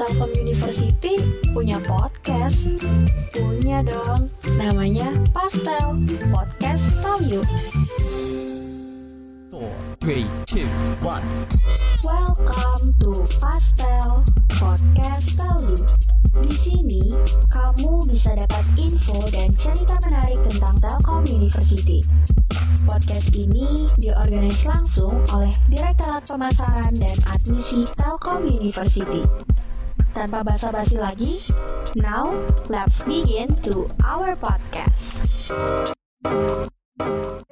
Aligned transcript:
Telkom 0.00 0.32
University 0.32 1.20
punya 1.52 1.76
podcast. 1.84 2.56
Punya 3.36 3.84
dong. 3.84 4.32
Namanya 4.56 5.12
Pastel. 5.28 6.00
Podcast 6.32 7.04
Tell 7.04 7.20
You. 7.28 7.44
Three, 10.00 10.24
two, 10.48 10.64
one. 11.04 11.20
Welcome 12.00 12.96
to 13.04 13.12
Pastel 13.44 14.24
Podcast 14.56 15.36
You. 15.68 15.76
Di 16.48 16.52
sini 16.56 17.12
kamu 17.52 18.00
bisa 18.08 18.32
dapat 18.32 18.64
info 18.80 19.20
dan 19.36 19.52
cerita 19.52 20.00
menarik 20.08 20.40
tentang 20.48 20.80
Telkom 20.80 21.28
University. 21.28 22.00
Podcast 22.88 23.36
ini 23.36 23.84
diorganisasi 24.00 24.64
langsung 24.64 25.20
oleh 25.36 25.52
Direktorat 25.68 26.24
Pemasaran 26.24 26.96
dan 26.96 27.16
Admisi 27.36 27.84
Telkom 28.00 28.48
University. 28.48 29.49
Tanpa 30.16 30.40
basa-basi 30.40 30.96
lagi, 30.96 31.32
now 32.00 32.32
let's 32.72 33.04
begin 33.04 33.52
to 33.60 33.84
our 34.00 34.32
podcast. 34.40 35.52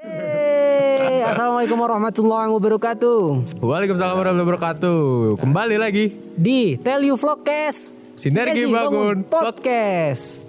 Hey, 0.01 1.25
Assalamualaikum 1.29 1.77
warahmatullahi 1.77 2.49
wabarakatuh 2.53 3.21
Waalaikumsalam 3.61 4.17
warahmatullahi 4.17 4.49
wabarakatuh. 4.49 5.01
Kembali 5.41 5.77
lagi 5.77 6.17
Di 6.37 6.81
Tell 6.81 7.05
You 7.05 7.21
Vlogcast 7.21 7.93
Sinergi 8.17 8.65
Bangun 8.69 9.29
Podcast 9.29 10.48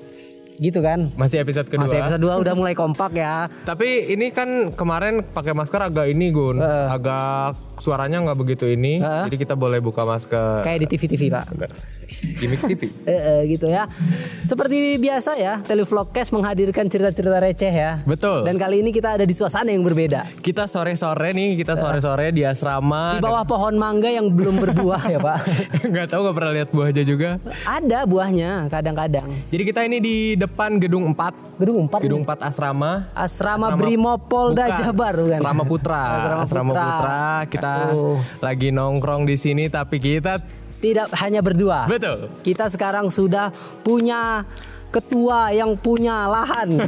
Gitu 0.59 0.83
kan 0.83 1.09
masih 1.15 1.39
episode 1.39 1.71
kedua. 1.71 1.87
Masih 1.87 2.03
episode 2.03 2.19
2 2.19 2.35
udah 2.43 2.53
mulai 2.53 2.75
kompak 2.75 3.15
ya 3.15 3.47
Tapi 3.63 4.11
ini 4.11 4.27
kan 4.35 4.75
kemarin 4.75 5.23
pakai 5.23 5.55
masker 5.55 5.79
agak 5.79 6.11
ini 6.11 6.35
Gun, 6.35 6.59
Heeh. 6.59 6.87
agak 6.91 7.55
suaranya 7.79 8.19
nggak 8.27 8.39
begitu 8.39 8.67
ini. 8.67 8.99
Heeh. 8.99 9.31
Jadi 9.31 9.37
kita 9.39 9.55
boleh 9.55 9.79
buka 9.79 10.03
masker. 10.03 10.67
Kayak 10.67 10.79
di 10.83 10.87
TV-TV 10.91 11.21
pak 11.31 11.45
Gimik 12.09 12.59
TV. 12.65 12.81
Eh, 13.05 13.13
eh, 13.13 13.41
gitu 13.53 13.69
ya 13.69 13.85
Seperti 14.41 14.97
biasa 14.97 15.37
ya 15.37 15.61
Tell 15.61 15.77
You 15.77 15.87
Vlogcast 15.87 16.33
menghadirkan 16.33 16.89
cerita-cerita 16.89 17.37
receh 17.37 17.69
ya 17.69 18.01
Betul. 18.01 18.49
Dan 18.49 18.57
kali 18.57 18.81
ini 18.81 18.89
kita 18.89 19.13
ada 19.19 19.25
di 19.25 19.33
suasana 19.37 19.69
yang 19.69 19.85
berbeda 19.85 20.25
Kita 20.41 20.65
sore-sore 20.65 21.37
nih, 21.37 21.53
kita 21.61 21.77
sore-sore 21.77 22.33
di 22.33 22.41
asrama. 22.41 23.17
Di 23.17 23.21
bawah 23.21 23.45
pohon 23.45 23.77
mangga 23.77 24.09
yang 24.09 24.33
belum 24.33 24.57
berbuah 24.57 25.01
ya 25.05 25.19
pak 25.21 25.39
Nggak 25.93 26.07
tahu 26.09 26.19
nggak 26.25 26.35
pernah 26.35 26.53
lihat 26.53 26.69
buahnya 26.73 27.03
juga. 27.05 27.29
Ada 27.65 28.09
buahnya 28.09 28.51
kadang-kadang 28.73 29.27
Jadi 29.53 29.63
kita 29.63 29.81
ini 29.85 29.97
di 30.01 30.17
depan 30.33 30.81
gedung 30.81 31.13
4 31.13 31.61
Gedung 31.61 31.91
4 31.91 32.05
Gedung 32.05 32.21
4 32.25 32.47
asrama. 32.49 32.91
Asrama 33.13 33.75
Brimopolda 33.77 34.71
Bukan, 34.71 34.79
Jabar 34.79 35.13
bukan? 35.19 35.39
Asrama 35.39 35.63
Putra. 35.67 36.01
Asrama 36.01 36.41
Asrama 36.41 36.71
Putra. 36.73 36.87
Putra. 36.89 37.21
Kita 37.51 37.73
lagi 38.41 38.69
nongkrong 38.73 39.29
di 39.29 39.35
sini 39.37 39.67
tapi 39.69 40.01
kita 40.01 40.41
Tidak 40.79 41.11
hanya 41.17 41.39
berdua 41.39 41.85
betul. 41.85 42.31
Kita 42.39 42.67
sekarang 42.67 43.07
sudah 43.07 43.51
punya 43.81 44.47
ketua 44.89 45.51
yang 45.51 45.77
punya 45.77 46.25
lahan, 46.25 46.81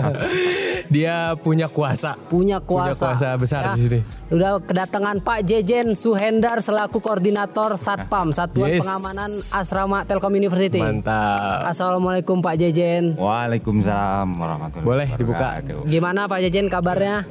Dia 0.94 1.34
punya 1.34 1.66
kuasa. 1.66 2.14
punya 2.20 2.62
Punya 2.62 2.94
kuasa. 2.94 3.10
kuasa 3.10 3.28
besar 3.34 3.62
Ya, 3.64 3.72
di 3.74 3.80
sini. 3.82 4.00
Udah 4.30 4.60
kedatangan 4.60 5.18
Pak 5.18 5.42
Jejen 5.42 5.94
Suhendar 5.94 6.60
selaku 6.60 6.98
koordinator 6.98 7.74
Satpam 7.74 8.30
Satuan 8.30 8.70
Yes. 8.70 8.86
Pengamanan 8.86 9.30
Asrama 9.50 9.98
Telkom 10.04 10.30
University. 10.30 10.78
Mantap. 10.78 11.66
Assalamualaikum 11.66 12.38
Pak 12.38 12.54
Jejen. 12.54 13.18
Waalaikumsalam 13.18 14.28
warahmatullahi 14.30 14.86
Boleh 14.86 15.08
dibuka. 15.14 15.58
Gimana 15.86 16.26
Pak 16.26 16.38
Jejen 16.40 16.70
kabarnya? 16.70 17.26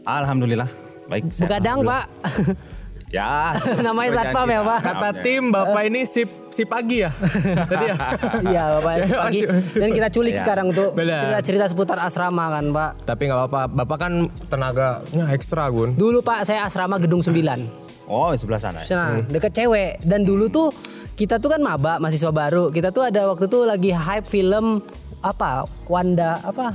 Alhamdulillah. 0.00 0.70
Baik. 1.06 1.28
Begadang 1.36 1.84
Pak. 1.84 2.04
Ya. 3.08 3.54
Namanya 3.86 4.10
satpam 4.18 4.46
ya, 4.46 4.60
Pak? 4.60 4.80
Kata 4.82 5.08
tim 5.16 5.48
Bapak 5.48 5.82
ini 5.84 6.02
si 6.02 6.22
si 6.50 6.62
pagi 6.62 7.00
ya. 7.00 7.10
Tadi 7.70 7.84
ya. 7.86 7.96
Iya 8.42 8.62
Bapak 8.76 8.92
pagi. 9.24 9.40
Dan 9.72 9.90
kita 9.90 10.08
culik 10.10 10.34
Iya. 10.34 10.42
sekarang 10.42 10.66
tuh 10.70 10.90
Benar. 10.90 11.38
cerita-cerita 11.38 11.64
seputar 11.66 11.98
asrama 11.98 12.50
kan 12.50 12.66
Pak. 12.68 12.90
Tapi 13.04 13.22
nggak 13.24 13.38
apa-apa. 13.40 13.62
Bapak 13.72 13.98
kan 14.00 14.12
tenaganya 14.46 15.24
ekstra, 15.30 15.70
Gun. 15.70 15.94
Dulu 15.94 16.18
Pak 16.20 16.44
saya 16.44 16.66
asrama 16.66 16.98
gedung 16.98 17.22
9. 17.22 17.86
Oh, 18.06 18.30
di 18.30 18.38
sebelah 18.38 18.58
sana. 18.58 18.80
ya? 18.80 18.90
Nah, 18.92 19.18
deket 19.20 19.50
cewek 19.52 19.98
dan 20.00 20.22
dulu 20.22 20.46
tuh 20.46 20.70
kita 21.14 21.38
tuh 21.38 21.48
kan 21.48 21.58
maba 21.58 21.98
mahasiswa 21.98 22.30
baru. 22.30 22.70
Kita 22.70 22.90
tuh 22.90 23.02
ada 23.02 23.26
waktu 23.26 23.46
tuh 23.46 23.66
lagi 23.66 23.90
hype 23.90 24.22
film 24.24 24.82
apa? 25.20 25.66
Wanda 25.86 26.38
apa? 26.40 26.74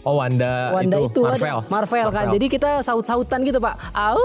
Oh, 0.00 0.16
Wanda, 0.16 0.72
Wanda 0.72 0.96
itu, 0.98 1.08
itu, 1.08 1.20
ada- 1.22 1.36
Marvel. 1.36 1.58
Marvel 1.68 2.08
kan. 2.10 2.26
Jadi 2.30 2.46
kita 2.48 2.70
saut-sautan 2.80 3.40
gitu, 3.42 3.58
Pak. 3.58 3.74
Au 3.92 4.16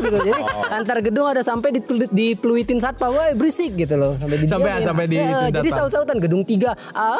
gitu. 0.00 0.16
Jadi 0.18 0.30
Oh. 0.40 0.66
antar 0.72 0.98
gedung 0.98 1.26
ada 1.26 1.40
sampai 1.40 1.70
dipeluitin 2.08 2.76
satpam, 2.76 3.10
woi 3.10 3.32
berisik 3.32 3.76
gitu 3.76 3.94
loh. 3.94 4.16
Sampai 4.16 4.36
didiamin. 4.36 4.50
Sampai- 4.50 4.82
sampai 4.82 5.04
Eh, 5.04 5.10
dituin 5.12 5.52
Jadi 5.52 5.68
saut-sautan 5.70 6.16
gedung 6.18 6.42
3. 6.42 6.74
Au! 6.90 7.18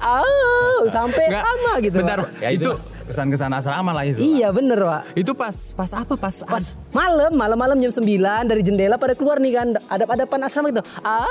Au! 0.00 0.76
Sampai 0.96 1.24
Nggak, 1.26 1.42
lama 1.42 1.72
gitu. 1.80 1.96
bentar, 1.96 2.18
Pak. 2.20 2.30
Ya 2.38 2.50
itu 2.50 2.70
Itu 2.70 2.70
kesan-kesan 3.04 3.50
asrama 3.50 3.92
lah 3.92 4.00
itu. 4.02 4.16
Iya 4.16 4.48
bener 4.48 4.78
Pak. 4.78 5.02
itu 5.14 5.32
pas 5.32 5.52
pas 5.72 5.90
apa? 5.92 6.14
Pas 6.14 6.36
Pas 6.40 6.64
malam, 6.90 7.32
malam-malam 7.32 7.76
jam 7.78 7.92
9 7.92 8.08
dari 8.44 8.62
jendela 8.62 8.96
pada 8.96 9.12
keluar 9.12 9.36
nih 9.36 9.52
kan. 9.54 9.68
Adap-adapan 9.86 10.38
asrama 10.42 10.68
gitu. 10.68 10.80
Ah, 11.00 11.24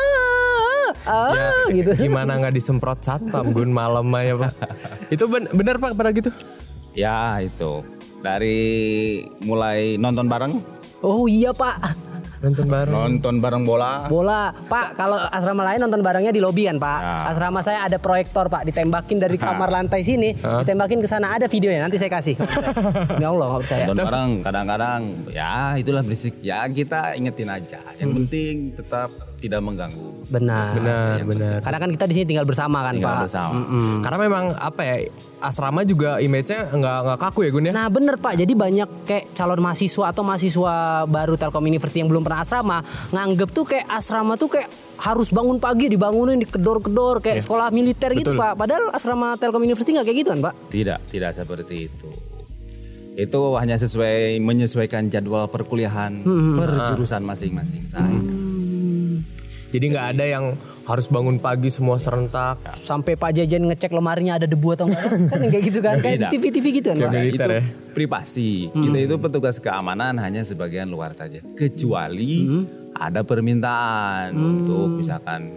ah, 1.05 1.31
Ya, 1.33 1.49
gitu. 1.71 1.91
Gimana 2.07 2.39
nggak 2.39 2.53
disemprot 2.55 2.99
satpam 3.03 3.51
Gun 3.51 3.71
malam 3.71 4.07
aja 4.13 4.47
Pak. 4.47 4.53
Itu 5.13 5.27
ben- 5.27 5.51
bener 5.51 5.77
Pak 5.79 5.95
pada 5.95 6.09
gitu. 6.11 6.29
Ya 6.93 7.39
itu. 7.41 7.81
Dari 8.23 8.59
mulai 9.43 9.99
nonton 9.99 10.31
bareng, 10.31 10.63
Oh 11.03 11.27
iya 11.27 11.51
Pak. 11.51 12.12
Nonton 12.43 12.67
bareng. 12.67 12.91
nonton 12.93 13.35
bareng 13.39 13.63
bola. 13.63 14.03
Bola, 14.05 14.51
Pak. 14.51 14.93
Kalau 14.93 15.15
asrama 15.15 15.63
lain 15.63 15.79
nonton 15.79 16.03
barengnya 16.03 16.29
di 16.29 16.37
lobi 16.37 16.67
kan, 16.67 16.75
Pak. 16.75 16.99
Ya. 16.99 17.31
Asrama 17.31 17.63
saya 17.63 17.79
ada 17.81 17.95
proyektor, 17.97 18.45
Pak. 18.45 18.67
Ditembakin 18.67 19.17
dari 19.17 19.39
kamar 19.39 19.71
lantai 19.71 20.03
sini, 20.03 20.35
ditembakin 20.35 20.99
ke 20.99 21.07
sana. 21.07 21.31
Ada 21.31 21.47
videonya. 21.47 21.79
Nanti 21.81 21.95
saya 21.95 22.11
kasih. 22.11 22.35
Ya 23.15 23.31
Allah, 23.31 23.47
nggak 23.47 23.61
percaya. 23.63 23.85
Nonton 23.87 24.05
bareng 24.05 24.31
kadang-kadang 24.43 24.99
ya 25.31 25.53
itulah 25.73 26.03
berisik. 26.03 26.35
Ya 26.39 26.67
kita 26.67 27.15
ingetin 27.15 27.47
aja. 27.47 27.79
Yang 27.95 28.09
Hmm. 28.09 28.17
penting 28.19 28.55
tetap 28.75 29.09
tidak 29.37 29.59
mengganggu. 29.59 30.07
Benar. 30.27 30.71
Benar, 30.73 31.17
benar. 31.23 31.57
Karena 31.59 31.79
kan 31.79 31.89
kita 31.91 32.05
di 32.05 32.13
sini 32.13 32.25
tinggal 32.25 32.43
bersama 32.43 32.79
kan, 32.81 32.93
Tinggal 32.93 33.11
Pak. 33.13 33.23
bersama. 33.23 33.59
Karena 33.99 34.17
memang 34.19 34.43
apa 34.53 34.81
ya 34.81 34.95
asrama 35.43 35.83
juga 35.83 36.17
image-nya 36.17 36.71
nggak 36.71 36.97
nggak 37.03 37.19
kaku 37.19 37.39
ya 37.43 37.49
Gun 37.51 37.67
ya. 37.67 37.71
Nah 37.71 37.87
bener 37.87 38.15
Pak, 38.15 38.33
jadi 38.33 38.49
banyak 38.49 38.89
kayak 39.03 39.23
calon 39.31 39.59
mahasiswa 39.59 40.05
atau 40.07 40.23
mahasiswa 40.23 40.73
baru 41.05 41.35
Telkom 41.35 41.61
University 41.61 41.99
yang 41.99 42.07
belum 42.07 42.23
pernah 42.23 42.41
asrama 42.41 42.77
nganggep 43.11 43.49
tuh 43.49 43.65
kayak 43.65 43.85
asrama 43.87 44.33
tuh 44.33 44.47
kayak 44.49 44.71
harus 44.95 45.29
bangun 45.29 45.59
pagi 45.59 45.91
dibangunin 45.91 46.39
dikedor-kedor 46.39 47.19
kayak 47.19 47.43
sekolah 47.43 47.67
militer 47.69 48.13
gitu 48.13 48.31
Betul. 48.31 48.39
Pak. 48.39 48.53
Padahal 48.55 48.83
asrama 48.89 49.35
Telkom 49.35 49.61
University 49.61 49.91
nggak 49.91 50.05
kayak 50.05 50.17
gitu 50.17 50.29
kan 50.31 50.39
Pak? 50.41 50.53
Tidak, 50.71 50.99
tidak 51.11 51.31
seperti 51.33 51.75
itu. 51.85 52.07
Itu 53.13 53.53
hanya 53.55 53.75
sesuai 53.75 54.39
menyesuaikan 54.39 55.05
jadwal 55.05 55.45
perkuliahan 55.45 56.23
Hmm, 56.23 56.57
per 56.57 56.71
jurusan 56.89 57.21
masing-masing 57.21 57.85
saja. 57.85 58.09
Jadi 59.69 59.85
nggak 59.89 60.07
ada 60.13 60.25
yang 60.25 60.45
harus 60.83 61.07
bangun 61.07 61.39
pagi 61.39 61.71
semua 61.71 61.95
serentak. 61.95 62.59
Sampai 62.75 63.15
Pak 63.15 63.39
Jajan 63.39 63.71
ngecek 63.71 63.91
lemarinya 63.95 64.35
ada 64.35 64.47
debu 64.47 64.75
atau 64.75 64.91
enggak 64.91 65.31
kan 65.31 65.39
kayak 65.47 65.63
gitu 65.63 65.79
kan 65.79 65.95
kayak 66.03 66.17
di. 66.19 66.25
TV-TV 66.35 66.65
gitu 66.83 66.87
kan. 66.91 66.97
Kayak 66.99 67.13
militer 67.15 67.47
itu 67.47 67.55
ya. 67.55 67.63
privasi. 67.95 68.51
Kita 68.71 68.97
itu 68.99 69.15
petugas 69.19 69.57
keamanan 69.63 70.19
hanya 70.19 70.43
sebagian 70.43 70.91
luar 70.91 71.15
saja. 71.15 71.39
Kecuali 71.55 72.67
ada 72.93 73.23
permintaan 73.23 74.35
untuk 74.35 74.99
misalkan 74.99 75.55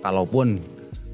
kalaupun 0.00 0.62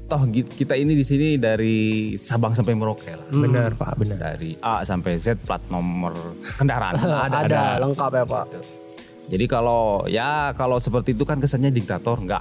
toh 0.07 0.23
kita 0.31 0.79
ini 0.79 0.95
di 0.95 1.03
sini 1.03 1.35
dari 1.35 2.15
Sabang 2.15 2.55
sampai 2.55 2.77
Merauke 2.77 3.11
lah. 3.11 3.27
Benar 3.27 3.75
Pak, 3.75 3.91
benar. 3.99 4.17
Dari 4.17 4.55
A 4.63 4.85
sampai 4.87 5.19
Z 5.19 5.43
plat 5.43 5.59
nomor 5.67 6.13
kendaraan 6.61 6.95
ada, 7.27 7.43
ada, 7.43 7.61
lengkap 7.83 8.11
ya 8.15 8.23
Pak. 8.23 8.45
Gitu. 8.53 8.86
Jadi 9.27 9.45
kalau 9.45 10.07
ya 10.07 10.55
kalau 10.55 10.79
seperti 10.79 11.11
itu 11.11 11.27
kan 11.27 11.35
kesannya 11.35 11.67
diktator 11.67 12.15
enggak. 12.15 12.39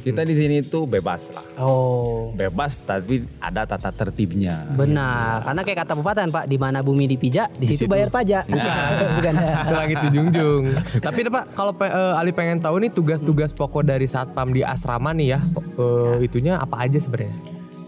Kita 0.00 0.24
di 0.24 0.32
sini 0.32 0.64
itu 0.64 0.88
bebas 0.88 1.28
lah. 1.36 1.44
Oh. 1.60 2.32
Bebas 2.32 2.80
tapi 2.80 3.28
ada 3.36 3.68
tata 3.68 3.92
tertibnya. 3.92 4.64
Benar, 4.72 5.44
karena 5.44 5.60
kayak 5.60 5.78
kata 5.84 5.92
pepatah 5.92 6.24
Pak, 6.32 6.44
di 6.48 6.56
mana 6.56 6.80
bumi 6.80 7.04
dipijak, 7.04 7.52
di 7.60 7.68
situ 7.68 7.84
bayar 7.84 8.08
pajak. 8.08 8.48
Bukan. 9.20 9.34
Itu 9.36 9.74
langit 9.76 9.98
dijunjung. 10.08 10.62
Tapi 11.04 11.20
Pak, 11.28 11.44
kalau 11.52 11.72
pe- 11.76 11.92
eh, 11.92 12.14
Ali 12.16 12.32
pengen 12.32 12.64
tahu 12.64 12.80
nih 12.80 12.90
tugas-tugas 12.90 13.52
pokok 13.52 13.84
dari 13.84 14.08
satpam 14.08 14.48
di 14.56 14.64
asrama 14.64 15.12
nih 15.12 15.36
ya, 15.36 15.40
eh, 15.76 16.24
itunya 16.24 16.56
apa 16.56 16.88
aja 16.88 16.96
sebenarnya? 16.96 17.36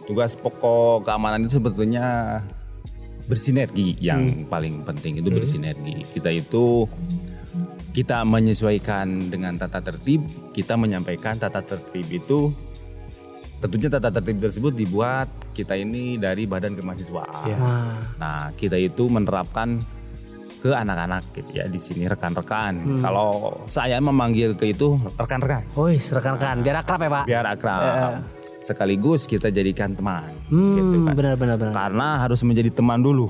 Tugas 0.04 0.36
pokok 0.36 1.08
keamanan 1.08 1.48
itu 1.48 1.56
sebetulnya 1.56 2.38
bersinergi 3.24 3.96
yang 4.04 4.44
paling 4.52 4.84
penting 4.84 5.24
itu 5.24 5.32
bersinergi. 5.32 6.04
Kita 6.12 6.28
itu 6.28 6.84
kita 7.94 8.26
menyesuaikan 8.26 9.30
dengan 9.30 9.54
tata 9.54 9.78
tertib, 9.78 10.26
kita 10.50 10.74
menyampaikan 10.74 11.38
tata 11.38 11.62
tertib 11.62 12.10
itu 12.10 12.50
tentunya 13.62 13.86
tata 13.86 14.10
tertib 14.10 14.42
tersebut 14.42 14.74
dibuat 14.74 15.30
kita 15.54 15.78
ini 15.78 16.18
dari 16.18 16.44
badan 16.44 16.74
kemahasiswaan. 16.74 17.46
Iya. 17.46 17.56
Nah, 17.56 17.94
Nah, 18.18 18.42
kita 18.58 18.74
itu 18.76 19.06
menerapkan 19.06 19.78
ke 20.58 20.72
anak-anak 20.72 21.22
gitu 21.36 21.60
ya 21.60 21.70
di 21.70 21.76
sini 21.78 22.08
rekan-rekan. 22.10 22.98
Kalau 22.98 23.62
saya 23.70 24.00
memanggil 24.00 24.56
ke 24.56 24.72
itu 24.72 24.96
rekan-rekan 25.20 25.60
Wih, 25.76 26.00
rekan-rekan 26.00 26.64
biar 26.64 26.80
akrab 26.80 27.00
ya 27.04 27.10
Pak. 27.12 27.24
biar 27.28 27.44
akrab. 27.46 27.80
Sekaligus 28.64 29.24
kita 29.24 29.48
jadikan 29.48 29.92
teman 29.92 30.32
Hmm, 30.46 30.74
gitu 30.74 30.96
kan. 31.02 31.12
benar-benar 31.12 31.56
benar. 31.56 31.72
Karena 31.72 32.08
harus 32.18 32.40
menjadi 32.40 32.72
teman 32.72 32.98
dulu 32.98 33.28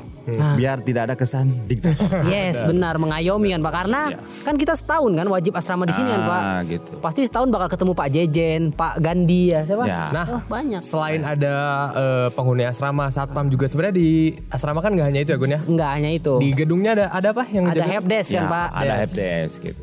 biar 0.54 0.80
tidak 0.80 1.02
ada 1.04 1.14
kesan 1.14 1.66
diktator. 1.66 2.06
Yes, 2.32 2.62
benar 2.62 2.96
mengayomi 2.96 3.50
kan 3.50 3.60
Pak. 3.60 3.72
Karena 3.74 4.00
kan 4.40 4.54
kita 4.54 4.72
setahun 4.72 5.10
kan 5.12 5.26
wajib 5.26 5.52
asrama 5.52 5.84
di 5.84 5.92
sini 5.92 6.08
kan 6.08 6.22
Pak. 6.22 6.40
Ah, 6.40 6.60
gitu. 6.64 6.92
Pasti 6.98 7.22
setahun 7.22 7.50
bakal 7.50 7.68
ketemu 7.68 7.92
Pak 7.92 8.08
Jejen, 8.08 8.60
Pak 8.70 8.94
Gandhi 8.98 9.50
ya, 9.50 9.60
siapa? 9.62 9.84
Ya. 9.84 10.02
Nah, 10.10 10.24
Oh, 10.30 10.42
banyak. 10.46 10.80
Selain 10.80 11.20
ada 11.20 11.54
eh, 11.92 12.28
penghuni 12.30 12.64
asrama, 12.64 13.06
satpam 13.08 13.46
juga 13.46 13.66
sebenarnya 13.66 13.94
di 13.94 14.08
asrama 14.48 14.78
kan 14.78 14.90
nggak 14.90 15.06
hanya 15.06 15.20
itu 15.20 15.30
ya 15.30 15.36
Gun 15.36 15.50
ya. 15.50 15.60
Enggak 15.60 15.90
hanya 15.92 16.10
itu. 16.10 16.34
Di 16.38 16.48
gedungnya 16.52 16.90
ada 16.94 17.04
ada 17.12 17.28
apa 17.30 17.42
yang 17.48 17.66
Ada 17.66 17.74
jadi- 17.76 17.90
helpdesk 17.92 18.28
kan 18.30 18.38
Ya, 18.38 18.44
Pak. 18.48 18.68
Ada 18.72 18.92
helpdesk 18.96 19.56
gitu. 19.62 19.82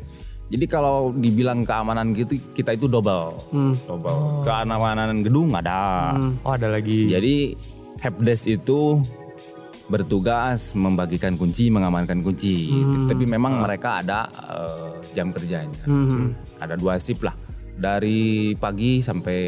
Jadi 0.52 0.64
kalau 0.68 1.16
dibilang 1.16 1.64
keamanan 1.64 2.12
gitu 2.12 2.36
kita 2.52 2.76
itu 2.76 2.84
double. 2.84 3.32
Hmm. 3.48 3.72
Double. 3.88 4.44
Keamanan 4.44 5.24
gedung 5.24 5.56
ada. 5.56 6.12
Oh 6.44 6.52
ada 6.52 6.68
lagi. 6.68 7.08
Jadi 7.08 7.56
helpdesk 8.04 8.52
itu 8.52 9.00
bertugas 9.88 10.72
membagikan 10.72 11.34
kunci, 11.34 11.68
mengamankan 11.68 12.20
kunci. 12.20 12.68
Hmm. 12.68 13.08
Tapi 13.08 13.24
memang 13.24 13.64
mereka 13.64 14.04
ada 14.04 14.28
eh, 14.28 14.92
jam 15.12 15.32
kerjanya. 15.32 15.88
Hmm. 15.88 16.36
Ada 16.60 16.76
dua 16.76 17.00
shift 17.00 17.24
lah. 17.24 17.32
Dari 17.72 18.52
pagi 18.54 19.00
sampai 19.00 19.40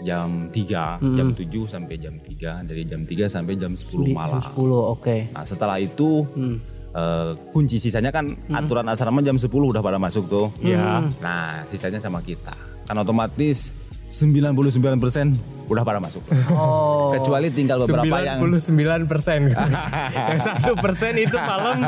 jam 0.00 0.48
3, 0.48 0.96
Hmm. 0.96 1.12
jam 1.12 1.28
7 1.36 1.68
sampai 1.68 2.00
jam 2.00 2.16
3, 2.16 2.64
dari 2.64 2.88
jam 2.88 3.04
3 3.04 3.28
sampai 3.28 3.52
jam 3.54 3.76
10 3.76 4.08
malam. 4.10 4.40
10, 4.40 4.56
oke. 4.88 5.28
Nah 5.28 5.44
setelah 5.44 5.76
itu 5.76 6.24
Hmm. 6.32 6.56
Eh, 6.94 7.30
kunci 7.50 7.76
sisanya 7.82 8.10
kan 8.10 8.34
aturan 8.50 8.86
asrama 8.90 9.22
jam 9.22 9.36
10 9.38 9.50
udah 9.50 9.82
pada 9.82 9.98
masuk 9.98 10.26
tuh. 10.26 10.46
Iya. 10.62 11.10
Nah 11.22 11.64
sisanya 11.70 12.02
sama 12.02 12.22
kita. 12.22 12.54
Kan 12.86 12.96
otomatis 12.98 13.70
99% 14.10 15.70
udah 15.70 15.86
pada 15.86 16.02
masuk. 16.02 16.26
Oh. 16.50 17.14
Kecuali 17.14 17.46
tinggal 17.54 17.86
beberapa 17.86 18.18
yang 18.18 18.42
99 18.42 19.06
persen. 19.06 19.54
yang 20.34 20.40
satu 20.42 20.74
persen 20.82 21.14
itu 21.14 21.38
malam. 21.38 21.86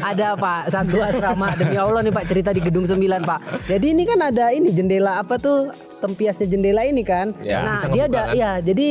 ada 0.00 0.32
Pak 0.40 0.72
satu 0.72 1.04
asrama 1.04 1.52
demi 1.52 1.76
Allah 1.76 2.00
nih 2.00 2.16
Pak 2.16 2.24
cerita 2.24 2.50
di 2.56 2.64
gedung 2.64 2.88
9 2.88 2.96
Pak. 3.28 3.68
Jadi 3.68 3.86
ini 3.92 4.08
kan 4.08 4.16
ada 4.24 4.56
ini 4.56 4.72
jendela 4.72 5.20
apa 5.20 5.36
tuh 5.36 5.68
tempiasnya 6.00 6.48
jendela 6.48 6.80
ini 6.88 7.04
kan. 7.04 7.36
Ya, 7.44 7.60
nah 7.60 7.84
dia 7.92 8.08
ada 8.08 8.32
kan? 8.32 8.40
ya 8.40 8.50
jadi 8.64 8.88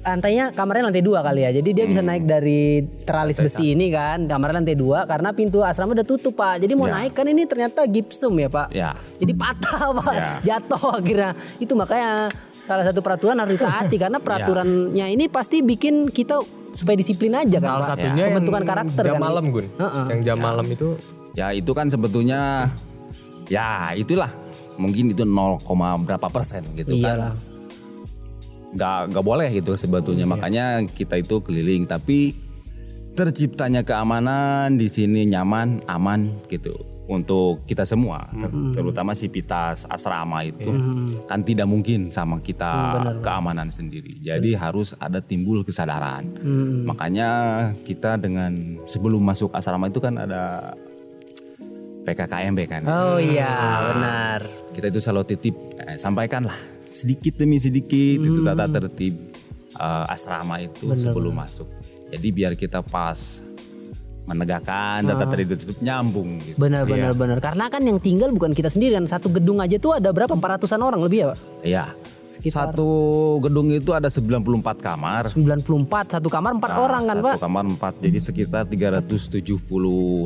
lantainya 0.00 0.50
kamarnya 0.50 0.86
lantai 0.86 1.00
dua 1.00 1.20
kali 1.20 1.40
ya. 1.42 1.50
Jadi 1.52 1.70
dia 1.70 1.84
bisa 1.84 2.00
naik 2.00 2.24
dari 2.24 2.78
teralis 3.02 3.36
besi 3.36 3.72
ini 3.72 3.88
kan 3.88 4.24
kamar 4.24 4.52
lantai 4.52 4.72
dua 4.72 5.04
karena 5.04 5.30
pintu 5.30 5.60
asrama 5.60 5.92
udah 5.92 6.02
tutup 6.02 6.34
Pak. 6.34 6.58
Jadi 6.58 6.72
mau 6.72 6.84
Ya. 6.84 6.98
naik 6.98 7.12
kan 7.12 7.24
ini 7.24 7.44
ternyata 7.44 7.84
gipsum 7.84 8.34
ya 8.34 8.48
Pak. 8.48 8.68
Ya. 8.70 8.92
Jadi 9.16 9.32
patah 9.32 9.92
Pak. 9.98 10.12
Ya. 10.12 10.30
Jatuh 10.56 10.84
akhirnya. 10.94 11.30
Itu 11.56 11.72
makanya 11.72 12.28
salah 12.60 12.84
satu 12.84 13.00
peraturan 13.00 13.36
harus 13.36 13.54
ditaati 13.54 13.96
karena 13.96 14.18
peraturannya 14.18 15.06
ini 15.08 15.26
pasti 15.26 15.60
bikin 15.60 16.06
kita 16.06 16.38
supaya 16.70 16.94
disiplin 16.94 17.34
aja 17.34 17.58
kan 17.58 17.70
Salah 17.76 17.82
Pak. 17.84 17.90
satunya 17.94 18.22
yang 18.22 18.32
pembentukan 18.32 18.62
karakter 18.64 19.02
jam 19.02 19.14
kan. 19.14 19.22
malam 19.22 19.44
Gun. 19.50 19.66
Heeh. 19.74 20.04
Yang 20.08 20.20
jam 20.22 20.38
malam 20.38 20.66
itu 20.66 20.88
ya 21.30 21.46
itu 21.50 21.70
kan 21.70 21.86
sebetulnya 21.86 22.70
ya 23.46 23.90
itulah 23.92 24.30
mungkin 24.74 25.10
itu 25.10 25.22
0, 25.22 25.60
berapa 26.00 26.26
persen 26.26 26.64
gitu 26.72 26.94
Iyalah. 26.94 27.34
kan. 27.34 27.49
Gak, 28.72 29.10
gak 29.10 29.24
boleh 29.24 29.48
gitu 29.50 29.74
sebetulnya. 29.74 30.24
Makanya 30.24 30.64
kita 30.84 31.16
itu 31.16 31.38
keliling. 31.38 31.84
Tapi 31.84 32.34
terciptanya 33.10 33.82
keamanan 33.82 34.74
di 34.74 34.86
sini 34.86 35.26
nyaman 35.26 35.82
aman 35.86 36.46
gitu. 36.46 36.74
Untuk 37.10 37.66
kita 37.66 37.82
semua 37.82 38.30
ter- 38.30 38.54
terutama 38.70 39.18
sivitas 39.18 39.82
asrama 39.84 40.46
itu 40.46 40.70
kan 41.26 41.42
tidak 41.42 41.66
mungkin 41.66 42.06
sama 42.08 42.38
kita 42.38 42.70
keamanan 43.18 43.66
sendiri. 43.66 44.14
Jadi 44.22 44.54
harus 44.54 44.94
ada 44.94 45.18
timbul 45.18 45.66
kesadaran. 45.66 46.22
Makanya 46.86 47.30
kita 47.82 48.14
dengan 48.14 48.78
sebelum 48.86 49.18
masuk 49.20 49.50
asrama 49.50 49.90
itu 49.90 49.98
kan 49.98 50.14
ada 50.16 50.70
PKKMB 52.00 52.58
kan 52.64 52.82
Oh 52.86 53.18
iya, 53.18 53.52
benar. 53.90 54.40
kita 54.70 54.88
itu 54.88 55.02
selalu 55.02 55.24
titip 55.28 55.54
eh, 55.76 55.98
sampaikanlah 55.98 56.56
sedikit 56.90 57.38
demi 57.38 57.56
sedikit 57.56 58.18
itu 58.18 58.42
tata 58.42 58.66
tertib 58.68 59.14
eh, 59.72 60.04
asrama 60.06 60.58
itu 60.58 60.90
sebelum 60.92 61.32
masuk 61.32 61.70
jadi 62.06 62.28
biar 62.28 62.52
kita 62.54 62.82
pas 62.82 63.46
menegakkan 64.22 65.02
tata 65.04 65.24
tertib 65.26 65.54
itu 65.56 65.74
nyambung 65.80 66.38
gitu 66.40 66.54
Benar 66.56 66.84
benar 66.84 67.14
benar. 67.14 67.38
Karena 67.38 67.66
kan 67.66 67.82
yang 67.82 67.98
tinggal 67.98 68.30
bukan 68.30 68.50
kita 68.50 68.68
sendiri 68.68 68.94
kan. 68.94 69.06
Satu 69.08 69.26
gedung 69.28 69.58
aja 69.58 69.74
tuh 69.76 69.96
ada 69.96 70.10
berapa? 70.10 70.30
400-an 70.30 70.78
orang 70.80 71.00
lebih 71.00 71.18
ya, 71.20 71.26
Pak? 71.28 71.38
Iya. 71.62 71.84
Sekitar- 72.30 72.70
Satu 72.70 72.86
gedung 73.42 73.66
itu 73.68 73.90
ada 73.90 74.06
94 74.06 74.78
kamar. 74.78 75.26
94 75.26 75.66
satu 76.12 76.30
kamar 76.30 76.54
empat 76.54 76.72
orang 76.72 77.02
kan, 77.04 77.16
Satu 77.16 77.26
Pak? 77.26 77.36
kamar 77.42 77.62
4. 77.66 77.94
Jadi 78.00 78.18
sekitar 78.20 78.62
370 78.66 79.58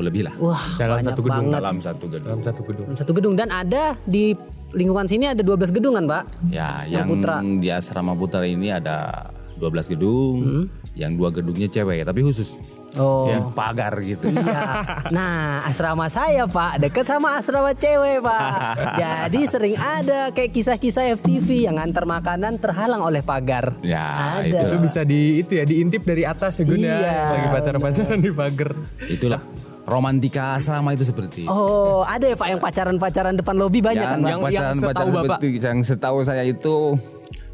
lebih 0.00 0.22
lah. 0.22 0.34
Wah, 0.37 0.61
Dalam 0.76 1.00
banyak 1.00 1.08
satu 1.08 1.22
gedung, 1.22 1.44
banget. 1.49 1.56
Dalam 1.56 1.76
satu 1.81 2.05
gedung. 2.05 2.26
dalam 2.26 2.40
satu 2.43 2.61
gedung. 2.62 2.87
Satu 2.93 3.12
gedung 3.12 3.34
dan 3.34 3.49
ada 3.49 3.84
di 4.05 4.37
lingkungan 4.75 5.06
sini 5.06 5.31
ada 5.31 5.41
12 5.41 5.71
gedung 5.71 5.94
kan, 5.94 6.05
Pak? 6.05 6.23
Ya, 6.50 6.82
Yang 6.85 6.93
yang 6.93 7.06
Putra. 7.09 7.37
di 7.41 7.69
asrama 7.71 8.12
putra 8.12 8.43
ini 8.43 8.69
ada 8.69 9.31
12 9.56 9.87
gedung. 9.88 10.67
Yang 10.94 11.12
dua 11.19 11.29
gedungnya 11.35 11.67
cewek 11.67 12.06
tapi 12.06 12.23
khusus. 12.23 12.55
Oh. 12.94 13.26
Ya, 13.26 13.43
pagar 13.50 13.99
gitu. 14.06 14.31
Iya. 14.31 14.62
Nah, 15.11 15.67
asrama 15.67 16.06
saya 16.06 16.47
Pak 16.47 16.79
dekat 16.79 17.03
sama 17.03 17.35
asrama 17.35 17.75
cewek 17.75 18.23
Pak. 18.23 18.50
Jadi 19.03 19.41
sering 19.50 19.75
ada 19.75 20.31
kayak 20.31 20.55
kisah-kisah 20.55 21.11
FTV 21.19 21.67
yang 21.67 21.82
antar 21.82 22.06
makanan 22.06 22.62
terhalang 22.62 23.03
oleh 23.03 23.19
pagar. 23.26 23.75
Ya, 23.82 24.38
Ada. 24.38 24.47
itu. 24.47 24.59
Itu 24.71 24.76
bisa 24.79 25.00
di 25.03 25.43
itu 25.43 25.59
ya 25.59 25.67
diintip 25.67 26.06
dari 26.06 26.23
atas 26.23 26.62
ya 26.62 26.65
Gun 26.65 26.79
ya. 26.79 26.94
Iya, 27.03 27.19
Lagi 27.35 27.49
pacaran-pacaran 27.50 28.19
di 28.23 28.31
pagar. 28.31 28.71
Itulah 29.11 29.43
romantika 29.85 30.57
asrama 30.57 30.93
itu 30.93 31.05
seperti 31.05 31.45
itu. 31.45 31.53
Oh, 31.53 32.03
ada 32.03 32.25
ya 32.25 32.37
Pak 32.37 32.49
yang 32.49 32.61
pacaran-pacaran 32.61 33.35
depan 33.37 33.55
lobi 33.55 33.81
banyak 33.81 34.01
kan 34.03 34.19
Pak? 34.19 34.29
yang, 34.29 34.41
yang 34.41 34.41
Yang- 34.41 34.41
yang 34.41 34.61
pacaran 34.61 34.75
setahu 34.75 34.89
pacaran 34.89 35.13
Bapak. 35.13 35.25
seperti 35.39 35.49
yang 35.61 35.79
setahu 35.81 36.19
saya 36.25 36.43
itu 36.43 36.77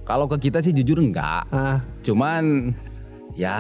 kalau 0.02 0.26
ke 0.26 0.36
kita 0.40 0.58
sih 0.58 0.70
jujur 0.70 0.98
enggak. 0.98 1.46
Ah. 1.50 1.82
Cuman 2.02 2.74
ya 3.34 3.56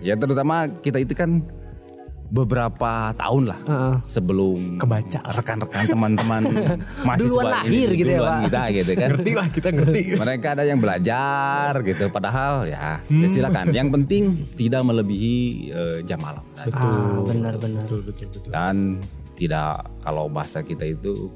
ya 0.00 0.14
terutama 0.14 0.66
kita 0.80 0.98
itu 0.98 1.14
kan 1.14 1.42
beberapa 2.30 3.10
tahun 3.12 3.42
lah 3.50 3.58
Heeh. 3.66 3.94
sebelum 4.00 4.78
Kebaca. 4.78 5.18
rekan-rekan 5.34 5.84
teman-teman 5.88 6.42
mahasiswa 7.06 7.26
Duluan 7.26 7.46
ini, 7.66 7.82
lahir 7.82 7.88
gitu 7.92 8.06
ya, 8.06 8.16
duluan 8.16 8.32
Pak. 8.32 8.42
kita 8.46 8.62
gitu 8.70 8.92
kan. 8.94 9.08
Ngerti 9.10 9.30
lah 9.34 9.46
kita 9.50 9.68
ngerti. 9.70 10.00
Mereka 10.14 10.46
ada 10.54 10.62
yang 10.62 10.78
belajar 10.78 11.70
gitu 11.82 12.04
padahal 12.08 12.54
ya, 12.64 13.02
ya 13.02 13.28
silakan. 13.28 13.74
Yang 13.74 13.88
penting 13.92 14.22
tidak 14.54 14.82
melebihi 14.82 15.36
eh, 15.68 15.98
jam 16.02 16.18
malam. 16.18 16.42
Ah, 16.70 17.18
benar-benar. 17.20 17.84
betul 17.84 18.00
betul 18.06 18.26
betul. 18.30 18.50
Dan 18.50 19.02
tidak 19.34 19.88
kalau 20.00 20.28
bahasa 20.28 20.60
kita 20.60 20.86
itu 20.86 21.32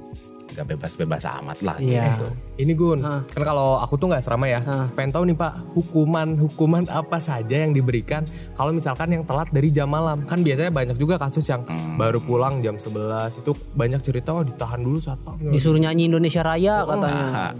nggak 0.54 0.66
bebas-bebas 0.70 1.26
amat 1.42 1.58
lah 1.60 1.76
Iya. 1.76 2.14
gitu. 2.14 2.26
Ini 2.54 2.72
Gun, 2.78 3.02
kan 3.02 3.42
kalau 3.42 3.82
aku 3.82 3.98
tuh 3.98 4.06
nggak 4.06 4.22
serama 4.22 4.46
ya. 4.46 4.62
Pengen 4.94 5.10
tahu 5.10 5.26
nih 5.26 5.34
Pak, 5.34 5.74
hukuman-hukuman 5.74 6.86
apa 6.86 7.18
saja 7.18 7.66
yang 7.66 7.74
diberikan 7.74 8.22
kalau 8.54 8.70
misalkan 8.70 9.10
yang 9.10 9.26
telat 9.26 9.50
dari 9.50 9.74
jam 9.74 9.90
malam. 9.90 10.22
Kan 10.22 10.46
biasanya 10.46 10.70
banyak 10.70 10.94
juga 10.94 11.18
kasus 11.18 11.42
yang 11.50 11.66
baru 11.98 12.22
pulang 12.22 12.62
jam 12.62 12.78
11 12.78 13.42
itu 13.42 13.50
banyak 13.74 14.00
cerita 14.00 14.30
oh 14.30 14.46
ditahan 14.46 14.78
dulu 14.78 15.02
saat 15.02 15.18
Disuruh 15.42 15.82
nyanyi 15.82 16.06
Indonesia 16.06 16.46
Raya 16.46 16.86
katanya. 16.86 17.26
Nah, 17.34 17.52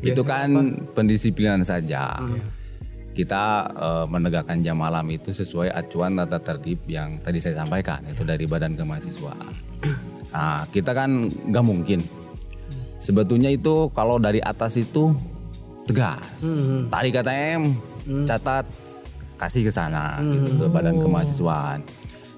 itu 0.00 0.22
kan 0.24 0.48
pendisiplinan 0.96 1.60
saja. 1.60 2.16
Kita 3.10 3.44
eh, 3.68 4.06
menegakkan 4.08 4.62
jam 4.62 4.78
malam 4.78 5.04
itu 5.10 5.34
sesuai 5.34 5.68
acuan 5.68 6.16
tata 6.16 6.40
tertib 6.40 6.80
yang 6.86 7.18
tadi 7.20 7.42
saya 7.42 7.60
sampaikan 7.60 8.00
itu 8.06 8.22
dari 8.24 8.46
Badan 8.48 8.78
Kemahasiswaan. 8.78 9.52
Nah, 10.30 10.62
kita 10.70 10.94
kan 10.94 11.26
nggak 11.28 11.64
mungkin. 11.66 12.00
Sebetulnya 13.00 13.48
itu 13.48 13.88
kalau 13.90 14.20
dari 14.20 14.38
atas 14.38 14.76
itu 14.76 15.16
tegas, 15.88 16.44
tarik 16.92 17.16
KTM, 17.16 17.62
catat, 18.28 18.68
kasih 19.40 19.64
ke 19.64 19.72
sana 19.72 20.20
gitu 20.20 20.60
ke 20.60 20.64
Badan 20.68 21.00
Kemahasiswaan. 21.00 21.80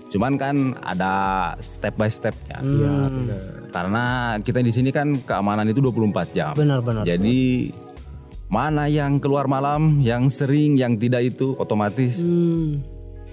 Cuman 0.07 0.39
kan 0.39 0.77
ada 0.85 1.13
step 1.59 1.99
by 1.99 2.07
stepnya. 2.07 2.63
Karena 3.73 4.37
kita 4.39 4.61
di 4.61 4.71
sini 4.71 4.93
kan 4.93 5.19
keamanan 5.25 5.67
itu 5.67 5.81
24 5.81 6.37
jam. 6.37 6.53
Benar-benar. 6.53 7.03
Jadi 7.09 7.73
mana 8.53 8.85
yang 8.87 9.17
keluar 9.17 9.49
malam, 9.49 10.05
yang 10.05 10.29
sering, 10.29 10.77
yang 10.77 11.01
tidak 11.01 11.25
itu 11.25 11.57
otomatis 11.57 12.21
Hmm. 12.21 12.85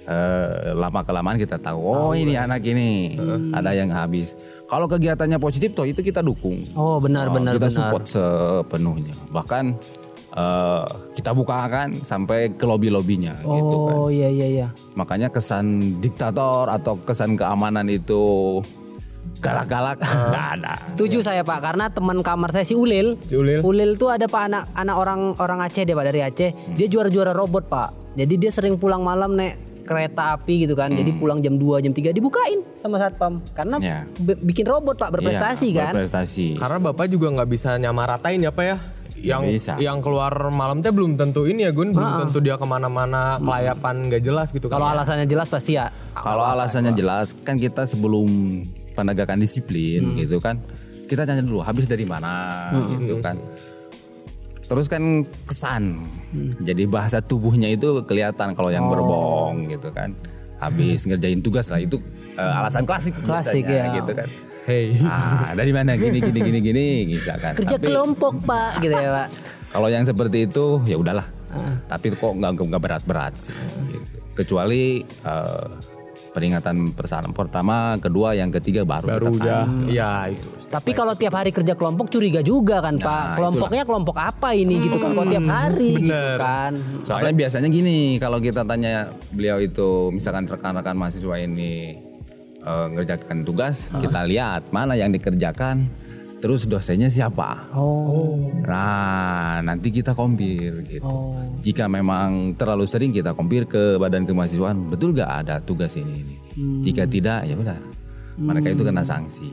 Eh, 0.09 0.73
lama 0.73 1.05
kelamaan 1.05 1.37
kita 1.37 1.55
tahu. 1.55 1.79
Oh 1.79 2.11
ini 2.11 2.33
anak 2.33 2.65
ini 2.65 3.15
ada 3.53 3.71
yang 3.71 3.93
habis. 3.93 4.33
Kalau 4.65 4.85
kegiatannya 4.85 5.37
positif 5.37 5.73
toh 5.73 5.85
itu 5.85 6.01
kita 6.01 6.21
dukung. 6.21 6.57
Oh, 6.73 6.97
benar 6.97 7.29
Oh, 7.29 7.33
benar 7.33 7.55
kita 7.55 7.69
benar. 7.69 7.77
support 7.77 8.05
sepenuhnya. 8.05 9.13
Bahkan 9.29 9.63
eh, 10.31 10.83
kita 11.13 11.31
bukakan 11.31 11.93
sampai 12.01 12.53
ke 12.53 12.65
lobby-lobbynya 12.65 13.37
gitu 13.39 13.77
kan. 13.85 13.95
Oh 13.95 14.09
iya 14.09 14.29
iya 14.29 14.47
iya. 14.49 14.67
Makanya 14.93 15.29
kesan 15.29 15.97
diktator 15.97 16.69
atau 16.69 16.97
kesan 17.01 17.33
keamanan 17.33 17.85
itu 17.87 18.59
galak-galak 19.39 19.97
nggak 20.29 20.47
ada. 20.59 20.73
Setuju 20.85 21.23
saya 21.23 21.41
Pak 21.41 21.59
karena 21.63 21.87
teman 21.87 22.19
kamar 22.21 22.51
saya 22.51 22.65
si 22.65 22.75
Ulil. 22.75 23.15
Si 23.23 23.35
Ulil. 23.35 23.95
tuh 23.95 24.11
ada 24.11 24.27
Pak 24.27 24.43
anak 24.51 24.63
anak 24.75 24.95
orang 24.97 25.19
orang 25.39 25.59
Aceh 25.63 25.81
dia 25.81 25.95
Pak 25.95 26.05
dari 26.05 26.21
Aceh. 26.21 26.51
Dia 26.75 26.87
juara-juara 26.87 27.31
robot 27.31 27.65
Pak. 27.65 27.89
Jadi 28.13 28.35
dia 28.35 28.51
sering 28.51 28.75
pulang 28.75 28.99
malam 28.99 29.33
naik 29.33 29.68
kereta 29.89 30.37
api 30.37 30.63
gitu 30.63 30.73
kan. 30.73 30.93
Jadi 30.93 31.09
pulang 31.11 31.41
jam 31.41 31.57
2 31.57 31.81
jam 31.81 31.89
3 31.89 32.13
dibukain 32.13 32.61
sama 32.77 32.95
satpam 32.95 33.41
karena 33.51 33.75
Ya. 33.79 33.97
bi- 34.15 34.37
bikin 34.45 34.63
robot 34.63 34.95
Pak 34.95 35.09
berprestasi 35.11 35.73
Iya, 35.73 35.89
kan. 35.89 35.93
Berprestasi. 35.95 36.45
Karena 36.55 36.77
bapak 36.79 37.09
juga 37.09 37.33
nggak 37.33 37.49
bisa 37.49 37.73
nyamaratain 37.75 38.37
ya 38.39 38.53
pak 38.53 38.63
ya. 38.63 38.77
Yang 39.19 39.41
bisa. 39.51 39.73
yang 39.77 39.99
keluar 39.99 40.31
malam 40.47 40.79
teh 40.79 40.87
belum 40.89 41.19
tentu 41.19 41.43
ini 41.43 41.67
ya 41.67 41.75
Gun, 41.75 41.91
belum 41.91 42.23
tentu 42.23 42.39
dia 42.39 42.55
ke 42.55 42.63
mana-mana 42.63 43.35
kelayapan 43.35 44.07
nggak 44.07 44.21
jelas 44.21 44.47
gitu 44.49 44.71
kan. 44.71 44.79
Kalau 44.79 44.87
alasannya 44.89 45.25
jelas 45.25 45.47
pasti 45.47 45.75
ya. 45.75 45.91
Kalau 46.13 46.39
alasannya 46.41 46.93
jelas 46.93 47.35
kan 47.41 47.55
kita 47.55 47.83
sebelum 47.83 48.63
penegakan 48.93 49.39
disiplin 49.39 50.15
gitu 50.15 50.39
kan 50.39 50.59
kita 51.03 51.23
tanya 51.23 51.41
dulu 51.41 51.59
habis 51.59 51.83
dari 51.83 52.03
mana 52.03 52.69
gitu 52.87 53.19
kan. 53.19 53.35
Terus 54.69 54.85
kan 54.85 55.03
kesan. 55.49 56.05
Jadi 56.61 56.85
bahasa 56.85 57.17
tubuhnya 57.19 57.67
itu 57.67 58.05
kelihatan 58.05 58.53
kalau 58.53 58.69
yang 58.69 58.85
berbohong 58.85 59.65
gitu 59.67 59.89
kan. 59.89 60.13
Habis 60.61 61.09
ngerjain 61.09 61.41
tugas 61.41 61.67
lah 61.67 61.79
itu 61.79 61.97
eh, 62.35 62.43
alasan 62.43 62.85
klasik 62.85 63.15
Klasik, 63.23 63.65
biasanya, 63.65 63.89
ya. 63.89 63.97
gitu 63.97 64.11
kan. 64.13 64.29
Hey. 64.69 64.93
Ah, 65.01 65.57
dari 65.57 65.73
mana 65.73 65.97
gini 65.97 66.21
gini 66.21 66.39
gini 66.39 66.59
gini 66.61 66.85
misalkan. 67.09 67.57
Kerja 67.57 67.81
Tapi 67.81 67.89
kelompok 67.89 68.45
Pak 68.45 68.71
gitu 68.79 68.93
ya 68.93 69.09
Pak. 69.25 69.27
kalau 69.73 69.87
yang 69.89 70.05
seperti 70.05 70.45
itu 70.45 70.85
ya 70.85 70.95
udahlah. 70.95 71.25
Tapi 71.89 72.13
kok 72.13 72.33
nggak 72.37 72.51
nggak 72.61 72.81
berat-berat 72.81 73.33
sih. 73.33 73.55
gitu. 73.89 74.21
Kecuali 74.37 75.01
eh, 75.01 75.67
peringatan 76.29 76.93
persamaan 76.93 77.33
pertama, 77.33 77.97
kedua, 77.97 78.37
yang 78.37 78.53
ketiga 78.53 78.85
baru. 78.85 79.17
Baru 79.17 79.25
udah, 79.35 79.65
kan. 79.65 79.89
ya 79.89 80.29
itu. 80.29 80.47
Tapi 80.69 80.93
kalau 80.93 81.17
tiap 81.17 81.33
hari 81.33 81.49
kerja 81.49 81.73
kelompok 81.73 82.13
curiga 82.13 82.45
juga 82.45 82.77
kan 82.77 83.01
Pak. 83.01 83.41
Kelompoknya 83.41 83.83
kelompok 83.89 84.21
apa 84.21 84.53
ini 84.53 84.77
gitu 84.77 85.01
kan 85.01 85.17
kalau 85.17 85.25
tiap 85.25 85.47
hari 85.49 85.97
gitu 85.97 86.13
bener. 86.13 86.37
kan. 86.37 86.71
Soalnya 87.01 87.33
biasanya 87.33 87.69
gini, 87.73 88.21
kalau 88.21 88.37
kita 88.37 88.61
tanya 88.61 89.09
beliau 89.33 89.57
itu, 89.57 90.13
misalkan 90.13 90.45
rekan-rekan 90.45 90.93
mahasiswa 90.93 91.35
ini 91.41 91.97
eh, 92.61 92.87
ngerjakan 92.93 93.41
tugas, 93.41 93.89
kita 93.97 94.29
lihat 94.29 94.69
mana 94.69 94.93
yang 94.93 95.09
dikerjakan, 95.09 95.89
terus 96.39 96.65
dosennya 96.65 97.11
siapa. 97.11 97.69
Oh. 97.75 98.39
Nah, 98.63 99.59
nanti 99.63 99.91
kita 99.91 100.15
kompir 100.15 100.83
gitu. 100.87 101.35
Jika 101.59 101.91
memang 101.91 102.55
terlalu 102.55 102.87
sering 102.87 103.11
kita 103.11 103.35
kompir 103.35 103.67
ke 103.67 103.99
badan 103.99 104.23
kemahasiswaan, 104.23 104.87
betul 104.87 105.11
gak 105.11 105.45
ada 105.45 105.59
tugas 105.59 105.99
ini 105.99 106.23
ini. 106.23 106.35
Jika 106.83 107.03
tidak, 107.05 107.45
ya 107.45 107.55
udah. 107.59 107.79
Mereka 108.39 108.71
itu 108.71 108.87
kena 108.87 109.03
sanksi. 109.03 109.51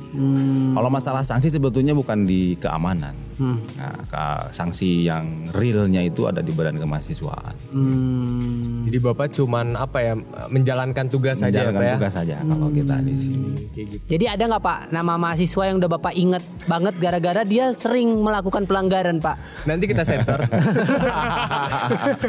Kalau 0.79 0.87
masalah 0.87 1.27
sanksi 1.27 1.51
sebetulnya 1.51 1.91
bukan 1.91 2.23
di 2.23 2.55
keamanan. 2.63 3.19
Nah, 3.39 3.93
ka- 4.07 4.47
sanksi 4.49 5.03
yang 5.03 5.45
realnya 5.51 6.01
itu 6.01 6.25
ada 6.25 6.39
di 6.39 6.51
badan 6.51 6.77
kemahasiswaan. 6.77 7.53
Hmm. 7.69 8.81
Jadi 8.83 8.97
bapak 8.99 9.27
cuman 9.31 9.75
apa 9.75 9.99
ya 10.01 10.13
menjalankan 10.47 11.05
tugas 11.07 11.37
saja 11.37 11.61
ya 11.61 11.63
Menjalankan 11.67 11.85
ya. 11.85 11.95
tugas 11.97 12.13
saja 12.15 12.35
kalau 12.41 12.67
kita 12.71 12.95
di 13.01 13.15
sini. 13.15 13.49
Gitu. 13.71 13.95
Jadi 14.07 14.25
ada 14.27 14.43
nggak 14.47 14.59
Pak 14.59 14.79
nama 14.89 15.13
mahasiswa 15.17 15.63
yang 15.65 15.77
udah 15.77 15.91
Bapak 15.91 16.13
inget 16.13 16.41
banget 16.65 16.95
gara-gara 16.97 17.41
dia 17.43 17.71
sering 17.73 18.17
melakukan 18.17 18.65
pelanggaran 18.65 19.19
Pak? 19.19 19.37
Nanti 19.65 19.85
kita 19.85 20.01
sensor. 20.01 20.41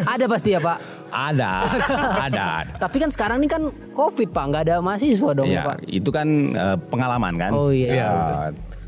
ada 0.07 0.23
pasti 0.27 0.49
ya 0.51 0.59
Pak. 0.59 0.79
Ada, 1.31 1.63
ada. 2.19 2.67
Tapi 2.77 2.99
kan 2.99 3.07
sekarang 3.07 3.39
ini 3.39 3.47
kan 3.47 3.63
COVID 3.95 4.27
Pak, 4.27 4.43
nggak 4.45 4.61
ada 4.61 4.75
mahasiswa 4.77 5.31
dong 5.31 5.47
ya, 5.47 5.47
Ya, 5.47 5.63
Pak. 5.63 5.75
itu 5.87 6.09
kan 6.11 6.27
eh, 6.51 6.77
pengalaman 6.83 7.33
kan. 7.39 7.51
Oh, 7.55 7.71
iya. 7.71 7.87
Ya, 7.95 8.07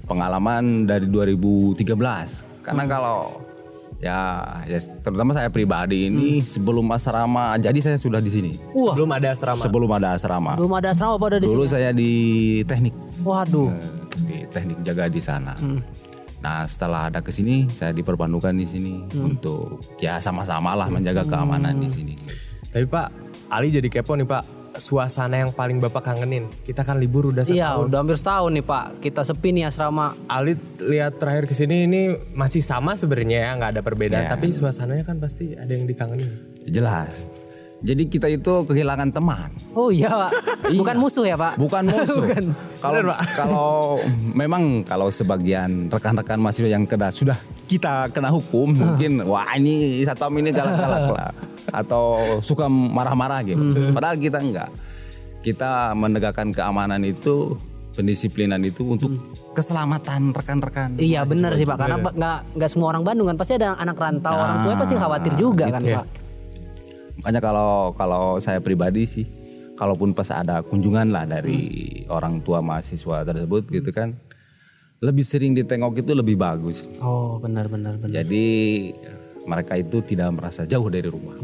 pengalaman 0.09 0.83
dari 0.83 1.05
2013. 1.05 2.41
Karena 2.59 2.83
Hmm. 2.83 2.91
kalau 2.91 3.19
ya, 3.97 4.17
ya 4.65 4.77
terutama 4.99 5.31
saya 5.31 5.47
pribadi 5.47 6.07
ini 6.07 6.41
sebelum 6.41 6.89
asrama, 6.89 7.55
jadi 7.55 7.77
saya 7.77 7.95
sudah 7.95 8.17
di 8.17 8.27
sini. 8.27 8.51
Wah, 8.71 8.93
Belum 8.93 9.09
ada 9.11 9.31
asrama. 9.31 9.61
Sebelum 9.61 9.89
ada 9.91 10.09
asrama. 10.11 10.51
belum 10.55 10.73
ada 10.73 10.89
asrama 10.89 11.13
Pak 11.13 11.27
udah 11.27 11.39
di 11.39 11.47
Dulu 11.47 11.63
sini. 11.63 11.71
saya 11.71 11.89
di 11.91 12.11
teknik, 12.63 12.95
Waduh. 13.21 13.69
eh, 13.69 13.85
di 14.19 14.37
teknik 14.47 14.77
jaga 14.81 15.05
di 15.05 15.21
sana. 15.21 15.53
Hmm. 15.53 15.79
Nah 16.39 16.63
setelah 16.63 17.07
ada 17.07 17.19
ke 17.19 17.29
sini, 17.29 17.67
saya 17.67 17.91
diperbantukan 17.91 18.51
di 18.51 18.63
sini 18.63 18.93
Hmm. 19.05 19.29
untuk 19.29 19.77
ya 19.97 20.17
sama-sama 20.17 20.73
lah 20.73 20.87
menjaga 20.87 21.21
keamanan 21.23 21.75
di 21.75 21.87
sini. 21.87 22.15
Tapi 22.65 22.85
Pak, 22.85 23.07
Ali 23.49 23.69
jadi 23.69 23.89
kepo 23.89 24.13
nih 24.13 24.23
Pak. 24.23 24.43
Suasana 24.79 25.43
yang 25.43 25.51
paling 25.51 25.77
Bapak 25.77 26.01
kangenin. 26.01 26.47
Kita 26.63 26.81
kan 26.81 26.97
libur 26.97 27.29
udah 27.29 27.43
Iya, 27.43 27.75
setahun. 27.75 27.83
udah 27.91 27.97
hampir 27.99 28.17
setahun 28.17 28.51
nih 28.55 28.65
Pak. 28.65 28.85
Kita 28.99 29.21
sepi 29.21 29.49
nih 29.51 29.63
asrama. 29.67 30.15
Ali 30.25 30.55
lihat 30.79 31.19
terakhir 31.19 31.45
ke 31.45 31.53
sini 31.53 31.85
ini 31.85 32.01
masih 32.31 32.63
sama 32.63 32.95
sebenarnya 32.95 33.45
ya, 33.45 33.49
nggak 33.59 33.71
ada 33.77 33.81
perbedaan. 33.83 34.25
Ya. 34.25 34.31
Tapi 34.31 34.49
suasananya 34.49 35.03
kan 35.03 35.19
pasti 35.19 35.53
ada 35.53 35.69
yang 35.69 35.83
dikangenin. 35.83 36.31
Jelas. 36.65 37.11
Jadi 37.79 38.11
kita 38.11 38.27
itu 38.27 38.67
kehilangan 38.67 39.07
teman. 39.15 39.55
Oh 39.71 39.87
iya 39.87 40.11
Pak. 40.11 40.31
Bukan 40.75 40.95
musuh 40.99 41.23
ya 41.23 41.39
Pak? 41.39 41.55
Bukan 41.55 41.87
musuh. 41.87 42.27
Kalau 42.83 43.11
kalau 43.35 43.99
memang 44.31 44.87
kalau 44.87 45.11
sebagian 45.11 45.91
rekan-rekan 45.91 46.39
mahasiswa 46.39 46.71
yang 46.71 46.87
kena 46.87 47.11
sudah 47.11 47.35
kita 47.67 48.07
kena 48.07 48.31
hukum 48.31 48.71
mungkin 48.79 49.19
wah 49.27 49.43
ini 49.59 49.99
satpam 50.07 50.31
ini 50.39 50.55
galak-galak 50.55 51.11
lah 51.11 51.31
atau 51.71 52.37
suka 52.41 52.67
marah-marah 52.69 53.45
gitu. 53.45 53.61
Hmm. 53.61 53.93
Padahal 53.95 54.15
kita 54.19 54.39
enggak. 54.41 54.69
Kita 55.39 55.95
menegakkan 55.95 56.51
keamanan 56.51 56.99
itu 57.07 57.55
pendisiplinan 57.99 58.63
itu 58.63 58.95
untuk 58.95 59.11
keselamatan 59.51 60.31
rekan-rekan. 60.31 60.95
Iya 60.95 61.27
benar 61.27 61.59
sih. 61.59 61.67
Pak. 61.67 61.75
Karena 61.75 61.97
Pak, 61.99 62.13
nggak 62.15 62.39
nggak 62.55 62.69
semua 62.71 62.87
orang 62.95 63.03
Bandung 63.03 63.27
kan 63.27 63.35
pasti 63.35 63.59
ada 63.59 63.75
anak 63.75 63.99
rantau 63.99 64.35
orang 64.35 64.63
tua 64.63 64.73
pasti 64.79 64.95
khawatir 64.95 65.33
juga 65.35 65.65
kan 65.67 65.81
gitu. 65.83 65.99
Pak. 65.99 66.07
Makanya 67.19 67.41
kalau 67.43 67.91
kalau 67.99 68.25
saya 68.39 68.63
pribadi 68.63 69.03
sih, 69.03 69.27
kalaupun 69.75 70.15
pas 70.15 70.31
ada 70.31 70.63
kunjungan 70.63 71.11
lah 71.11 71.27
dari 71.27 71.59
orang 72.07 72.39
tua 72.39 72.63
mahasiswa 72.63 73.27
tersebut 73.27 73.67
gitu 73.67 73.91
kan, 73.91 74.15
lebih 75.03 75.27
sering 75.27 75.51
ditengok 75.51 75.99
itu 75.99 76.11
lebih 76.15 76.39
bagus. 76.39 76.87
Oh 77.03 77.35
benar 77.43 77.67
benar 77.67 77.99
benar. 77.99 78.15
Jadi 78.15 78.47
mereka 79.47 79.77
itu 79.77 80.01
tidak 80.03 80.33
merasa 80.35 80.63
jauh 80.65 80.87
dari 80.91 81.07
rumah. 81.07 81.35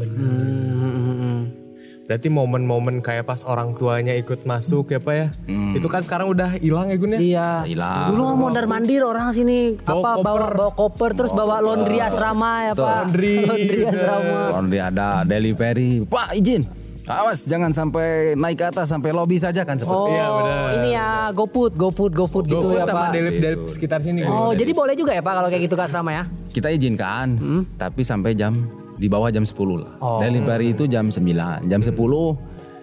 Berarti 2.06 2.30
momen-momen 2.30 3.02
kayak 3.02 3.26
pas 3.26 3.42
orang 3.42 3.74
tuanya 3.74 4.14
ikut 4.14 4.46
masuk 4.46 4.94
ya 4.94 5.02
Pak 5.02 5.14
ya. 5.18 5.26
Itu 5.74 5.90
kan 5.90 6.06
sekarang 6.06 6.30
udah 6.30 6.54
hilang 6.62 6.86
ya 6.86 6.96
Gun 7.02 7.18
ya. 7.18 7.20
Iya. 7.20 7.50
Hilang. 7.66 8.14
Dulu 8.14 8.22
mau 8.30 8.46
mondar 8.46 8.70
mandir 8.70 9.02
orang 9.02 9.34
sini 9.34 9.74
Bawa 9.82 10.14
apa 10.14 10.22
bawa 10.22 10.38
koper. 10.38 10.54
bawa 10.54 10.70
koper 10.78 11.10
terus 11.18 11.32
bawa 11.34 11.58
laundry 11.58 11.98
asrama 11.98 12.70
ya 12.70 12.72
Pak. 12.78 13.10
Laundry. 13.10 13.36
laundry 13.42 13.80
asrama. 13.90 14.42
Dia 14.70 14.82
ada 14.94 15.08
delivery, 15.26 16.06
Pak 16.06 16.38
izin. 16.38 16.85
Awas 17.06 17.46
jangan 17.46 17.70
sampai 17.70 18.34
naik 18.34 18.58
ke 18.58 18.66
atas 18.66 18.90
sampai 18.90 19.10
lobby 19.10 19.36
saja 19.36 19.62
kan 19.62 19.78
seperti 19.78 19.94
Oh, 19.94 20.10
Iya, 20.10 20.26
benar. 20.28 20.66
ini 20.74 20.88
ya 20.90 21.08
GoFood, 21.30 21.72
GoFood, 21.74 22.12
GoFood 22.12 22.44
gitu 22.44 22.58
GoFood 22.58 22.76
ya 22.76 22.84
sama 22.84 23.00
Pak. 23.00 23.10
delip-delip 23.14 23.60
sekitar 23.68 23.98
sini. 24.00 24.22
Oh, 24.22 24.50
jadi 24.50 24.70
boleh 24.72 24.92
juga 24.92 25.10
ya 25.10 25.20
Pak 25.20 25.34
kalau 25.36 25.48
kayak 25.48 25.62
gitu 25.62 25.74
ke 25.74 25.84
asrama 25.84 26.10
ya? 26.12 26.24
kita 26.48 26.66
izinkan, 26.68 27.36
tapi 27.76 28.00
sampai 28.00 28.32
jam 28.32 28.64
di 28.96 29.06
bawah 29.06 29.28
jam 29.28 29.44
10 29.44 29.54
lah. 29.76 29.92
Oh. 29.98 30.18
Delivery 30.18 30.72
itu 30.72 30.88
jam 30.88 31.06
9. 31.06 31.20
Jam 31.62 31.78
10 31.78 31.92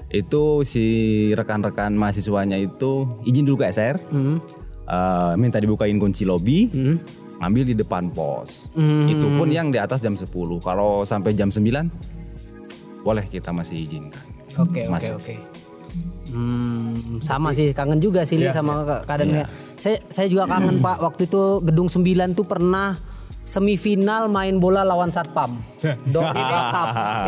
itu 0.09 0.43
si 0.63 0.85
rekan-rekan 1.33 1.89
mahasiswanya 1.91 2.53
itu 2.55 3.09
izin 3.23 3.43
dulu 3.43 3.59
ke 3.59 3.67
SR. 3.67 3.97
eh, 4.83 5.33
minta 5.35 5.57
dibukain 5.57 5.97
kunci 5.97 6.23
lobby. 6.23 6.69
Ngambil 7.35 7.63
di 7.65 7.75
depan 7.75 8.07
pos. 8.07 8.71
Itu 9.09 9.27
pun 9.33 9.49
yang 9.49 9.67
di 9.67 9.75
atas 9.75 9.99
jam 9.99 10.13
10. 10.13 10.29
Kalau 10.59 11.03
sampai 11.03 11.33
jam 11.33 11.49
9 11.49 11.89
boleh 13.03 13.27
kita 13.27 13.51
masih 13.51 13.83
izinkan. 13.83 14.23
Oke, 14.55 14.87
oke, 14.87 14.91
Masuk. 14.91 15.19
oke. 15.19 15.35
Hmm, 16.33 16.97
sama 17.21 17.53
sih 17.53 17.69
kangen 17.71 18.01
juga 18.01 18.25
sih 18.25 18.41
Li, 18.41 18.49
sama 18.49 18.81
ke- 18.81 19.03
keadaannya. 19.05 19.45
Saya 19.77 20.01
saya 20.09 20.25
juga 20.25 20.49
kangen 20.49 20.81
Pak 20.81 20.97
waktu 20.99 21.29
itu 21.29 21.61
Gedung 21.61 21.85
9 21.85 22.01
tuh 22.33 22.41
pernah 22.41 22.97
semifinal 23.43 24.31
main 24.31 24.57
bola 24.57 24.81
lawan 24.81 25.13
Satpam. 25.13 25.61
Dori. 26.13 26.41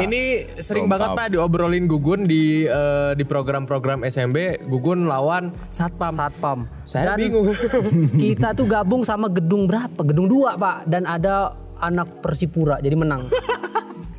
Ini 0.01 0.21
sering 0.57 0.87
banget 0.87 1.11
Pak 1.11 1.27
diobrolin 1.29 1.85
Gugun 1.85 2.25
di 2.25 2.65
eh, 2.65 3.11
di 3.13 3.21
program-program 3.21 4.01
SMB 4.01 4.65
Gugun 4.65 5.05
lawan 5.05 5.53
Satpam. 5.69 6.15
Satpam. 6.15 6.59
Saya 6.81 7.13
Dan 7.13 7.17
bingung. 7.19 7.45
Kita 8.23 8.57
tuh 8.57 8.65
gabung 8.65 9.05
sama 9.05 9.29
gedung 9.29 9.69
berapa? 9.69 10.01
Gedung 10.01 10.25
2, 10.25 10.57
Pak. 10.57 10.77
Dan 10.89 11.05
ada 11.05 11.53
anak 11.77 12.23
Persipura 12.23 12.79
jadi 12.79 12.95
menang. 12.95 13.27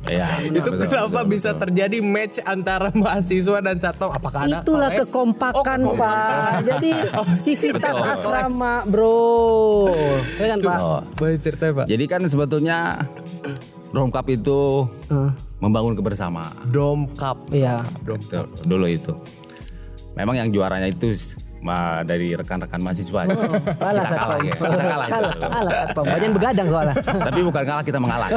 Iya, 0.07 0.27
itu 0.41 0.59
betul, 0.63 0.87
kenapa 0.87 1.11
betul, 1.19 1.29
bisa 1.29 1.49
betul. 1.49 1.61
terjadi 1.63 1.97
match 1.99 2.37
antara 2.41 2.87
mahasiswa 2.91 3.57
dan 3.59 3.75
satpam? 3.75 4.09
Apakah 4.09 4.39
ada 4.41 4.59
Itulah 4.59 4.89
koles? 4.89 4.99
kekompakan, 5.05 5.79
Oh, 5.83 5.93
Pak. 5.93 6.51
Jadi 6.63 6.91
sivitas 7.43 7.95
asrama, 7.97 8.83
Bro. 8.83 9.91
Ya 10.35 10.47
kan, 10.49 10.59
Pak? 10.61 10.79
Oh. 10.79 11.01
Boleh 11.13 11.37
cerita 11.37 11.69
Pak? 11.69 11.85
Jadi 11.85 12.03
kan 12.05 12.21
sebetulnya 12.23 13.03
Romkap 13.89 14.27
itu 14.27 14.83
Eh, 15.07 15.31
membangun 15.57 15.93
kebersamaan. 15.93 16.51
Domkap. 16.67 17.51
iya. 17.51 17.83
Itu, 18.01 18.17
dulu 18.63 18.85
itu. 18.85 19.15
Memang 20.13 20.35
yang 20.35 20.49
juaranya 20.49 20.87
itu 20.87 21.13
ma- 21.59 22.01
dari 22.01 22.33
rekan-rekan 22.33 22.79
mahasiswa. 22.79 23.21
Kalah 23.27 24.03
kita 24.03 24.15
kalah, 24.15 24.37
ya. 24.39 24.53
kita 24.53 24.67
kalah. 24.77 25.07
Kalah, 25.07 25.33
kalah 25.35 25.71
satpam. 25.83 26.03
Banyak 26.05 26.31
begadang 26.31 26.67
soalnya. 26.67 26.95
Tapi 26.99 27.39
bukan 27.41 27.63
kalah 27.63 27.83
kita 27.83 27.99
mengalah. 27.99 28.29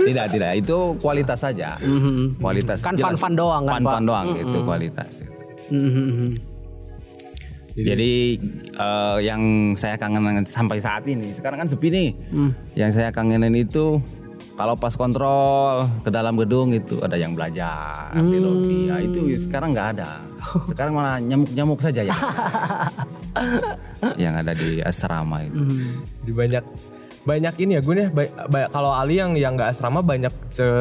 tidak 0.00 0.26
tidak 0.30 0.50
itu 0.56 0.78
kualitas 0.98 1.38
saja. 1.38 1.76
Kualitas. 2.36 2.78
Kan 2.82 2.94
jelas. 2.94 3.14
fun-fun 3.14 3.32
doang 3.34 3.62
kan, 3.64 3.78
Fun-fun 3.78 4.02
Pak? 4.02 4.06
doang 4.06 4.26
itu 4.36 4.58
kualitas. 4.62 5.12
gitu. 5.22 5.32
Mhm. 5.70 6.30
Jadi, 7.70 8.36
eh, 8.76 9.18
yang 9.22 9.40
saya 9.72 9.94
kangen 9.94 10.42
sampai 10.42 10.82
saat 10.82 11.06
ini, 11.06 11.30
sekarang 11.32 11.64
kan 11.64 11.68
sepi 11.70 11.88
nih. 11.88 12.08
Yang 12.74 12.90
saya 12.98 13.10
kangenin 13.14 13.54
itu 13.56 14.02
kalau 14.60 14.76
pas 14.76 14.92
kontrol 14.92 15.88
ke 16.04 16.12
dalam 16.12 16.36
gedung 16.36 16.76
itu 16.76 17.00
ada 17.00 17.16
yang 17.16 17.32
belajar 17.32 18.12
di 18.12 18.36
lobi. 18.36 18.92
Ya, 18.92 19.00
itu 19.00 19.24
sekarang 19.40 19.72
nggak 19.72 19.88
ada. 19.96 20.20
Sekarang 20.68 21.00
malah 21.00 21.16
nyamuk-nyamuk 21.16 21.80
saja 21.80 22.04
ya. 22.04 22.12
yang 24.22 24.36
ada 24.36 24.52
di 24.52 24.84
asrama 24.84 25.48
itu. 25.48 25.64
Di 26.28 26.32
banyak 26.36 26.64
banyak 27.20 27.54
ini 27.60 27.76
ya 27.76 27.80
gue 27.80 27.94
nih 28.00 28.08
ba- 28.48 28.68
kalau 28.72 28.92
Ali 28.92 29.16
yang 29.20 29.32
yang 29.36 29.56
nggak 29.56 29.72
asrama 29.76 30.04
banyak 30.04 30.32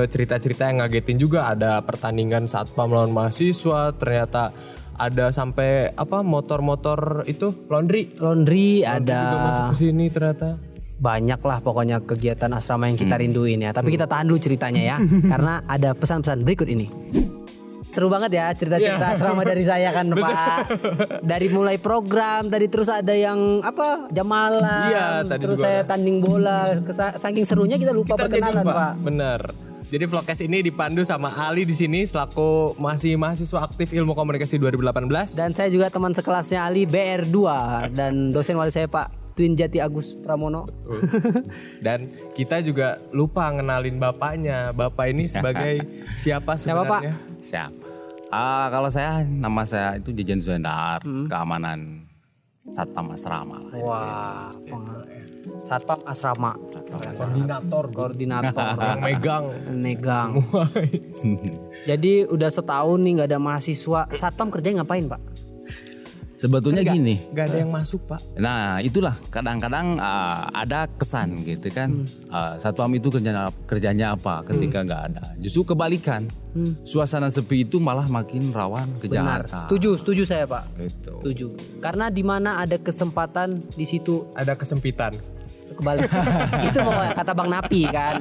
cerita-cerita 0.07 0.67
yang 0.71 0.83
ngagetin 0.83 1.19
juga 1.19 1.47
ada 1.47 1.79
pertandingan 1.83 2.47
satpam 2.47 2.91
lawan 2.91 3.11
mahasiswa 3.11 3.91
ternyata 3.95 4.55
ada 4.99 5.31
sampai 5.31 5.95
apa 5.95 6.19
motor-motor 6.23 7.23
itu 7.27 7.55
laundry 7.71 8.15
Laundry 8.19 8.83
juga 8.83 8.99
ada 8.99 9.21
masuk 9.35 9.63
ke 9.71 9.75
sini 9.87 10.05
ternyata 10.11 10.68
banyak 10.99 11.39
lah 11.39 11.57
pokoknya 11.59 12.03
kegiatan 12.03 12.51
asrama 12.51 12.85
yang 12.85 12.95
kita 12.95 13.15
rinduin 13.15 13.59
ya. 13.59 13.71
Tapi 13.71 13.89
kita 13.89 14.05
tahan 14.05 14.27
dulu 14.27 14.37
ceritanya 14.37 14.81
ya, 14.85 14.97
karena 15.31 15.63
ada 15.65 15.95
pesan-pesan 15.95 16.43
berikut 16.43 16.67
ini. 16.67 16.91
Seru 17.89 18.05
banget 18.05 18.37
ya 18.37 18.53
cerita-cerita 18.53 19.17
asrama 19.17 19.41
dari 19.41 19.65
saya 19.65 19.89
kan 19.89 20.05
Pak. 20.15 20.57
Dari 21.25 21.49
mulai 21.49 21.81
program 21.81 22.45
tadi 22.45 22.69
terus 22.69 22.85
ada 22.85 23.11
yang 23.11 23.65
apa 23.65 24.05
jam 24.09 24.29
malam, 24.29 24.61
Iya, 24.85 25.25
tadi 25.25 25.41
terus 25.41 25.57
saya 25.57 25.81
ada. 25.81 25.89
tanding 25.89 26.21
bola. 26.21 26.77
Saking 27.17 27.43
serunya 27.43 27.81
kita 27.81 27.89
lupa 27.89 28.13
Kita 28.13 28.29
perkenalan 28.29 28.61
lupa. 28.61 28.75
Pak. 28.75 28.93
Bener. 29.01 29.41
Jadi 29.89 30.05
vlogcast 30.05 30.45
ini 30.45 30.61
dipandu 30.61 31.01
sama 31.01 31.33
Ali 31.33 31.65
di 31.65 31.73
sini 31.73 32.05
selaku 32.05 32.77
masih 32.77 33.17
mahasiswa 33.17 33.65
aktif 33.65 33.89
ilmu 33.89 34.13
komunikasi 34.13 34.61
2018. 34.61 35.33
Dan 35.33 35.49
saya 35.49 35.73
juga 35.73 35.89
teman 35.89 36.13
sekelasnya 36.13 36.61
Ali 36.61 36.85
BR2 36.85 37.37
dan 37.89 38.29
dosen 38.29 38.53
wali 38.53 38.69
saya 38.69 38.85
Pak 38.85 39.28
Twin 39.39 39.55
Jati 39.55 39.79
Agus 39.79 40.11
Pramono. 40.13 40.67
Dan 41.79 42.11
kita 42.35 42.59
juga 42.59 42.99
lupa 43.09 43.47
ngenalin 43.47 43.95
bapaknya. 43.95 44.75
Bapak 44.75 45.15
ini 45.15 45.31
sebagai 45.31 45.79
siapa 46.19 46.59
Siapa, 46.59 46.83
Pak? 46.83 46.99
sebenarnya? 46.99 47.15
Siap. 47.39 47.71
Ah, 48.27 48.67
kalau 48.67 48.91
saya 48.91 49.23
nama 49.23 49.63
saya 49.63 49.95
itu 49.95 50.11
Jejen 50.11 50.37
Zuendar, 50.37 50.99
keamanan 51.25 52.03
Satpam 52.69 53.09
Asrama. 53.09 53.63
Wah, 53.73 54.51
peng- 54.59 55.07
Satpam 55.57 56.03
Asrama, 56.03 56.53
Koordinator, 56.91 57.85
koordinator, 57.89 58.75
yang 58.85 58.99
megang. 58.99 59.45
megang. 59.71 60.29
Jadi 61.87 62.27
udah 62.27 62.49
setahun 62.49 62.99
nih 62.99 63.11
nggak 63.17 63.29
ada 63.31 63.39
mahasiswa. 63.39 64.01
Satpam 64.13 64.51
kerjanya 64.51 64.83
ngapain 64.83 65.07
Pak? 65.07 65.48
Sebetulnya 66.39 66.87
gini. 66.87 67.19
Gak 67.35 67.51
ada 67.51 67.57
yang 67.59 67.71
masuk 67.75 68.07
pak. 68.07 68.23
Nah, 68.39 68.79
itulah 68.79 69.11
kadang-kadang 69.27 69.99
ah, 69.99 70.47
ada 70.55 70.87
kesan 70.87 71.43
gitu 71.43 71.67
kan. 71.67 72.07
Ah, 72.31 72.55
Satpam 72.55 72.95
itu 72.95 73.11
kerjanya 73.11 73.51
kerjanya 73.67 74.15
apa 74.15 74.47
ketika 74.47 74.87
nggak 74.87 75.01
ada. 75.11 75.23
Justru 75.35 75.75
kebalikan. 75.75 76.31
Suasana 76.81 77.29
sepi 77.29 77.67
itu 77.67 77.77
malah 77.77 78.07
makin 78.09 78.49
rawan 78.55 78.87
Benar. 78.97 79.45
kejahatan. 79.45 79.59
Setuju, 79.67 79.89
setuju 79.99 80.23
saya 80.25 80.47
Pak. 80.49 80.63
Gitu. 80.79 81.13
Setuju. 81.21 81.47
Karena 81.83 82.09
di 82.09 82.23
mana 82.25 82.57
ada 82.63 82.79
kesempatan 82.79 83.61
di 83.75 83.85
situ 83.85 84.25
Ada 84.33 84.55
kesempitan. 84.55 85.13
kebalik. 85.69 86.09
itu 86.71 86.77
pokoknya 86.81 87.13
kata 87.13 87.31
Bang 87.37 87.49
Napi 87.53 87.81
kan. 87.93 88.15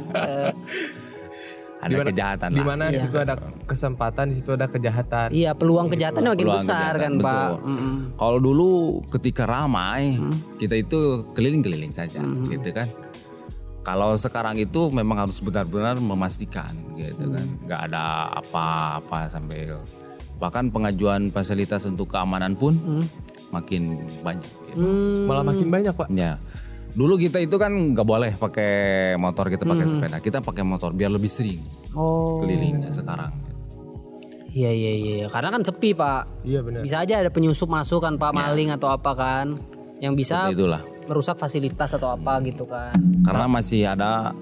Ada 1.78 2.10
kejahatan 2.10 2.48
Di 2.50 2.62
mana 2.62 2.90
situ 2.90 3.16
ada 3.22 3.34
kesempatan, 3.64 4.24
di 4.30 4.42
situ 4.42 4.50
ada 4.50 4.66
kejahatan. 4.66 5.30
iya, 5.30 5.54
peluang 5.54 5.86
kejahatannya 5.86 6.30
makin 6.34 6.46
Peluang 6.50 6.58
besar 6.58 6.92
kan 6.98 7.12
kejahatan, 7.14 7.22
Pak. 7.22 7.38
betul. 7.38 7.70
Mm-mm. 7.70 7.94
Kalau 8.18 8.38
dulu 8.42 8.68
ketika 9.14 9.44
ramai, 9.46 10.18
kita 10.58 10.74
itu 10.74 11.22
keliling-keliling 11.38 11.94
saja, 11.94 12.18
gitu 12.50 12.70
kan. 12.74 12.90
Kalau 13.86 14.18
sekarang 14.18 14.58
itu 14.58 14.90
memang 14.90 15.24
harus 15.24 15.38
benar-benar 15.38 15.96
memastikan, 15.96 16.74
gitu 16.98 17.30
kan, 17.30 17.46
nggak 17.64 17.80
ada 17.88 18.36
apa-apa 18.42 19.30
sampai 19.30 19.70
bahkan 20.38 20.70
pengajuan 20.70 21.30
fasilitas 21.30 21.82
untuk 21.86 22.10
keamanan 22.10 22.54
pun 22.54 22.74
makin 23.50 24.02
banyak. 24.22 24.50
Gitu. 24.70 24.82
Malah 25.26 25.46
makin 25.46 25.66
banyak 25.66 25.94
pak. 25.94 26.06
Ya. 26.10 26.38
Dulu 26.98 27.14
kita 27.14 27.38
itu 27.38 27.54
kan 27.54 27.70
nggak 27.70 28.02
boleh 28.02 28.34
pakai 28.34 28.72
motor, 29.14 29.46
kita 29.46 29.62
pakai 29.62 29.86
sepeda. 29.86 30.18
Kita 30.18 30.42
pakai 30.42 30.66
motor 30.66 30.90
biar 30.90 31.14
lebih 31.14 31.30
sering 31.30 31.62
Oh. 31.94 32.42
kelilingnya 32.42 32.90
sekarang. 32.90 33.30
Iya 34.50 34.74
iya 34.74 34.92
iya, 34.98 35.26
karena 35.30 35.54
kan 35.54 35.62
sepi 35.62 35.94
Pak. 35.94 36.42
Iya 36.42 36.66
benar. 36.66 36.82
Bisa 36.82 37.06
aja 37.06 37.22
ada 37.22 37.30
penyusup 37.30 37.70
masuk 37.70 38.02
kan 38.02 38.18
Pak 38.18 38.34
maling 38.34 38.74
atau 38.74 38.90
apa 38.90 39.14
kan 39.14 39.54
yang 40.02 40.18
bisa 40.18 40.50
Itulah. 40.50 40.82
merusak 41.06 41.38
fasilitas 41.38 41.94
atau 41.94 42.10
apa 42.10 42.42
gitu 42.42 42.66
kan. 42.66 42.98
Karena 43.22 43.46
masih 43.46 43.86
ada 43.86 44.34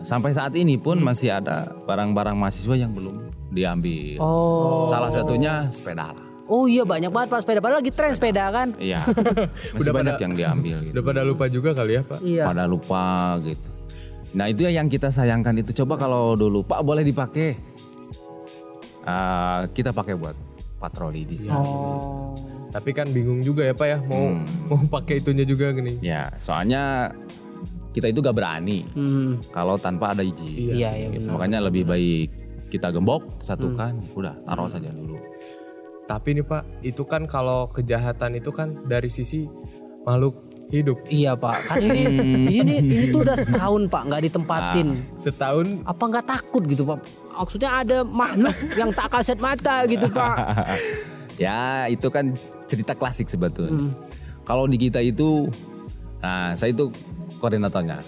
sampai 0.00 0.32
saat 0.32 0.56
ini 0.56 0.80
pun 0.80 0.96
masih 1.04 1.36
ada 1.36 1.68
barang-barang 1.84 2.32
mahasiswa 2.32 2.80
yang 2.80 2.96
belum 2.96 3.28
diambil. 3.52 4.24
Oh. 4.24 4.88
Salah 4.88 5.12
satunya 5.12 5.68
sepeda 5.68 6.16
lah. 6.16 6.23
Oh 6.44 6.68
iya 6.68 6.84
banyak 6.84 7.08
banget 7.08 7.28
Pak 7.30 7.40
sepeda 7.40 7.58
padahal 7.58 7.80
lagi 7.80 7.88
tren 7.88 8.12
sepeda 8.12 8.44
kan. 8.48 8.68
Iya. 8.76 9.00
masih 9.74 9.92
banyak 9.92 10.16
yang 10.20 10.32
diambil 10.34 10.76
gitu. 10.82 10.92
Udah 10.92 11.04
pada 11.04 11.22
lupa 11.22 11.44
juga 11.48 11.70
kali 11.72 11.92
ya 11.94 12.02
pak. 12.02 12.20
Iya. 12.20 12.44
Pada 12.44 12.64
lupa 12.64 13.04
gitu. 13.40 13.68
Nah 14.34 14.46
itu 14.46 14.66
yang 14.66 14.86
kita 14.86 15.08
sayangkan 15.08 15.56
itu 15.56 15.72
coba 15.74 15.96
kalau 15.96 16.34
dulu 16.34 16.60
Pak 16.60 16.82
boleh 16.82 17.00
dipakai. 17.00 17.54
Ah, 19.04 19.68
kita 19.68 19.92
pakai 19.92 20.16
buat 20.16 20.32
patroli 20.76 21.22
di 21.22 21.36
sini. 21.36 21.56
Oh. 21.56 22.32
Tapi 22.68 22.90
kan 22.90 23.06
bingung 23.06 23.38
juga 23.38 23.62
ya 23.62 23.70
pak 23.70 23.86
ya 23.86 23.98
mau 24.02 24.34
mau 24.66 24.80
pakai 24.90 25.20
itunya 25.20 25.44
juga 25.44 25.70
gini. 25.70 26.00
Ya, 26.00 26.28
soalnya 26.36 27.12
kita 27.94 28.10
itu 28.10 28.18
gak 28.18 28.34
berani 28.34 28.82
Hmm. 28.90 29.38
kalau 29.48 29.78
tanpa 29.78 30.10
ada 30.10 30.20
izin. 30.20 30.50
Iya 30.50 30.90
iya 30.98 31.08
Gitu. 31.08 31.24
benar. 31.24 31.32
Makanya 31.38 31.58
lebih 31.62 31.86
baik 31.86 32.28
kita 32.68 32.90
gembok, 32.90 33.38
satukan, 33.38 34.02
udah 34.12 34.34
taruh 34.42 34.66
saja 34.66 34.90
dulu. 34.90 35.14
Tapi 36.04 36.36
nih 36.36 36.44
pak 36.44 36.62
itu 36.84 37.02
kan 37.08 37.24
kalau 37.24 37.64
kejahatan 37.72 38.36
itu 38.36 38.52
kan 38.52 38.76
dari 38.84 39.08
sisi 39.08 39.48
makhluk 40.04 40.36
hidup. 40.68 40.98
Iya 41.08 41.36
Pak. 41.36 41.56
Kan 41.70 41.80
ini 41.86 42.02
ini 42.60 42.74
ini 42.80 43.04
tuh 43.12 43.24
udah 43.24 43.36
setahun 43.36 43.82
Pak 43.88 44.02
nggak 44.08 44.22
ditempatin. 44.30 44.88
Setahun 45.16 45.66
Apa 45.84 46.04
nggak 46.08 46.26
takut 46.28 46.62
gitu 46.64 46.84
Pak? 46.84 46.98
Maksudnya 47.34 47.70
ada 47.84 47.96
makhluk 48.04 48.56
yang 48.76 48.90
tak 48.92 49.08
kasat 49.12 49.38
mata 49.40 49.84
gitu 49.88 50.06
Pak. 50.08 50.36
Ya 51.34 51.90
itu 51.90 52.06
kan 52.14 52.30
cerita 52.70 52.94
klasik 52.94 53.26
sebetulnya. 53.26 53.90
Kalau 54.46 54.70
di 54.70 54.78
kita 54.78 55.02
itu, 55.02 55.50
nah 56.22 56.54
saya 56.54 56.70
itu 56.70 56.94
koordinatornya. 57.38 57.98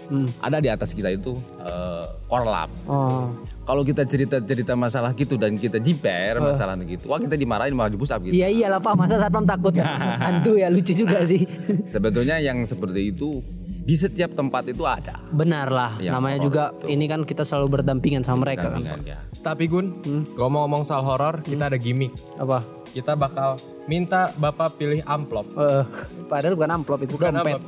Ada 0.43 0.59
di 0.63 0.69
atas 0.71 0.91
kita 0.95 1.11
itu 1.13 1.37
eh, 1.63 2.05
korlap. 2.27 2.71
Oh. 2.87 3.31
Kalau 3.67 3.83
kita 3.83 4.07
cerita-cerita 4.07 4.79
masalah 4.79 5.11
gitu 5.15 5.35
dan 5.35 5.59
kita 5.59 5.83
jiper 5.83 6.39
masalah 6.39 6.79
gitu, 6.87 7.11
wah 7.11 7.19
kita 7.19 7.35
dimarahin 7.35 7.75
malah 7.75 7.91
dibusap 7.91 8.23
gitu. 8.23 8.35
Iya 8.39 8.47
iyalah 8.51 8.79
Pak, 8.79 8.95
masa 8.95 9.19
satpam 9.19 9.43
takut 9.43 9.75
hantu 10.27 10.55
ya 10.55 10.71
lucu 10.71 10.95
juga 10.95 11.27
sih. 11.27 11.43
Sebetulnya 11.83 12.39
yang 12.39 12.63
seperti 12.63 13.11
itu 13.11 13.43
di 13.87 13.95
setiap 13.95 14.35
tempat 14.35 14.67
itu 14.67 14.83
ada. 14.83 15.23
Benar 15.31 15.71
lah, 15.71 15.91
Yang 16.03 16.15
namanya 16.19 16.39
juga 16.43 16.65
ini 16.91 17.07
kan 17.07 17.23
kita 17.23 17.47
selalu 17.47 17.79
berdampingan 17.79 18.27
sama 18.27 18.51
mereka 18.51 18.75
kan. 18.75 18.83
Ya. 19.07 19.23
tapi 19.47 19.71
Gun 19.71 19.95
ngomong-ngomong 20.35 20.83
soal 20.83 21.07
horor 21.07 21.39
kita 21.47 21.71
ada 21.71 21.79
gimmick. 21.79 22.11
Apa? 22.35 22.67
Kita 22.91 23.15
bakal 23.15 23.63
minta 23.87 24.35
bapak 24.43 24.75
pilih 24.75 25.07
amplop. 25.07 25.47
Eh, 25.55 25.87
padahal 26.31 26.59
bukan 26.59 26.71
amplop 26.83 26.99
itu 27.07 27.15
Bukan 27.15 27.31
dompet. 27.39 27.63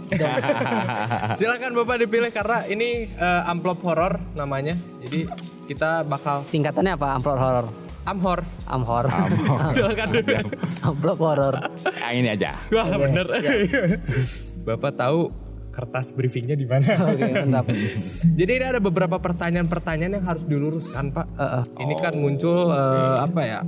Silakan 1.39 1.79
bapak 1.79 2.03
dipilih 2.03 2.35
karena 2.35 2.67
ini 2.67 3.07
eh, 3.07 3.43
amplop 3.47 3.79
horor 3.87 4.19
namanya. 4.35 4.75
Jadi 5.07 5.31
kita 5.71 6.03
bakal 6.03 6.43
Singkatannya 6.43 6.99
apa? 6.99 7.15
Amplop 7.15 7.39
horor. 7.39 7.67
amhor. 8.11 8.41
Amhor. 8.67 9.07
Silakan 9.75 10.09
dulu. 10.19 10.35
amplop 10.83 11.19
horor. 11.23 11.55
Yang 12.03 12.15
ini 12.19 12.29
aja. 12.35 12.51
Wah 12.75 12.91
bener. 12.91 13.27
bapak 14.67 14.99
tahu 14.99 15.48
kertas 15.79 16.11
briefingnya 16.11 16.59
di 16.59 16.67
mana? 16.67 16.99
Oke, 17.15 17.23
mantap. 17.23 17.71
Jadi 18.35 18.51
ini 18.51 18.65
ada 18.67 18.83
beberapa 18.83 19.23
pertanyaan-pertanyaan 19.23 20.19
yang 20.19 20.27
harus 20.27 20.43
diluruskan 20.43 21.15
Pak. 21.15 21.27
Heeh. 21.39 21.63
Ini 21.87 21.95
kan 22.03 22.19
muncul 22.19 22.75
eh, 22.75 23.17
apa 23.23 23.43
ya? 23.47 23.61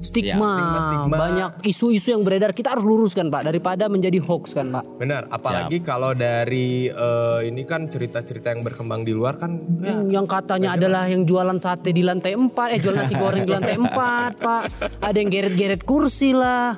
stigma, 0.00 0.58
stigma-stigma. 0.58 1.14
banyak 1.14 1.50
isu-isu 1.70 2.18
yang 2.18 2.26
beredar 2.26 2.50
kita 2.50 2.74
harus 2.74 2.82
luruskan 2.82 3.30
pak 3.30 3.46
daripada 3.46 3.86
menjadi 3.86 4.18
hoax 4.18 4.56
kan 4.56 4.66
pak 4.74 4.82
Benar, 4.98 5.30
apalagi 5.30 5.78
kalau 5.84 6.16
dari 6.16 6.90
eh, 6.90 7.40
ini 7.46 7.62
kan 7.62 7.86
cerita-cerita 7.86 8.50
yang 8.50 8.66
berkembang 8.66 9.06
di 9.06 9.14
luar 9.14 9.38
kan 9.38 9.54
ya, 9.78 10.18
yang 10.18 10.26
katanya 10.26 10.74
adalah 10.74 11.06
yang 11.06 11.22
jualan 11.22 11.58
sate 11.62 11.94
di 11.94 12.02
lantai 12.02 12.34
4 12.34 12.74
eh 12.74 12.78
jualan 12.82 13.06
nasi 13.06 13.14
goreng 13.14 13.46
di 13.46 13.52
lantai 13.56 13.76
4 13.78 14.42
pak 14.42 14.62
ada 14.98 15.16
yang 15.16 15.30
geret-geret 15.30 15.82
kursi 15.86 16.34
lah 16.34 16.74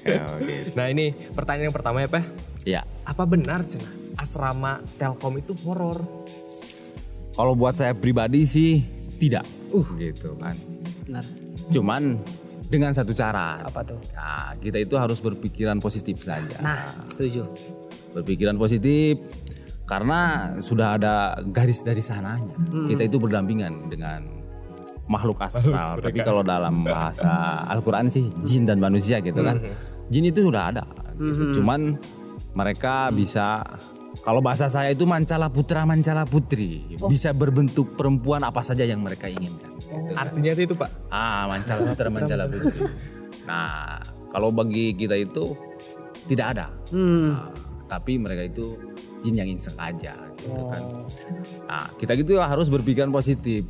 Ya, 0.00 0.24
oke. 0.32 0.72
Nah 0.80 0.88
ini 0.88 1.12
pertanyaan 1.12 1.68
yang 1.68 1.76
pertama 1.76 2.00
ya 2.00 2.08
Peh. 2.08 2.24
Ya, 2.64 2.82
Apa 3.04 3.28
benar 3.28 3.68
Cina 3.68 3.99
asrama 4.20 4.78
Telkom 5.00 5.40
itu 5.40 5.56
horor? 5.64 6.04
kalau 7.30 7.56
buat 7.56 7.72
saya 7.72 7.96
pribadi 7.96 8.44
sih 8.44 8.84
tidak. 9.16 9.48
Uh, 9.72 9.86
gitu 9.96 10.36
kan. 10.36 10.52
benar 11.08 11.24
Cuman 11.72 12.20
dengan 12.68 12.92
satu 12.92 13.16
cara. 13.16 13.56
apa 13.64 13.80
tuh 13.80 13.96
Nah, 14.12 14.52
kita 14.60 14.76
itu 14.76 14.94
harus 15.00 15.24
berpikiran 15.24 15.80
positif 15.80 16.20
saja. 16.20 16.60
nah 16.60 16.76
setuju 17.08 17.48
Berpikiran 18.12 18.60
positif 18.60 19.24
karena 19.88 20.52
sudah 20.60 21.00
ada 21.00 21.14
garis 21.48 21.80
dari 21.80 21.98
sananya. 21.98 22.54
Kita 22.86 23.08
itu 23.08 23.16
berdampingan 23.18 23.88
dengan 23.88 24.22
makhluk 25.08 25.40
astral. 25.42 25.98
Tapi 25.98 26.20
kalau 26.22 26.46
dalam 26.46 26.86
bahasa 26.86 27.64
Al-Qur'an 27.66 28.06
sih 28.06 28.30
jin 28.44 28.68
dan 28.68 28.78
manusia 28.78 29.18
gitu 29.18 29.40
kan. 29.42 29.58
Jin 30.12 30.28
itu 30.28 30.46
sudah 30.46 30.70
ada. 30.70 30.84
gitu. 31.18 31.58
Cuman 31.62 31.98
mereka 32.54 33.10
bisa 33.10 33.62
kalau 34.20 34.44
bahasa 34.44 34.68
saya 34.68 34.92
itu 34.92 35.08
mancala 35.08 35.48
putra 35.48 35.88
mancala 35.88 36.28
putri 36.28 36.84
bisa 37.08 37.32
berbentuk 37.32 37.96
perempuan 37.96 38.44
apa 38.44 38.60
saja 38.60 38.84
yang 38.84 39.00
mereka 39.00 39.32
inginkan. 39.32 39.72
Artinya 40.12 40.52
itu 40.52 40.76
Pak. 40.76 41.08
Ah, 41.08 41.48
mancala 41.48 41.80
putra 41.88 42.08
mancala 42.12 42.44
putri. 42.44 42.84
Nah, 43.48 43.98
kalau 44.28 44.52
bagi 44.52 44.92
kita 44.92 45.16
itu 45.16 45.56
tidak 46.28 46.46
ada. 46.56 46.66
Nah, 46.92 47.48
tapi 47.88 48.20
mereka 48.20 48.44
itu 48.44 48.76
jin 49.24 49.36
yang 49.40 49.48
inseng 49.48 49.76
aja 49.80 50.16
gitu 50.40 50.62
kan. 50.68 50.82
Nah, 51.68 51.86
kita 51.96 52.12
gitu 52.16 52.40
harus 52.40 52.68
berpikiran 52.68 53.08
positif. 53.08 53.64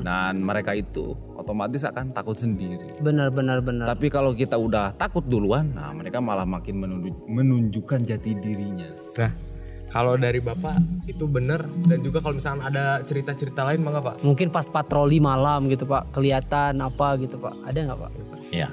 Dan 0.00 0.40
mereka 0.40 0.72
itu 0.72 1.12
otomatis 1.36 1.84
akan 1.84 2.16
takut 2.16 2.36
sendiri. 2.40 3.00
benar 3.04 3.28
benar 3.32 3.60
benar 3.60 3.84
Tapi 3.96 4.08
kalau 4.08 4.32
kita 4.32 4.56
udah 4.56 4.96
takut 4.96 5.24
duluan, 5.24 5.72
nah 5.76 5.92
mereka 5.92 6.20
malah 6.24 6.44
makin 6.48 6.76
menunjuk- 6.80 7.24
menunjukkan 7.28 8.00
jati 8.08 8.32
dirinya. 8.36 8.88
Nah 9.20 9.49
kalau 9.90 10.14
dari 10.14 10.38
Bapak 10.38 10.78
itu 11.10 11.26
benar 11.26 11.66
dan 11.86 11.98
juga 12.00 12.22
kalau 12.22 12.38
misalnya 12.38 12.62
ada 12.70 12.84
cerita-cerita 13.02 13.66
lain 13.66 13.82
mangga 13.82 14.00
Pak? 14.00 14.14
mungkin 14.22 14.48
pas 14.48 14.70
patroli 14.70 15.18
malam 15.18 15.66
gitu 15.66 15.84
pak 15.84 16.14
kelihatan 16.14 16.78
apa 16.78 17.18
gitu 17.18 17.36
pak 17.42 17.54
ada 17.66 17.78
nggak 17.78 18.00
pak 18.00 18.12
Ya. 18.50 18.66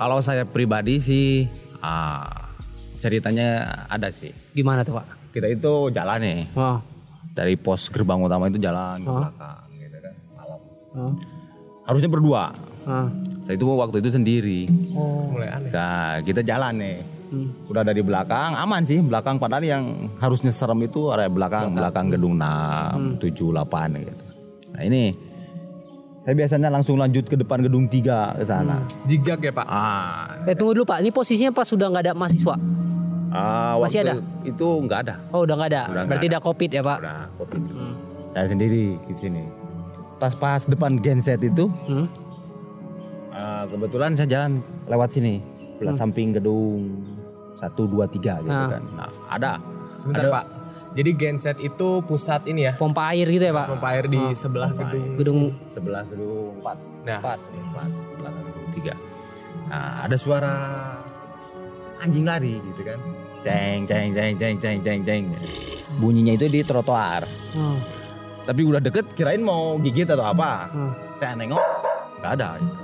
Kalau 0.00 0.24
saya 0.24 0.48
pribadi 0.48 0.96
sih 0.96 1.44
ah, 1.84 2.48
ceritanya 2.96 3.84
ada 3.92 4.08
sih. 4.08 4.32
gimana 4.56 4.80
tuh 4.80 4.96
pak 4.96 5.06
Kita 5.36 5.46
itu 5.52 5.92
jalan 5.92 6.18
nih 6.24 6.40
oh. 6.56 6.80
dari 7.36 7.60
pos 7.60 7.92
gerbang 7.92 8.16
utama 8.24 8.48
itu 8.48 8.56
jalan 8.56 9.04
ke 9.04 9.10
belakang 9.12 9.68
gitu 9.76 9.96
kan 10.00 10.14
malam. 10.32 10.60
Oh. 10.96 11.12
Harusnya 11.84 12.08
berdua. 12.08 12.56
Ah. 12.88 13.12
Saya 13.44 13.60
itu 13.60 13.66
waktu 13.68 14.00
itu 14.00 14.10
sendiri. 14.10 14.60
Mulai 14.96 15.48
aneh. 15.52 15.70
Nah, 15.70 16.24
kita 16.24 16.40
jalan 16.40 16.74
nih. 16.80 16.96
Udah 17.66 17.82
dari 17.82 18.00
belakang 18.00 18.52
aman 18.52 18.82
sih, 18.82 18.98
belakang 18.98 19.36
padahal 19.36 19.62
yang 19.62 19.84
harusnya 20.16 20.50
serem 20.50 20.82
itu 20.82 21.08
area 21.08 21.26
belakang, 21.26 21.70
belakang 21.70 22.06
gedung 22.08 22.34
6, 22.34 23.16
7, 23.16 23.54
8 23.54 24.02
gitu. 24.02 24.24
Nah, 24.70 24.82
ini 24.82 25.02
saya 26.20 26.34
biasanya 26.34 26.68
langsung 26.68 26.96
lanjut 26.96 27.24
ke 27.24 27.34
depan 27.34 27.60
gedung 27.60 27.86
3 27.86 28.34
ke 28.34 28.44
sana. 28.44 28.82
Zigzag 29.04 29.40
ya 29.40 29.50
Pak? 29.50 29.64
Ah, 29.64 30.42
eh 30.42 30.52
tunggu 30.52 30.74
dulu 30.74 30.84
pak 30.84 31.00
ini 31.00 31.08
posisinya 31.08 31.50
pas 31.50 31.64
sudah 31.64 31.86
nggak 31.86 32.04
ada 32.04 32.12
mahasiswa 32.12 32.54
ah, 33.30 33.78
Masih 33.78 34.02
waktu 34.02 34.10
ada? 34.10 34.14
Itu 34.42 34.66
nggak 34.80 35.00
ada. 35.00 35.14
oh 35.30 35.42
udah 35.42 35.54
nggak 35.54 35.70
ada 35.70 35.82
Udah 35.82 35.90
nggak 35.94 36.06
berarti 36.08 36.26
ada. 36.26 36.32
udah 36.32 36.42
covid 36.42 36.70
ya 36.70 36.82
pak 36.82 36.98
Udah, 36.98 37.20
kopi. 37.36 37.56
Saya 38.30 38.46
sendiri 38.46 38.84
di 39.00 39.14
sini. 39.16 39.42
Pas 40.16 40.32
pas 40.32 40.62
depan 40.62 40.98
genset 40.98 41.40
itu, 41.40 41.66
Hmm? 41.86 42.06
ah, 43.30 43.64
kebetulan 43.66 44.12
saya 44.12 44.28
jalan 44.28 44.60
lewat 44.84 45.08
sini, 45.10 45.40
belah 45.76 45.94
samping 45.94 46.30
gedung 46.30 47.00
1 47.60 47.76
2 47.76 48.08
3 48.08 48.40
gitu 48.40 48.50
Ah. 48.50 48.68
kan. 48.70 48.82
Nah, 48.96 49.10
ada. 49.28 49.52
Sebentar 49.94 50.24
Pak. 50.32 50.44
Jadi 50.90 51.10
genset 51.14 51.56
itu 51.60 52.02
pusat 52.02 52.42
ini 52.46 52.66
ya? 52.66 52.74
pompa 52.74 53.14
air 53.14 53.22
gitu 53.24 53.44
ya 53.44 53.54
pak 53.54 53.70
Pompa 53.70 53.94
air 53.94 54.10
di 54.10 54.18
sebelah 54.34 54.74
gedung. 54.74 55.14
gedung 55.14 55.40
sebelah 55.70 56.02
gedung 56.02 56.58
4 56.58 57.06
Nah, 57.06 57.18
4 57.22 57.38
4 57.38 58.18
belakang 58.18 58.44
gedung 58.44 58.68
3 58.74 59.70
nah 59.70 60.02
ada 60.02 60.16
suara 60.18 60.54
anjing 61.96 62.26
lari 62.26 62.58
gitu 62.60 62.82
kan 62.82 62.98
ceng 63.40 63.86
ceng 63.86 64.10
ceng 64.10 64.34
ceng 64.34 64.56
ceng 64.58 64.78
ceng 64.80 65.00
ceng 65.00 65.22
bunyinya 65.96 66.34
itu 66.34 66.50
di 66.50 66.60
trotoar 66.60 67.22
oh. 67.54 67.78
tapi 68.42 68.66
udah 68.66 68.82
deket 68.82 69.14
kirain 69.14 69.38
mau 69.40 69.78
gigit 69.78 70.06
atau 70.08 70.26
apa 70.26 70.66
Oh. 70.72 70.90
saya 71.14 71.38
nengok 71.38 71.62
nggak 72.18 72.32
ada 72.34 72.48
gitu. 72.58 72.74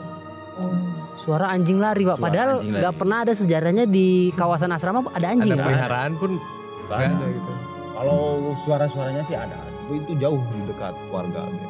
Suara 1.17 1.49
anjing 1.49 1.77
lari 1.77 2.05
pak 2.05 2.17
Suara 2.17 2.25
padahal 2.25 2.51
nggak 2.61 2.95
pernah 2.95 3.19
ada 3.21 3.33
sejarahnya 3.33 3.85
di 3.85 4.07
kawasan 4.33 4.71
asrama 4.71 5.03
ada 5.11 5.27
anjing 5.27 5.51
ada 5.51 5.59
ya 5.59 5.67
peliharaan 5.67 6.13
pun 6.15 6.31
nggak 6.37 6.99
Nggak 6.99 7.11
ada 7.11 7.27
gitu. 7.31 7.51
kalau 7.93 8.21
suara-suaranya 8.59 9.23
sih 9.23 9.35
ada 9.35 9.57
tapi 9.57 9.95
itu 9.99 10.13
jauh 10.17 10.39
di 10.47 10.61
dekat 10.65 10.95
keluarga 11.05 11.43
gitu. 11.49 11.67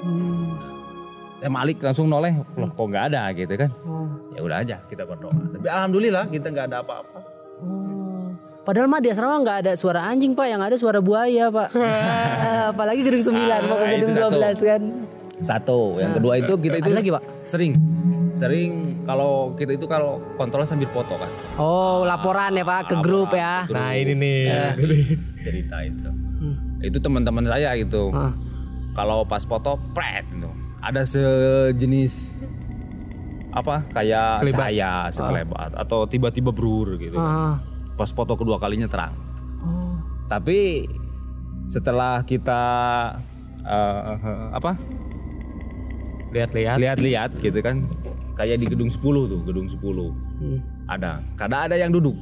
Hmm. 0.00 0.56
saya 1.36 1.50
Malik 1.50 1.76
langsung 1.78 2.06
noleh 2.06 2.32
loh 2.52 2.70
kok 2.70 2.86
nggak 2.86 3.04
ada 3.10 3.22
gitu 3.32 3.54
kan 3.54 3.70
Oh. 3.82 4.08
ya 4.30 4.40
udah 4.40 4.56
aja 4.58 4.76
kita 4.86 5.02
berdoa 5.02 5.32
tapi 5.50 5.66
alhamdulillah 5.66 6.24
kita 6.26 6.46
nggak 6.48 6.66
ada 6.66 6.78
apa-apa 6.80 7.18
Oh. 7.60 8.32
Padahal 8.60 8.86
mah 8.86 9.00
di 9.00 9.08
asrama 9.08 9.36
nggak 9.38 9.58
ada 9.58 9.72
suara 9.74 10.04
anjing 10.06 10.32
pak, 10.32 10.46
yang 10.46 10.60
ada 10.60 10.72
suara 10.74 10.96
buaya 10.98 11.48
pak. 11.48 11.68
Ah, 11.74 12.68
Apalagi 12.72 13.00
gedung 13.02 13.20
9 13.20 13.36
mau 13.36 13.76
ke 13.76 13.84
Ah, 13.84 13.88
gedung 13.90 14.00
itu 14.06 14.16
satu. 14.16 14.32
12 14.32 14.60
kan. 14.62 14.82
Satu, 15.40 15.78
yang 15.96 16.12
kedua 16.14 16.34
itu 16.36 16.52
kita 16.56 16.76
itu 16.78 16.88
Ada 16.88 16.96
lagi, 16.96 17.10
Pak? 17.10 17.22
Sering, 17.44 17.72
sering 18.40 18.72
kalau 19.04 19.52
kita 19.52 19.76
itu 19.76 19.84
kalau 19.84 20.16
kontrol 20.34 20.64
sambil 20.64 20.88
foto 20.88 21.12
kan 21.14 21.28
Oh 21.54 22.02
laporan 22.02 22.56
ya 22.56 22.64
pak 22.64 22.88
ke 22.88 22.96
grup 22.98 23.30
ya. 23.30 23.68
Nah 23.68 23.92
ini 23.92 24.16
nih. 24.16 24.40
nih. 24.74 25.04
cerita 25.40 25.76
itu. 25.84 26.08
Itu 26.80 26.96
teman-teman 26.98 27.44
saya 27.44 27.76
gitu. 27.76 28.08
Ah. 28.10 28.32
Kalau 28.90 29.22
pas 29.22 29.44
foto, 29.44 29.76
pret 29.92 30.24
gitu. 30.26 30.48
Ada 30.80 31.04
sejenis 31.04 32.32
apa 33.50 33.82
kayak 33.90 34.40
Sekelebat. 34.40 34.56
cahaya 34.56 34.92
sekelebat 35.10 35.70
atau 35.76 36.08
tiba-tiba 36.08 36.48
blur 36.48 36.96
gitu. 36.96 37.14
kan. 37.14 37.28
Ah. 37.28 37.56
Pas 37.94 38.08
foto 38.08 38.32
kedua 38.34 38.56
kalinya 38.56 38.88
terang. 38.88 39.12
Oh. 39.60 40.00
Tapi 40.26 40.88
setelah 41.68 42.24
kita 42.24 42.62
eh, 43.60 44.14
apa 44.50 44.74
Lihat-lihat. 46.30 46.78
lihat-lihat 46.78 47.30
gitu 47.36 47.58
kan 47.58 47.84
kayak 48.40 48.56
di 48.56 48.66
gedung 48.66 48.88
10 48.88 48.96
tuh 49.26 49.40
gedung 49.44 49.68
10 49.68 50.40
Hmm. 50.40 50.58
ada 50.86 51.20
kadang 51.36 51.60
ada 51.62 51.76
yang 51.76 51.92
duduk 51.92 52.16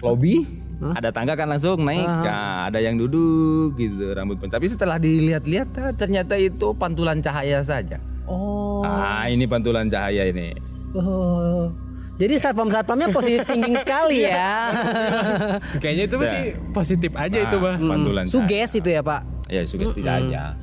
lobby 0.00 0.42
ada 0.90 1.08
tangga 1.08 1.32
kan 1.32 1.46
langsung 1.46 1.80
naik 1.80 2.02
nah, 2.02 2.66
ada 2.66 2.76
yang 2.76 2.98
duduk 2.98 3.72
gitu 3.74 4.10
rambut 4.10 4.36
pun 4.36 4.50
tapi 4.50 4.66
setelah 4.66 4.98
dilihat-lihat 4.98 5.70
ah, 5.78 5.92
ternyata 5.92 6.34
itu 6.34 6.74
pantulan 6.74 7.18
cahaya 7.18 7.62
saja 7.62 8.02
Oh. 8.26 8.80
ah 8.80 9.24
ini 9.24 9.44
pantulan 9.44 9.86
cahaya 9.86 10.26
ini 10.26 10.50
Oh. 10.92 11.70
Jadi 12.14 12.38
satpam-satpamnya 12.38 13.10
positif 13.10 13.42
thinking 13.44 13.74
sekali 13.76 14.22
ya. 14.22 14.70
Kayaknya 15.82 16.04
itu 16.06 16.16
masih 16.16 16.42
positif 16.70 17.10
aja 17.12 17.38
itu 17.40 17.56
Bah. 17.58 17.74
pantulan. 17.74 18.22
Suges 18.24 18.70
itu 18.72 18.88
ya 18.88 19.02
pak. 19.02 19.26
ya 19.44 19.60
sugesti 19.62 20.00
saja 20.00 20.54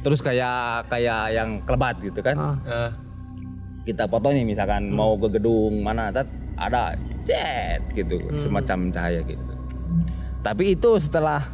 terus 0.00 0.20
kayak 0.20 0.86
kayak 0.86 1.22
yang 1.30 1.60
kelebat 1.60 1.98
gitu 1.98 2.20
kan 2.20 2.36
Ah. 2.36 2.56
Nah, 2.62 2.90
kita 3.84 4.04
foto 4.06 4.28
nih 4.30 4.44
misalkan 4.44 4.92
mau 4.92 5.16
ke 5.16 5.40
gedung 5.40 5.80
mana 5.80 6.12
tet, 6.12 6.28
ada 6.56 6.94
jet 7.24 7.80
gitu. 7.96 8.20
Semacam 8.36 8.92
cahaya 8.92 9.20
gitu. 9.24 9.42
Tapi 10.40 10.76
itu 10.76 10.90
setelah 11.00 11.44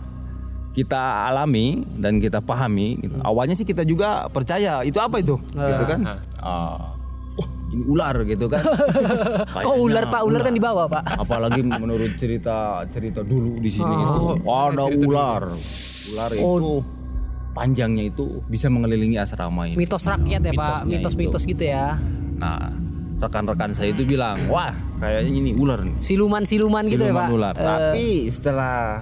kita 0.76 1.32
alami 1.32 1.88
dan 1.96 2.20
kita 2.20 2.44
pahami 2.44 3.00
gitu. 3.00 3.16
awalnya 3.24 3.56
sih 3.56 3.64
kita 3.64 3.80
juga 3.88 4.28
percaya 4.28 4.84
itu 4.84 5.00
apa 5.00 5.16
itu? 5.24 5.40
Gitu 5.56 5.84
kan? 5.88 6.00
Ah, 6.36 6.92
wah 7.40 7.48
ini 7.72 7.82
ular 7.88 8.16
gitu 8.28 8.46
kan. 8.46 8.60
Kok 9.66 9.76
ular 9.80 10.04
pak? 10.12 10.20
Ular 10.22 10.40
kan 10.44 10.52
di 10.52 10.60
bawah 10.60 10.86
pak. 10.86 11.02
apalagi 11.16 11.64
menurut 11.64 12.12
cerita 12.20 12.84
cerita 12.92 13.24
dulu 13.24 13.56
di 13.56 13.70
sini 13.72 13.94
itu. 13.96 14.22
Ada 14.44 14.84
ular. 15.00 15.42
Ular 16.12 16.30
itu 16.36 16.95
panjangnya 17.56 18.12
itu 18.12 18.44
bisa 18.52 18.68
mengelilingi 18.68 19.16
asrama 19.16 19.64
ini 19.64 19.80
Mitos 19.80 20.04
rakyat 20.04 20.44
ya 20.44 20.52
pak. 20.52 20.84
Mitos-mitos 20.84 21.48
gitu 21.48 21.64
ya. 21.64 21.96
Nah, 22.36 22.68
rekan-rekan 23.16 23.72
saya 23.72 23.96
itu 23.96 24.04
bilang, 24.04 24.36
wah 24.52 24.76
kayaknya 25.00 25.32
ini 25.32 25.50
ular 25.56 25.80
nih. 25.80 25.96
Siluman-siluman 26.04 26.84
gitu 26.84 27.00
ya 27.00 27.16
pak. 27.16 27.28
ular. 27.32 27.54
Tapi 27.56 28.28
setelah 28.28 29.00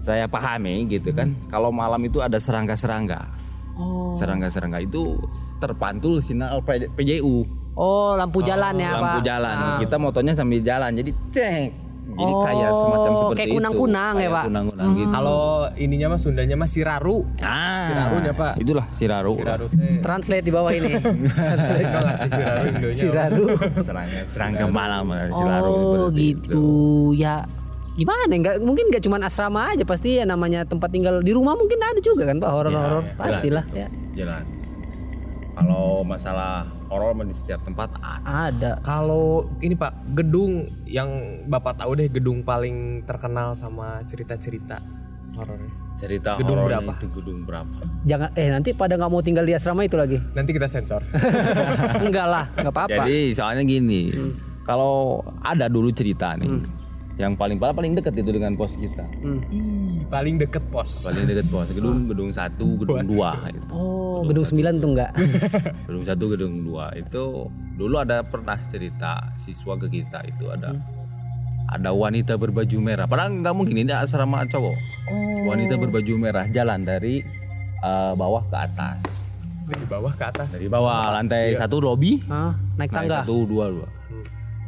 saya 0.00 0.24
pahami 0.24 0.88
gitu 0.88 1.12
kan, 1.12 1.36
kalau 1.52 1.68
malam 1.68 2.00
itu 2.08 2.24
ada 2.24 2.40
serangga-serangga. 2.40 3.28
Oh. 3.76 4.10
Serangga-serangga 4.16 4.80
itu 4.80 5.20
terpantul 5.60 6.24
sinyal 6.24 6.64
PJU. 6.96 7.44
Oh, 7.72 8.12
lampu 8.20 8.44
jalan 8.44 8.76
ya, 8.76 8.96
Pak. 8.96 9.00
lampu 9.00 9.20
jalan. 9.24 9.56
Ah. 9.56 9.78
Kita 9.80 9.96
motonya 9.96 10.32
sambil 10.36 10.60
jalan. 10.60 10.92
Jadi 10.92 11.10
cek. 11.32 11.81
Jadi 12.04 12.32
kayak 12.36 12.68
Oh, 12.68 12.78
semacam 12.78 13.12
seperti 13.14 13.38
kayak 13.38 13.48
itu. 13.48 13.56
kunang-kunang 13.56 14.14
ya, 14.14 14.20
Kayak 14.20 14.32
Pak? 14.32 14.44
Kunang-kunang 14.44 14.88
gitu. 14.92 15.12
Kalau 15.12 15.40
ininya 15.76 16.06
mah 16.08 16.18
Sundanya 16.18 16.56
mah 16.56 16.68
Siraru. 16.68 17.16
Ah, 17.38 17.84
Sirarunya, 17.84 18.32
Pak. 18.34 18.52
Itulah 18.58 18.86
Siraru. 18.90 19.32
Siraru 19.32 19.66
teh. 19.68 19.96
Translate 19.98 20.44
di 20.44 20.52
bawah 20.52 20.72
ini. 20.72 20.90
Translate 21.32 21.88
banget 21.88 22.14
sih 22.18 22.30
Siraru 22.30 22.62
Indonya. 22.68 22.92
Siraru. 22.92 23.44
Serangga, 23.80 24.20
serangga 24.26 24.64
malam 24.68 25.04
dari 25.08 25.32
Siraru. 25.32 25.70
Oh, 25.70 26.08
gitu. 26.10 26.42
itu. 26.44 26.66
Ya 27.16 27.46
gimana 27.92 28.24
nggak 28.26 28.56
mungkin 28.60 28.88
nggak 28.88 29.04
cuma 29.04 29.20
asrama 29.20 29.68
aja 29.68 29.84
pasti 29.84 30.16
ya 30.16 30.24
namanya 30.24 30.64
tempat 30.64 30.88
tinggal 30.88 31.20
di 31.20 31.28
rumah 31.28 31.52
mungkin 31.52 31.76
ada 31.76 32.00
juga 32.00 32.24
kan 32.24 32.40
pak 32.40 32.48
horor-horor 32.48 33.04
Ya, 33.04 33.12
pastilah 33.14 33.64
jelas. 33.68 33.78
ya 33.78 33.88
Jelas. 34.16 34.44
Kalau 35.52 36.00
masalah 36.00 36.64
horor 36.92 37.16
di 37.18 37.32
setiap 37.32 37.64
tempat 37.64 37.88
ada. 37.98 38.52
ada 38.52 38.70
Kalau 38.84 39.48
ini 39.58 39.72
Pak, 39.72 40.12
gedung 40.12 40.68
yang 40.84 41.08
Bapak 41.48 41.80
tahu 41.80 41.96
deh 41.96 42.12
gedung 42.12 42.44
paling 42.44 43.00
terkenal 43.02 43.56
sama 43.56 44.04
cerita-cerita 44.04 44.78
horornya. 45.32 45.72
Cerita 45.96 46.34
Gedung 46.34 46.66
berapa? 46.66 46.92
itu 46.98 47.08
gedung 47.08 47.46
berapa? 47.46 47.78
jangan 48.02 48.34
eh 48.34 48.50
nanti 48.50 48.74
pada 48.74 48.98
nggak 48.98 49.06
mau 49.06 49.22
tinggal 49.22 49.46
di 49.46 49.54
asrama 49.54 49.86
itu 49.86 49.94
lagi 49.94 50.18
Nanti 50.34 50.50
kita 50.50 50.66
sensor. 50.66 51.00
enggak 52.06 52.26
lah 52.26 52.44
nggak 52.52 52.74
apa-apa 52.74 53.06
Jadi 53.06 53.32
soalnya 53.32 53.62
gini, 53.62 54.10
kalau 54.66 55.22
ada 55.40 55.70
dulu 55.70 55.94
cerita 55.94 56.34
nih, 56.34 56.50
yang 57.16 57.38
paling 57.38 57.56
paling 57.56 57.72
paling 57.72 57.92
dekat 57.94 58.18
itu 58.18 58.30
dengan 58.34 58.52
pos 58.58 58.74
kita, 58.74 59.06
Ih, 59.48 59.91
paling 60.12 60.36
deket 60.36 60.60
pos. 60.68 61.08
paling 61.08 61.24
dekat 61.24 61.48
pos, 61.48 61.72
gedung 61.72 62.04
gedung 62.04 62.30
satu, 62.30 62.76
gedung 62.76 63.00
dua, 63.08 63.48
gitu. 63.48 63.64
oh 63.72 64.20
gedung 64.22 64.44
9 64.44 64.76
tuh 64.76 64.88
enggak 64.92 65.12
gedung 65.88 66.04
satu, 66.04 66.24
gedung 66.28 66.54
dua. 66.62 66.92
Itu 66.92 67.48
dulu 67.74 67.96
ada 67.96 68.20
pernah 68.20 68.60
cerita 68.68 69.32
siswa 69.34 69.74
ke 69.80 69.88
kita 69.88 70.20
itu 70.28 70.52
ada 70.52 70.76
ada 71.64 71.90
wanita 71.90 72.36
berbaju 72.36 72.76
merah, 72.78 73.08
padahal 73.08 73.32
nggak 73.32 73.54
mungkin 73.56 73.80
ini 73.80 73.88
asrama 73.90 74.44
cowok, 74.44 74.76
wanita 75.48 75.80
berbaju 75.80 76.12
merah 76.20 76.44
jalan 76.46 76.84
dari 76.84 77.24
eh, 77.80 78.12
bawah 78.12 78.44
ke 78.44 78.56
atas, 78.60 79.00
Dari 79.64 79.86
bawah 79.88 80.12
ke 80.12 80.24
atas. 80.28 80.48
dari 80.52 80.68
bawah 80.68 81.16
lantai 81.16 81.56
satu 81.56 81.80
lobby, 81.80 82.20
Hah? 82.28 82.52
naik 82.76 82.92
Naik 82.92 83.08
tangga? 83.08 83.24
satu 83.24 83.48
dua 83.48 83.72
dua. 83.72 83.88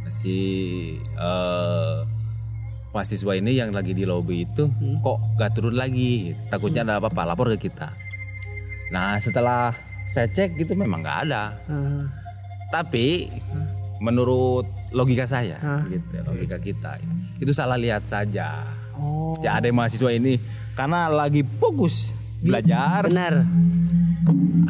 Si 0.08 0.38
eh 0.96 2.23
mahasiswa 2.94 3.34
ini 3.34 3.58
yang 3.58 3.74
lagi 3.74 3.90
di 3.90 4.06
lobby 4.06 4.46
itu 4.46 4.70
kok 5.02 5.18
gak 5.34 5.58
turun 5.58 5.74
lagi? 5.74 6.30
Takutnya 6.46 6.86
ada 6.86 7.02
apa-apa 7.02 7.34
lapor 7.34 7.50
ke 7.58 7.66
kita. 7.66 7.90
Nah 8.94 9.18
setelah 9.18 9.74
saya 10.06 10.30
cek 10.30 10.54
gitu 10.62 10.78
memang 10.78 11.02
nggak 11.02 11.18
ada. 11.26 11.58
Ah, 11.66 12.06
tapi 12.70 13.26
menurut 13.98 14.70
logika 14.94 15.26
saya 15.26 15.58
gitu 15.90 16.22
logika 16.22 16.60
kita 16.62 17.02
itu 17.42 17.50
salah 17.50 17.74
lihat 17.74 18.06
saja. 18.06 18.62
Oh. 18.94 19.34
Si 19.42 19.50
ada 19.50 19.66
mahasiswa 19.74 20.14
ini 20.14 20.38
karena 20.78 21.10
lagi 21.10 21.42
fokus 21.58 22.14
belajar 22.38 23.10
benar. 23.10 23.42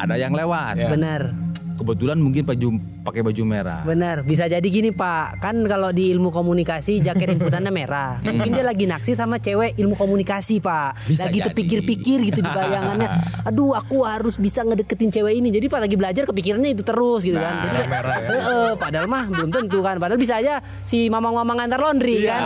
ada 0.01 0.17
yang 0.17 0.33
lewat. 0.33 0.81
Benar 0.89 1.44
kebetulan 1.75 2.17
mungkin 2.17 2.47
baju 2.47 2.67
pakai 3.03 3.21
baju 3.21 3.43
merah. 3.43 3.83
Benar. 3.83 4.23
Bisa 4.23 4.47
jadi 4.47 4.63
gini 4.63 4.89
pak. 4.89 5.43
Kan 5.43 5.61
kalau 5.67 5.91
di 5.91 6.09
ilmu 6.09 6.31
komunikasi 6.31 7.03
jaket 7.03 7.35
inputannya 7.35 7.69
merah. 7.69 8.17
Mungkin 8.25 8.55
dia 8.55 8.65
lagi 8.65 8.87
naksi 8.87 9.13
sama 9.13 9.37
cewek 9.37 9.75
ilmu 9.77 9.93
komunikasi 9.93 10.63
pak. 10.63 10.95
Bisa 11.05 11.27
lagi 11.27 11.43
terpikir-pikir 11.43 12.23
gitu 12.25 12.39
di 12.39 12.49
bayangannya. 12.49 13.11
Aduh 13.51 13.75
aku 13.75 14.07
harus 14.07 14.39
bisa 14.39 14.63
ngedeketin 14.63 15.11
cewek 15.11 15.35
ini. 15.37 15.51
Jadi 15.51 15.67
pas 15.67 15.83
lagi 15.83 15.95
belajar 15.99 16.23
kepikirannya 16.25 16.71
itu 16.73 16.81
terus 16.81 17.21
gitu 17.21 17.37
kan. 17.37 17.67
Jadi 17.67 17.77
merah 17.85 18.15
ya. 18.17 18.29
Heeh, 18.31 18.69
padahal 18.79 19.05
mah 19.05 19.23
belum 19.29 19.49
tentu 19.51 19.79
kan. 19.83 19.99
Padahal 19.99 20.17
bisa 20.17 20.39
aja 20.39 20.63
si 20.87 21.11
mamang-mamang 21.11 21.67
antar 21.67 21.79
laundry 21.83 22.25
Iya, 22.25 22.31
kan. 22.31 22.43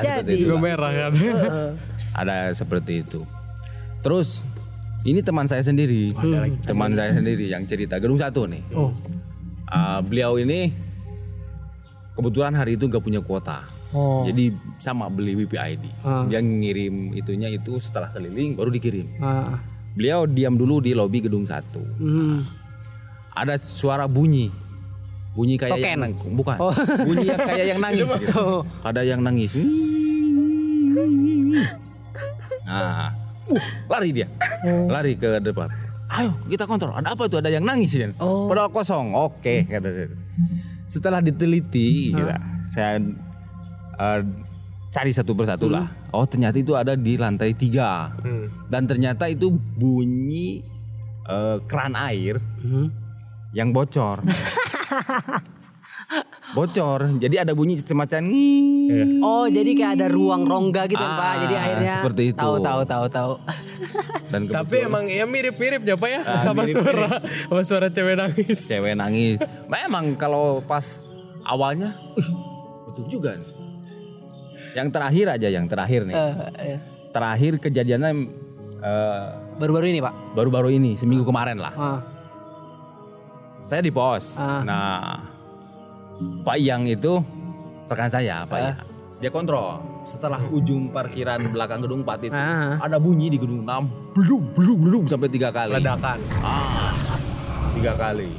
jadi. 0.00 0.34
Juga 0.38 0.56
merah 0.56 0.90
kan. 0.94 1.12
ada 2.14 2.50
seperti 2.54 3.02
itu. 3.02 3.22
Terus 3.98 4.46
ini 5.08 5.20
teman 5.20 5.44
saya 5.44 5.60
sendiri, 5.60 6.12
teman 6.62 6.92
saya 6.92 7.12
sendiri 7.12 7.46
yang 7.46 7.64
cerita 7.64 7.96
gedung 7.96 8.16
satu 8.16 8.44
nih. 8.44 8.60
Oh. 8.70 8.92
Ah, 9.64 10.00
beliau 10.00 10.36
ini 10.36 10.72
kebetulan 12.12 12.52
hari 12.52 12.74
itu 12.74 12.84
gak 12.84 13.00
punya 13.00 13.18
kuota, 13.18 13.62
Oh. 13.88 14.20
jadi 14.22 14.50
sama 14.76 15.06
beli 15.06 15.32
WiFi 15.34 15.78
Ah. 16.00 16.24
Dia 16.24 16.38
ngirim 16.38 17.14
itunya 17.14 17.48
itu 17.48 17.78
setelah 17.78 18.08
keliling 18.08 18.52
baru 18.54 18.68
dikirim. 18.68 19.06
Ah, 19.18 19.60
Beliau 19.92 20.24
diam 20.24 20.54
dulu 20.54 20.78
di 20.78 20.92
lobi 20.92 21.18
gedung 21.20 21.42
satu. 21.42 21.80
hmm. 21.80 22.38
Ada 23.32 23.54
suara 23.54 24.04
bunyi, 24.04 24.50
bunyi 25.32 25.54
kayak 25.54 25.74
yang 25.74 25.84
Token. 25.84 25.98
nang- 26.00 26.34
bukan, 26.34 26.56
Oh. 26.58 26.74
bunyi 27.02 27.24
yang 27.26 27.40
kayak 27.40 27.66
yang 27.66 27.80
nangis. 27.80 28.08
gitu. 28.18 28.46
Ada 28.82 29.00
yang 29.02 29.20
nangis. 29.20 29.52
Nah, 32.64 33.16
uh, 33.50 33.64
lari 33.88 34.10
dia, 34.12 34.26
lari 34.86 35.16
ke 35.16 35.40
depan. 35.40 35.68
Ayo 36.08 36.32
kita 36.48 36.64
kontrol. 36.64 36.96
Ada 36.96 37.12
apa 37.12 37.28
itu? 37.28 37.36
Ada 37.36 37.52
yang 37.52 37.68
nangis 37.68 37.92
ya? 37.92 38.08
Oh. 38.16 38.48
Padahal 38.48 38.72
kosong. 38.72 39.12
Oke 39.12 39.68
kata 39.68 39.88
saya. 39.92 40.08
Setelah 40.88 41.20
diteliti, 41.20 42.16
gitu, 42.16 42.24
saya 42.72 42.96
eh, 44.00 44.20
cari 44.88 45.12
satu 45.12 45.36
persatu 45.36 45.68
lah. 45.68 45.84
Oh 46.16 46.24
ternyata 46.24 46.56
itu 46.56 46.72
ada 46.72 46.96
di 46.96 47.20
lantai 47.20 47.52
tiga. 47.52 48.08
Hmm. 48.24 48.48
Dan 48.72 48.88
ternyata 48.88 49.28
itu 49.28 49.52
bunyi 49.52 50.64
eh, 51.28 51.56
keran 51.68 51.92
air 51.92 52.40
Hmm. 52.64 52.88
yang 53.52 53.68
bocor. 53.68 54.24
bocor. 56.50 57.00
Jadi 57.16 57.36
ada 57.36 57.52
bunyi 57.52 57.76
semacam 57.76 58.20
nih. 58.24 59.20
Oh 59.20 59.44
jadi 59.44 59.70
kayak 59.70 59.92
ada 59.94 60.06
ruang 60.08 60.42
rongga 60.42 60.86
gitu 60.86 60.96
ya, 60.96 61.10
pak. 61.10 61.24
Ah, 61.24 61.34
Jadi 61.38 61.54
akhirnya 61.54 61.92
seperti 61.98 62.22
itu. 62.30 62.38
Tahu 62.38 62.56
tahu 62.58 62.80
tahu 62.84 63.04
tahu. 63.06 63.32
Dan 64.32 64.44
Tapi 64.46 64.76
emang 64.82 65.04
ya 65.04 65.24
mirip-mirip 65.24 65.80
ya 65.82 65.96
Pak 65.96 66.10
ya 66.10 66.20
Ah, 66.20 66.36
sama 66.38 66.62
mirip-mirip. 66.62 66.84
suara 66.84 67.08
sama 67.24 67.62
suara 67.64 67.88
cewek 67.88 68.14
nangis. 68.14 68.58
cewek 68.62 68.92
nangis. 68.92 69.36
Memang 69.66 70.12
kalau 70.14 70.60
pas 70.60 71.00
awalnya, 71.42 71.96
"Ih, 72.14 72.28
betul 72.84 73.08
juga 73.08 73.30
nih. 73.34 73.48
Yang 74.74 74.88
terakhir 74.92 75.26
aja, 75.30 75.48
yang 75.48 75.64
terakhir 75.64 76.04
nih. 76.04 76.12
Eh, 76.12 76.34
eh. 76.66 76.78
Terakhir 77.08 77.56
kejadiannya 77.58 78.10
eh, 78.78 79.26
Baru-baru 79.56 79.88
ini 79.88 79.98
pak. 79.98 80.14
baru-baru 80.34 80.68
ini, 80.70 80.92
seminggu 80.94 81.24
kemarin 81.24 81.56
lah. 81.56 81.72
Ah. 81.72 82.00
Saya 83.64 83.80
di 83.80 83.90
pos. 83.90 84.36
Ah. 84.36 84.60
Nah, 84.60 85.18
Pak 86.18 86.56
Yang 86.56 86.82
itu 86.94 87.12
rekan 87.86 88.10
saya, 88.10 88.42
Pak 88.44 88.58
Yang. 88.58 88.76
Dia 89.18 89.30
kontrol. 89.30 89.82
Setelah 90.02 90.40
ujung 90.48 90.88
parkiran 90.88 91.42
belakang 91.48 91.82
gedung 91.82 92.00
4 92.00 92.22
itu, 92.22 92.32
Ah. 92.32 92.78
ada 92.78 92.96
bunyi 92.96 93.28
di 93.28 93.36
gedung 93.36 93.60
6, 93.60 93.84
belum, 94.14 94.54
belum, 94.54 94.78
belum 94.80 95.04
sampai 95.04 95.28
tiga 95.28 95.50
kali. 95.50 95.74
Ledakan. 95.74 96.18
Ah, 96.40 96.94
tiga 97.74 97.92
kali. 97.92 98.30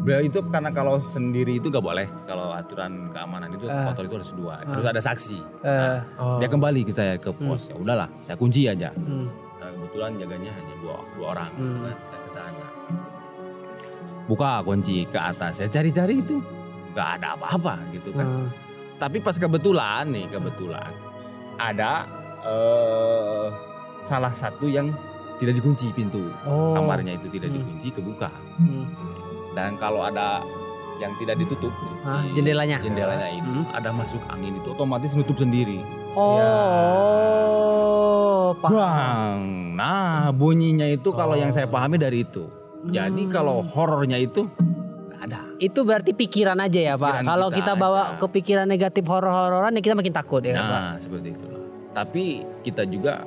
Beliau 0.00 0.22
itu 0.22 0.40
karena 0.48 0.72
kalau 0.72 0.96
sendiri 0.98 1.60
itu 1.60 1.68
gak 1.68 1.84
boleh. 1.84 2.08
Kalau 2.24 2.50
aturan 2.50 3.12
keamanan 3.12 3.52
itu 3.52 3.68
motor 3.68 4.02
itu 4.02 4.14
harus 4.16 4.32
dua. 4.32 4.54
Terus 4.64 4.86
ada 4.86 4.98
saksi. 4.98 5.38
Eh, 5.60 5.96
Dia 6.40 6.48
kembali 6.48 6.80
ke 6.82 6.90
saya 6.90 7.14
ke 7.14 7.28
pos. 7.30 7.68
Ya 7.68 7.76
udahlah, 7.76 8.08
saya 8.18 8.34
kunci 8.34 8.64
aja. 8.64 8.88
hmm. 8.90 9.28
Nah, 9.60 9.68
kebetulan 9.70 10.10
jaganya 10.16 10.50
hanya 10.50 10.74
dua, 10.80 10.96
dua 11.14 11.26
orang. 11.30 11.50
Kan, 11.52 11.68
ke 11.68 11.76
sana. 11.84 12.09
Buka 14.28 14.60
kunci 14.62 15.04
ke 15.06 15.18
atas. 15.18 15.58
Saya 15.58 15.68
cari-cari 15.68 16.20
itu 16.20 16.40
nggak 16.92 17.08
ada 17.20 17.38
apa-apa 17.38 17.78
gitu 17.92 18.10
kan. 18.12 18.26
Ah. 18.26 18.48
Tapi 18.98 19.16
pas 19.18 19.32
kebetulan 19.34 20.10
nih, 20.10 20.26
kebetulan 20.28 20.90
ada 21.56 22.04
eh, 22.40 23.46
salah 24.02 24.32
satu 24.32 24.66
yang 24.66 24.92
tidak 25.36 25.56
dikunci 25.56 25.88
pintu. 25.92 26.28
Oh. 26.44 26.76
Kamarnya 26.76 27.16
itu 27.16 27.32
tidak 27.32 27.48
dikunci, 27.50 27.88
kebuka. 27.90 28.28
Hmm. 28.60 28.84
Dan 29.56 29.76
kalau 29.76 30.04
ada 30.04 30.44
yang 31.00 31.16
tidak 31.16 31.40
ditutup, 31.40 31.72
nih, 31.72 31.96
Ah, 32.04 32.20
jendelanya. 32.36 32.76
jendelanya 32.76 33.28
itu 33.32 33.48
Hmm. 33.48 33.64
ada 33.72 33.88
masuk 33.88 34.20
angin 34.28 34.60
itu 34.60 34.68
otomatis 34.68 35.16
nutup 35.16 35.40
sendiri. 35.40 35.80
Oh, 37.20 38.52
pak. 38.60 38.68
Bang. 38.68 39.40
Nah, 39.80 40.28
bunyinya 40.30 40.84
itu 40.84 41.08
kalau 41.10 41.32
yang 41.34 41.48
saya 41.50 41.64
pahami 41.64 41.96
dari 41.96 42.20
itu. 42.20 42.44
Jadi 42.82 43.22
kalau 43.28 43.60
horornya 43.60 44.16
itu 44.16 44.48
ada. 45.14 45.44
Itu 45.56 45.84
berarti 45.84 46.16
pikiran 46.16 46.56
aja 46.56 46.80
ya 46.80 46.94
pak. 46.96 47.20
Pikiran 47.20 47.26
Kalau 47.28 47.48
kita 47.50 47.72
kita, 47.72 47.72
bawa 47.76 48.02
aja. 48.02 48.16
kepikiran 48.18 48.66
negatif 48.66 49.04
horor-hororan 49.04 49.76
ya 49.76 49.82
kita 49.82 49.92
makin 49.92 50.14
takut 50.14 50.40
ya 50.40 50.56
pak. 50.56 50.80
Nah, 50.80 50.92
seperti 50.96 51.28
itulah. 51.30 51.60
Tapi 51.90 52.24
kita 52.62 52.82
juga 52.84 53.20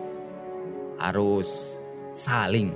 harus 0.97 1.77
saling. 2.11 2.73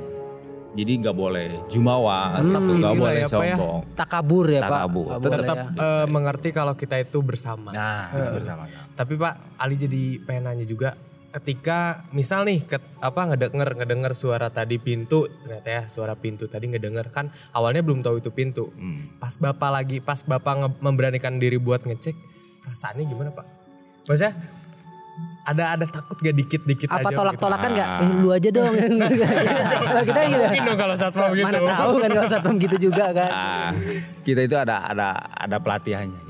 Jadi 0.78 0.92
nggak 1.02 1.18
boleh 1.18 1.50
jumawa, 1.66 2.38
Hmm, 2.38 2.54
atau 2.54 2.74
nggak 2.78 2.94
boleh 2.94 3.18
ya, 3.18 3.26
Pak, 3.26 3.42
ya. 3.42 3.56
sombong. 3.58 3.80
Takabur 3.98 4.46
ya 4.46 4.62
pak. 4.62 4.70
Takabur. 4.70 5.08
Kabur 5.10 5.30
Tetap 5.34 5.58
ya. 5.58 5.68
eh, 5.74 6.06
mengerti 6.06 6.50
kalau 6.54 6.74
kita 6.78 6.96
itu 7.02 7.18
bersama. 7.26 7.74
Nah, 7.74 8.14
bersama-sama. 8.14 8.64
Tapi 8.94 9.14
Pak 9.18 9.34
Ali 9.58 9.74
jadi 9.74 10.22
pengen 10.22 10.44
nanya 10.46 10.66
juga 10.70 10.94
ketika 11.30 12.08
misal 12.10 12.42
nih 12.42 12.64
ket, 12.64 12.82
apa 12.98 13.28
ngedenger 13.28 13.76
ngedenger 13.76 14.14
suara 14.14 14.48
tadi 14.48 14.80
pintu 14.80 15.28
ternyata 15.38 15.68
ya 15.68 15.82
suara 15.86 16.16
pintu 16.16 16.48
tadi 16.48 16.66
ngedenger 16.68 17.12
kan 17.12 17.28
awalnya 17.52 17.84
belum 17.84 18.00
tahu 18.00 18.20
itu 18.20 18.32
pintu 18.32 18.72
pas 19.18 19.36
bapak 19.36 19.70
lagi 19.72 19.98
pas 20.00 20.18
bapak 20.20 20.54
nge- 20.56 20.80
memberanikan 20.80 21.36
diri 21.36 21.58
buat 21.58 21.84
ngecek 21.84 22.16
perasaannya 22.64 23.04
gimana 23.06 23.30
pak 23.32 23.46
maksudnya 24.06 24.34
ada 25.44 25.64
ada 25.74 25.86
takut 25.88 26.20
gak 26.20 26.36
dikit 26.36 26.62
dikit 26.64 26.92
Apa 26.92 27.00
aja 27.00 27.08
gitu? 27.08 27.20
tolak-tolakan 27.24 27.70
nggak? 27.72 27.90
Eh, 28.04 28.10
lu 28.20 28.30
aja 28.36 28.50
dong. 28.52 28.74
Kalau 29.88 30.04
kita 30.04 30.20
gitu. 30.28 30.44
Mungkin 30.44 30.64
dong 30.68 30.76
kalau 30.76 30.96
satpam 31.00 31.30
gitu. 31.32 31.46
Mana 31.48 31.60
tahu 31.64 31.92
kan 31.98 32.10
kalau 32.12 32.28
satpam 32.28 32.56
gitu 32.60 32.76
juga 32.84 33.06
kan. 33.16 33.32
Ah, 33.32 33.72
kita 34.28 34.44
itu 34.44 34.60
ada 34.60 34.84
ada 34.84 35.16
ada 35.16 35.58
pelatihannya 35.64 36.20
gitu. 36.20 36.27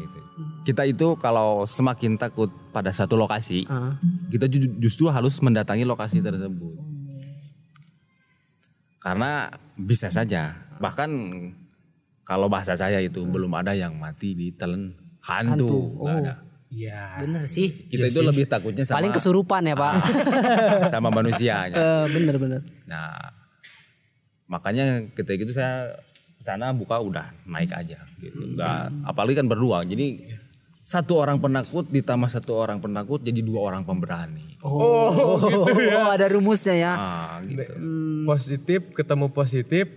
Kita 0.68 0.84
itu 0.84 1.16
kalau 1.16 1.64
semakin 1.64 2.20
takut 2.20 2.52
pada 2.70 2.92
satu 2.92 3.16
lokasi, 3.16 3.64
Ah. 3.66 3.96
kita 4.28 4.46
ju- 4.46 4.76
justru 4.78 5.08
harus 5.08 5.40
mendatangi 5.40 5.88
lokasi 5.88 6.20
tersebut. 6.20 6.76
Karena 9.00 9.48
bisa 9.74 10.12
saja, 10.12 10.52
bahkan 10.78 11.08
kalau 12.22 12.52
bahasa 12.52 12.76
saya 12.76 13.00
itu 13.00 13.24
belum 13.24 13.48
ada 13.56 13.72
yang 13.72 13.96
mati 13.96 14.36
ditelan 14.36 14.92
hantu, 15.24 15.96
nggak 15.96 16.16
ada. 16.20 16.34
Iya. 16.68 17.24
Bener 17.24 17.48
sih. 17.48 17.72
Kita 17.88 18.12
itu 18.12 18.20
lebih 18.20 18.44
takutnya 18.44 18.84
sama 18.84 19.00
Paling 19.00 19.16
kesurupan 19.16 19.64
ya 19.64 19.72
pak. 19.72 20.04
sama 20.94 21.08
manusianya. 21.08 21.80
Eh, 21.80 22.06
bener 22.12 22.36
bener. 22.36 22.60
Nah, 22.84 23.16
makanya 24.46 25.00
ketika 25.16 25.48
itu 25.48 25.56
saya 25.56 25.96
ke 26.36 26.44
sana 26.44 26.76
buka 26.76 27.00
udah 27.00 27.32
naik 27.48 27.72
aja 27.72 28.04
gitu. 28.20 28.44
Enggak, 28.44 28.92
apalagi 29.08 29.40
kan 29.40 29.48
berdua. 29.48 29.88
Jadi 29.88 30.28
satu 30.88 31.20
orang 31.20 31.36
penakut 31.38 31.84
ditambah 31.86 32.32
satu 32.32 32.56
orang 32.56 32.80
penakut 32.80 33.20
jadi 33.20 33.44
dua 33.44 33.60
orang 33.62 33.84
pemberani. 33.84 34.56
Oh, 34.64 35.12
oh, 35.12 36.08
ada 36.16 36.32
rumusnya 36.32 36.72
ya. 36.74 36.94
Ah, 36.96 37.36
gitu. 37.44 37.76
Positif 38.24 38.96
ketemu 38.96 39.28
positif 39.28 39.92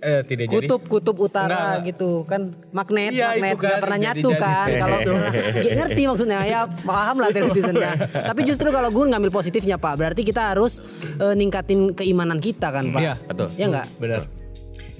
eh 0.00 0.24
tidak 0.24 0.48
jadi. 0.48 0.64
Kutub 0.64 0.80
kutub 0.88 1.16
utara 1.18 1.76
Enggak, 1.76 1.92
gitu 1.92 2.24
kan 2.24 2.48
magnet 2.72 3.12
Iya, 3.12 3.36
magnet 3.36 3.52
kan, 3.52 3.68
nggak 3.68 3.80
pernah 3.84 3.98
jadi- 3.98 4.06
nyatu 4.16 4.28
jadi. 4.30 4.40
kan 4.40 4.68
kalau 4.72 4.98
ya, 5.60 5.72
ngerti 5.76 6.02
maksudnya 6.08 6.40
ya 6.40 6.60
paham 6.80 7.16
lah 7.20 7.28
netizennya 7.28 7.92
tapi 8.08 8.40
justru 8.48 8.72
kalau 8.72 8.88
gue 8.88 9.04
ngambil 9.04 9.28
positifnya 9.28 9.76
pak 9.76 10.00
berarti 10.00 10.24
kita 10.24 10.56
harus 10.56 10.80
eh, 11.20 11.36
ningkatin 11.36 11.92
keimanan 11.92 12.40
kita 12.40 12.72
kan 12.72 12.88
pak 12.88 12.96
Iya, 12.96 13.14
betul. 13.20 13.48
ya 13.60 13.66
nggak 13.68 13.86
Bener. 14.00 14.20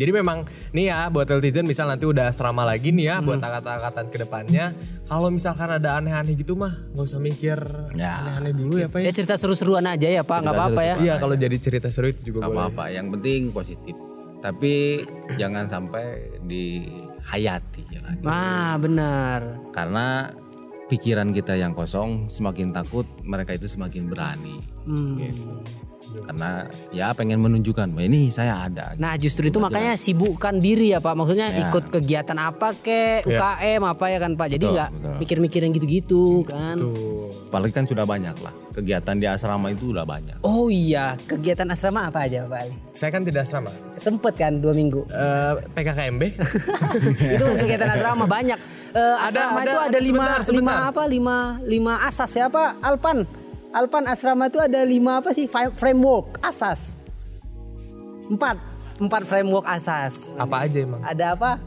Jadi 0.00 0.10
memang 0.10 0.38
nih 0.72 0.88
ya 0.88 0.98
buat 1.06 1.28
netizen 1.28 1.62
misal 1.62 1.84
nanti 1.86 2.02
udah 2.02 2.26
asrama 2.26 2.64
lagi 2.64 2.88
nih 2.88 3.04
ya 3.06 3.16
buat 3.20 3.36
angkatan-angkatan 3.36 4.04
ke 4.08 4.16
depannya 4.18 4.72
kalau 5.04 5.28
misalkan 5.28 5.68
ada 5.70 5.94
aneh-aneh 5.94 6.32
gitu 6.34 6.56
mah 6.56 6.72
nggak 6.90 7.04
usah 7.04 7.20
mikir 7.20 7.60
Ya. 7.92 8.24
aneh-aneh 8.24 8.56
dulu 8.56 8.74
ya 8.76 8.88
pak 8.88 8.98
ya 8.98 9.04
ya. 9.04 9.12
cerita 9.12 9.36
seru-seruan 9.36 9.84
aja 9.84 10.08
ya 10.08 10.22
pak 10.22 10.40
nggak 10.40 10.54
apa-apa 10.54 10.80
ya 10.80 10.94
Iya 10.96 11.14
kalau 11.16 11.36
jadi 11.36 11.56
cerita 11.56 11.88
seru 11.88 12.08
itu 12.08 12.24
juga 12.24 12.40
Nggak 12.40 12.48
boleh. 12.48 12.64
apa-apa, 12.66 12.84
yang 12.88 13.06
penting 13.10 13.40
positif. 13.50 13.92
Tapi 14.38 15.04
jangan 15.36 15.68
sampai 15.68 16.04
dihayati 16.42 17.82
ya 17.88 18.00
lah. 18.00 18.14
ah 18.24 18.74
benar 18.76 19.40
Karena 19.68 20.32
pikiran 20.86 21.30
kita 21.30 21.54
yang 21.54 21.70
kosong 21.70 22.26
semakin 22.26 22.72
takut 22.72 23.04
mereka 23.22 23.52
itu 23.52 23.68
semakin 23.68 24.08
berani. 24.08 24.58
Hmm. 24.82 25.20
Gitu. 25.20 25.44
Karena 26.20 26.50
ya 26.90 27.10
pengen 27.10 27.38
menunjukkan 27.38 27.90
ini 27.96 28.28
saya 28.28 28.64
ada. 28.64 28.94
Nah 28.96 29.14
justru 29.14 29.46
itu 29.46 29.58
makanya 29.58 29.94
sibukkan 29.94 30.56
diri 30.56 30.90
ya 30.90 30.98
Pak. 30.98 31.12
Maksudnya 31.12 31.48
Ya. 31.50 31.66
ikut 31.66 31.88
kegiatan 31.88 32.36
apa 32.36 32.72
kek, 32.74 33.24
UKM 33.24 33.82
apa 33.82 34.04
ya 34.06 34.18
kan 34.18 34.32
Pak. 34.34 34.46
Jadi 34.48 34.64
Betul, 34.64 34.74
nggak 34.74 34.90
betul. 34.92 35.14
mikir-mikirin 35.18 35.70
gitu-gitu 35.72 36.24
kan. 36.44 36.76
Apalagi 37.46 37.72
kan 37.72 37.84
sudah 37.84 38.04
banyak 38.04 38.36
lah 38.36 38.54
kegiatan 38.70 39.14
di 39.14 39.26
asrama 39.26 39.68
itu 39.68 39.90
udah 39.90 40.04
banyak. 40.04 40.38
Oh 40.40 40.66
iya 40.66 41.18
kegiatan 41.20 41.66
asrama 41.66 42.06
apa 42.06 42.24
aja 42.24 42.46
Pak 42.46 42.58
Ali? 42.60 42.74
Saya 42.92 43.10
kan 43.10 43.22
tidak 43.22 43.42
asrama. 43.42 43.70
Sempet 43.92 44.34
kan 44.34 44.56
dua 44.56 44.70
minggu. 44.70 45.02
Eh, 45.04 45.52
PKKMB. 45.72 46.22
itu 47.34 47.44
kegiatan 47.56 47.88
asrama 47.90 48.24
banyak. 48.24 48.58
Eh, 48.90 48.98
Ada- 48.98 49.26
asrama 49.26 49.58
ada- 49.58 49.64
itu 49.64 49.78
ada, 49.78 49.88
ada 49.88 49.98
lima, 49.98 50.14
sebentar, 50.14 50.38
sebentar. 50.42 50.74
lima 50.76 50.88
apa? 50.88 51.02
Lima 51.04 51.36
lima 51.62 51.94
asas 52.04 52.30
ya 52.30 52.46
Pak. 52.46 52.78
Alpan. 52.80 53.26
Alpan 53.70 54.02
asrama 54.10 54.50
itu 54.50 54.58
ada 54.58 54.82
lima 54.82 55.22
apa 55.22 55.30
sih? 55.30 55.46
Framework 55.50 56.42
asas. 56.42 56.98
Empat. 58.26 58.58
Empat 58.98 59.22
framework 59.22 59.62
asas. 59.62 60.34
apa 60.34 60.66
aja 60.66 60.82
emang? 60.82 60.98
Ada 61.06 61.38
apa? 61.38 61.62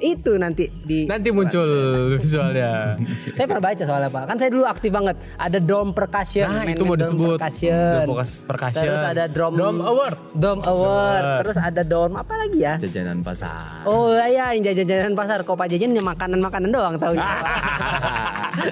Itu 0.00 0.40
nanti 0.40 0.64
di 0.70 1.04
Nanti 1.10 1.28
muncul 1.34 1.68
visualnya. 2.16 2.96
Saya 3.36 3.44
pernah 3.50 3.64
baca 3.66 3.82
soalnya 3.84 4.08
Pak. 4.08 4.24
Kan 4.32 4.36
saya 4.40 4.48
dulu 4.48 4.64
aktif 4.64 4.88
banget. 4.88 5.12
Ada 5.36 5.58
drum 5.60 5.92
percussion. 5.92 6.48
Nah, 6.48 6.64
itu 6.64 6.84
mau 6.88 6.96
disebut. 6.96 7.36
Percussion. 7.36 8.06
Percussion. 8.48 8.88
Terus 8.88 9.04
ada 9.04 9.24
drum. 9.28 9.52
Drum 9.60 9.76
award. 9.84 10.16
Drum 10.32 10.60
award. 10.64 11.44
Terus 11.44 11.56
ada 11.60 11.82
drum 11.84 12.16
apa 12.16 12.32
lagi 12.40 12.64
ya? 12.64 12.80
Jajanan 12.80 13.20
pasar. 13.20 13.84
Oh 13.84 14.16
iya, 14.16 14.56
yang 14.56 14.64
jajan-jajan 14.64 15.12
pasar. 15.12 15.44
Kok 15.44 15.52
Pak 15.52 15.68
Jajan 15.68 15.92
yang 15.92 16.06
makanan-makanan 16.08 16.70
doang 16.72 16.96
tahu 16.96 17.12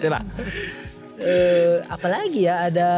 Itulah. 0.01 0.23
eh 1.19 1.83
apalagi 1.91 2.47
ya 2.47 2.71
ada 2.71 2.91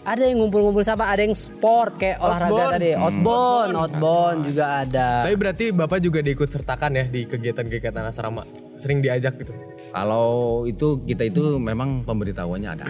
ada 0.00 0.22
yang 0.24 0.40
ngumpul-ngumpul 0.40 0.80
sama 0.80 1.12
ada 1.12 1.20
yang 1.20 1.36
sport 1.36 2.00
kayak 2.00 2.24
olahraga 2.24 2.52
Outbound. 2.56 2.72
tadi 2.72 2.90
outbound 2.96 3.72
outbound 3.76 4.38
juga 4.48 4.64
ada 4.80 5.08
Tapi 5.28 5.36
berarti 5.36 5.64
Bapak 5.76 5.98
juga 6.00 6.18
diikut 6.24 6.48
sertakan 6.48 6.90
ya 6.96 7.04
di 7.04 7.28
kegiatan-kegiatan 7.28 8.04
asrama. 8.08 8.48
Sering 8.80 9.04
diajak 9.04 9.36
gitu. 9.44 9.52
Kalau 9.92 10.64
itu 10.64 11.04
kita 11.04 11.28
itu 11.28 11.60
memang 11.60 12.08
pemberitahuannya 12.08 12.70
ada. 12.80 12.86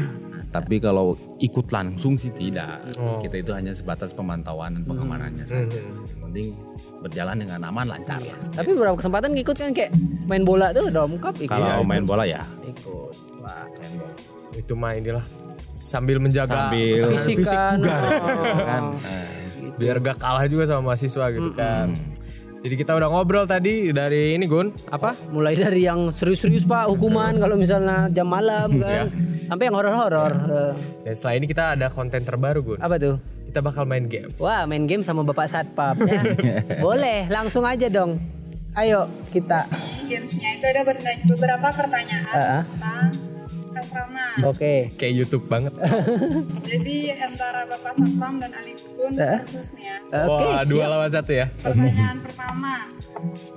Tapi 0.54 0.78
kalau 0.78 1.18
ikut 1.42 1.66
langsung 1.74 2.14
sih 2.14 2.30
tidak. 2.30 2.94
Kita 2.94 3.42
itu 3.42 3.50
hanya 3.50 3.74
sebatas 3.74 4.14
pemantauan 4.14 4.78
dan 4.78 4.82
pengamanannya 4.86 5.44
saja. 5.50 5.66
Yang 5.66 6.20
penting 6.22 6.46
berjalan 7.00 7.36
dengan 7.36 7.60
aman 7.64 7.86
lancar. 7.88 8.20
Lah. 8.20 8.36
tapi 8.52 8.70
beberapa 8.70 8.96
kesempatan 8.96 9.32
ngikut 9.32 9.56
kan 9.56 9.72
kayak 9.72 9.92
main 10.24 10.44
bola 10.44 10.68
tuh 10.70 10.88
dom 10.88 11.16
cup 11.16 11.34
ikut. 11.34 11.48
Kalau 11.48 11.80
main 11.82 12.04
bola 12.04 12.24
ya. 12.24 12.44
Ikut. 12.62 13.12
Wah, 13.40 13.64
main 13.66 13.92
bola. 13.96 14.12
Itu 14.52 14.72
mah 14.74 14.92
inilah 14.92 15.24
sambil 15.80 16.20
menjaga 16.20 16.68
Sambil- 16.68 17.16
fisik, 17.16 17.40
kan, 17.42 17.80
kan. 17.80 18.82
oh. 18.84 18.92
biar 19.80 19.96
gak 19.98 20.20
kalah 20.20 20.44
juga 20.44 20.68
sama 20.68 20.92
mahasiswa 20.92 21.24
gitu 21.30 21.50
kan. 21.50 21.96
Jadi 22.60 22.74
kita 22.76 22.92
udah 22.92 23.08
ngobrol 23.08 23.48
tadi 23.48 23.88
dari 23.88 24.36
ini 24.36 24.44
Gun, 24.44 24.68
apa? 24.92 25.16
mulai 25.32 25.56
dari 25.56 25.80
yang 25.80 26.12
serius-serius 26.12 26.68
pak 26.68 26.92
hukuman 26.92 27.32
kalau 27.32 27.56
misalnya 27.56 28.12
jam 28.12 28.28
malam 28.28 28.76
kan. 28.84 29.08
Sampai 29.48 29.66
yang 29.66 29.74
horor-horor. 29.74 30.32
Dan 31.00 31.12
setelah 31.16 31.34
ini 31.34 31.48
kita 31.48 31.72
ada 31.72 31.88
konten 31.88 32.20
terbaru 32.20 32.60
Gun. 32.62 32.78
apa 32.78 33.00
tuh 33.00 33.16
Kita 33.50 33.60
bakal 33.60 33.82
main 33.82 34.06
games. 34.06 34.38
Wah 34.38 34.62
main 34.62 34.86
game 34.86 35.02
sama 35.02 35.20
bapak 35.20 35.44
satpam 35.44 35.98
ya. 36.06 36.22
Boleh 36.78 37.26
langsung 37.26 37.66
aja 37.66 37.90
dong. 37.90 38.22
Ayo 38.72 39.10
kita. 39.28 39.66
Gamesnya 40.06 40.54
itu 40.54 40.64
ada 40.64 40.86
beberapa 41.26 41.68
pertanyaan 41.68 42.30
Ah, 42.30 42.38
ah. 42.38 42.62
tentang 42.62 43.10
asrama. 43.72 44.26
Oke. 44.46 44.94
Kayak 44.94 45.14
YouTube 45.16 45.46
banget. 45.46 45.74
Jadi 46.70 47.10
antara 47.12 47.66
Bapak 47.66 47.94
Satpam 47.94 48.38
dan 48.38 48.50
Ali 48.52 48.78
Gun 48.94 49.14
Ah. 49.16 49.42
versus 49.42 49.66
nih 49.74 49.84
ya. 49.84 49.96
Oke. 50.26 50.46
Wah, 50.46 50.62
dua 50.62 50.78
siap. 50.78 50.92
lawan 50.92 51.10
satu 51.10 51.32
ya. 51.32 51.46
Pertanyaan 51.56 52.18
pertama, 52.20 52.72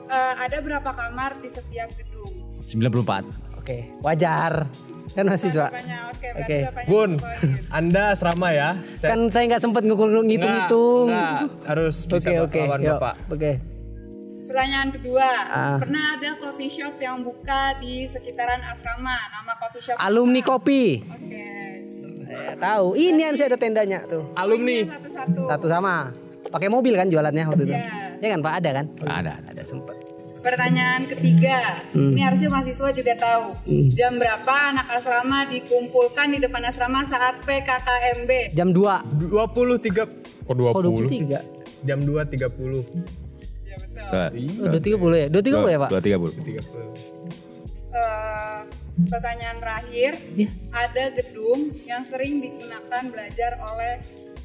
eh, 0.09 0.33
ada 0.39 0.57
berapa 0.57 0.89
kamar 0.91 1.31
di 1.37 1.49
setiap 1.49 1.89
gedung? 1.93 2.33
94. 2.63 3.25
Oke. 3.55 3.77
Wajar. 4.01 4.65
Kan 5.13 5.25
mahasiswa. 5.25 5.67
Oke, 6.33 6.57
satu 6.65 6.81
poin. 6.89 7.11
Anda 7.69 8.03
asrama 8.11 8.49
ya. 8.49 8.73
Saya- 8.97 9.13
Kan 9.13 9.29
saya 9.29 9.43
nggak 9.47 9.61
sempet 9.61 9.85
ngukur 9.85 10.09
ngitung-ngitung. 10.19 11.05
Nggak, 11.05 11.29
nggak. 11.29 11.67
harus 11.69 11.95
bisa 12.03 12.29
Oke 12.33 12.33
oke. 12.41 12.61
lawan 12.63 12.79
Yuk, 12.81 12.93
Bapak. 12.97 13.15
Oke. 13.29 13.51
Pertanyaan 14.43 14.89
kedua, 14.91 15.27
Ah. 15.47 15.77
pernah 15.77 16.03
ada 16.13 16.29
coffee 16.35 16.69
shop 16.69 16.97
yang 16.97 17.21
buka 17.21 17.77
di 17.77 18.05
sekitaran 18.05 18.61
asrama? 18.63 19.17
Nama 19.31 19.53
coffee 19.55 19.81
shop? 19.83 19.97
Alumni 19.97 20.41
kopi. 20.41 21.01
Oke. 21.01 21.45
Saya 22.23 22.53
tahu. 22.57 22.87
Ini 22.93 23.21
yang 23.23 23.35
saya 23.35 23.47
ada 23.47 23.59
tendanya 23.59 23.99
tuh. 24.03 24.33
Alumni. 24.33 24.81
Satu-satu. 24.83 25.41
Satu 25.47 25.67
sama. 25.69 26.09
Pakai 26.43 26.69
mobil 26.69 26.93
kan 26.93 27.05
jualannya 27.05 27.43
waktu 27.47 27.63
itu. 27.63 27.73
Iya. 27.73 28.17
Ya 28.17 28.27
kan 28.29 28.39
Pak 28.41 28.53
ada 28.57 28.69
kan? 28.73 28.85
Ada. 28.99 29.33
Ada 29.47 29.61
sempet. 29.63 29.97
Pertanyaan 30.43 31.07
ketiga, 31.07 31.79
Hmm. 31.95 32.11
ini 32.11 32.21
harusnya 32.21 32.51
mahasiswa 32.51 32.91
juga 32.91 33.15
tahu. 33.15 33.55
Jam 33.89 34.19
berapa 34.19 34.43
anak 34.69 34.91
asrama 34.91 35.47
dikumpulkan 35.47 36.27
di 36.29 36.43
depan 36.43 36.67
asrama 36.67 37.07
saat 37.07 37.39
PKKMB? 37.41 38.51
Jam 38.51 38.69
2. 38.69 39.07
23 39.23 40.03
kok 40.43 40.51
20? 40.51 40.75
Oh 40.75 40.83
23. 40.83 41.39
Jam 41.81 42.03
2.30. 42.03 42.83
Ya 43.63 43.79
betul. 43.79 44.03
So, 44.03 44.15
Oh, 44.19 44.69
230 44.69 45.15
ya? 45.15 45.27
230 45.31 45.69
ya 45.69 45.79
Pak? 45.79 45.89
230. 45.89 46.35
Eh, 47.93 48.59
pertanyaan 49.05 49.57
terakhir, 49.57 50.11
Iya. 50.35 50.49
ada 50.71 51.03
gedung 51.13 51.59
yang 51.83 52.03
sering 52.03 52.41
digunakan 52.41 53.03
belajar 53.07 53.51
oleh 53.63 53.93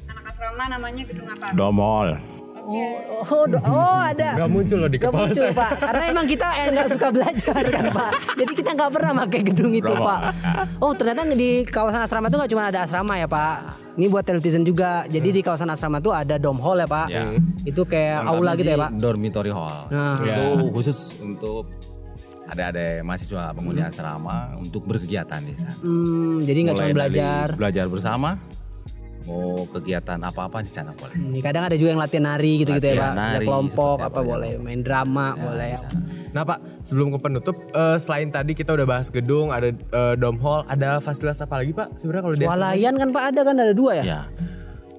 anak 0.07 0.23
asrama 0.25 0.63
namanya 0.69 1.03
gedung 1.03 1.27
apa? 1.27 1.51
Domol. 1.51 2.38
Oh, 2.69 3.25
oh, 3.25 3.43
do- 3.49 3.65
oh 3.65 3.97
ada. 3.97 4.37
Gak 4.37 4.49
muncul 4.53 4.77
loh 4.77 4.89
di 4.89 5.01
Gak 5.01 5.09
kepala 5.09 5.25
muncul 5.25 5.45
saya. 5.49 5.57
pak, 5.57 5.71
karena 5.81 6.03
emang 6.05 6.25
kita 6.29 6.47
eh, 6.53 6.67
nggak 6.69 6.87
suka 6.93 7.07
belajar 7.09 7.61
kan 7.65 7.85
pak. 7.89 8.11
Jadi 8.37 8.51
kita 8.53 8.69
nggak 8.77 8.91
pernah 8.93 9.11
pakai 9.25 9.41
gedung 9.41 9.73
itu 9.73 9.89
pak. 9.89 10.19
Oh 10.77 10.93
ternyata 10.93 11.25
di 11.25 11.65
kawasan 11.65 12.05
asrama 12.05 12.29
itu 12.29 12.37
nggak 12.37 12.51
cuma 12.53 12.63
ada 12.69 12.79
asrama 12.85 13.13
ya 13.17 13.25
pak. 13.25 13.55
Ini 13.97 14.05
buat 14.05 14.21
televisi 14.21 14.61
juga. 14.61 15.03
Jadi 15.09 15.29
di 15.33 15.41
kawasan 15.41 15.67
asrama 15.67 15.97
itu 15.97 16.13
ada 16.13 16.37
dom 16.37 16.61
hall 16.61 16.77
ya 16.77 16.85
pak. 16.85 17.07
Ya. 17.09 17.25
Itu 17.65 17.89
kayak 17.89 18.29
aula 18.29 18.53
gitu 18.53 18.69
ya 18.69 18.77
pak. 18.77 18.91
Dormitory 18.95 19.49
hall. 19.49 19.89
Nah. 19.89 20.21
Itu 20.21 20.69
khusus 20.69 21.17
untuk 21.19 21.65
ada-ada 22.49 23.01
mahasiswa 23.01 23.53
penghuni 23.53 23.81
asrama 23.81 24.57
untuk 24.57 24.85
berkegiatan 24.85 25.41
di 25.41 25.53
sana. 25.57 25.73
Hmm, 25.81 26.41
jadi 26.41 26.59
nggak 26.69 26.75
cuma 26.77 26.89
belajar. 26.93 27.45
Belajar 27.57 27.85
bersama. 27.89 28.37
Mau 29.29 29.69
kegiatan 29.69 30.17
apa-apa 30.17 30.65
di 30.65 30.71
sana 30.73 30.89
boleh. 30.97 31.13
Hmm, 31.13 31.37
kadang 31.37 31.69
ada 31.69 31.75
juga 31.77 31.93
yang 31.93 32.01
latihan 32.01 32.25
nari 32.33 32.65
gitu-gitu 32.65 32.81
ya 32.81 32.97
Latihan 32.97 33.13
pak. 33.13 33.13
Ada 33.13 33.29
nari, 33.37 33.45
kelompok 33.45 33.97
seperti 34.01 34.09
apa 34.09 34.09
apa, 34.09 34.19
ya. 34.19 34.29
boleh, 34.33 34.51
main 34.57 34.81
drama 34.81 35.27
boleh. 35.37 35.69
ya. 35.69 35.79
Nah 36.33 36.41
pak, 36.41 36.57
sebelum 36.81 37.07
ke 37.13 37.19
penutup, 37.21 37.55
eh, 37.69 37.97
selain 38.01 38.29
tadi 38.33 38.51
kita 38.57 38.73
udah 38.73 38.87
bahas 38.89 39.07
gedung, 39.13 39.53
ada 39.53 39.69
eh, 39.69 40.13
dom 40.17 40.41
hall, 40.41 40.65
ada 40.65 40.97
fasilitas 40.97 41.37
apa 41.45 41.61
lagi 41.61 41.71
pak? 41.77 41.93
Sebenarnya 42.01 42.23
kalau? 42.25 42.35
Swalayan 42.41 42.93
kan 42.97 43.09
pak 43.13 43.23
ada 43.29 43.41
kan 43.45 43.55
ada 43.61 43.73
dua 43.77 43.91
ya. 44.01 44.03
Ya. 44.03 44.21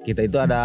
Kita 0.07 0.21
itu 0.23 0.39
ada 0.39 0.63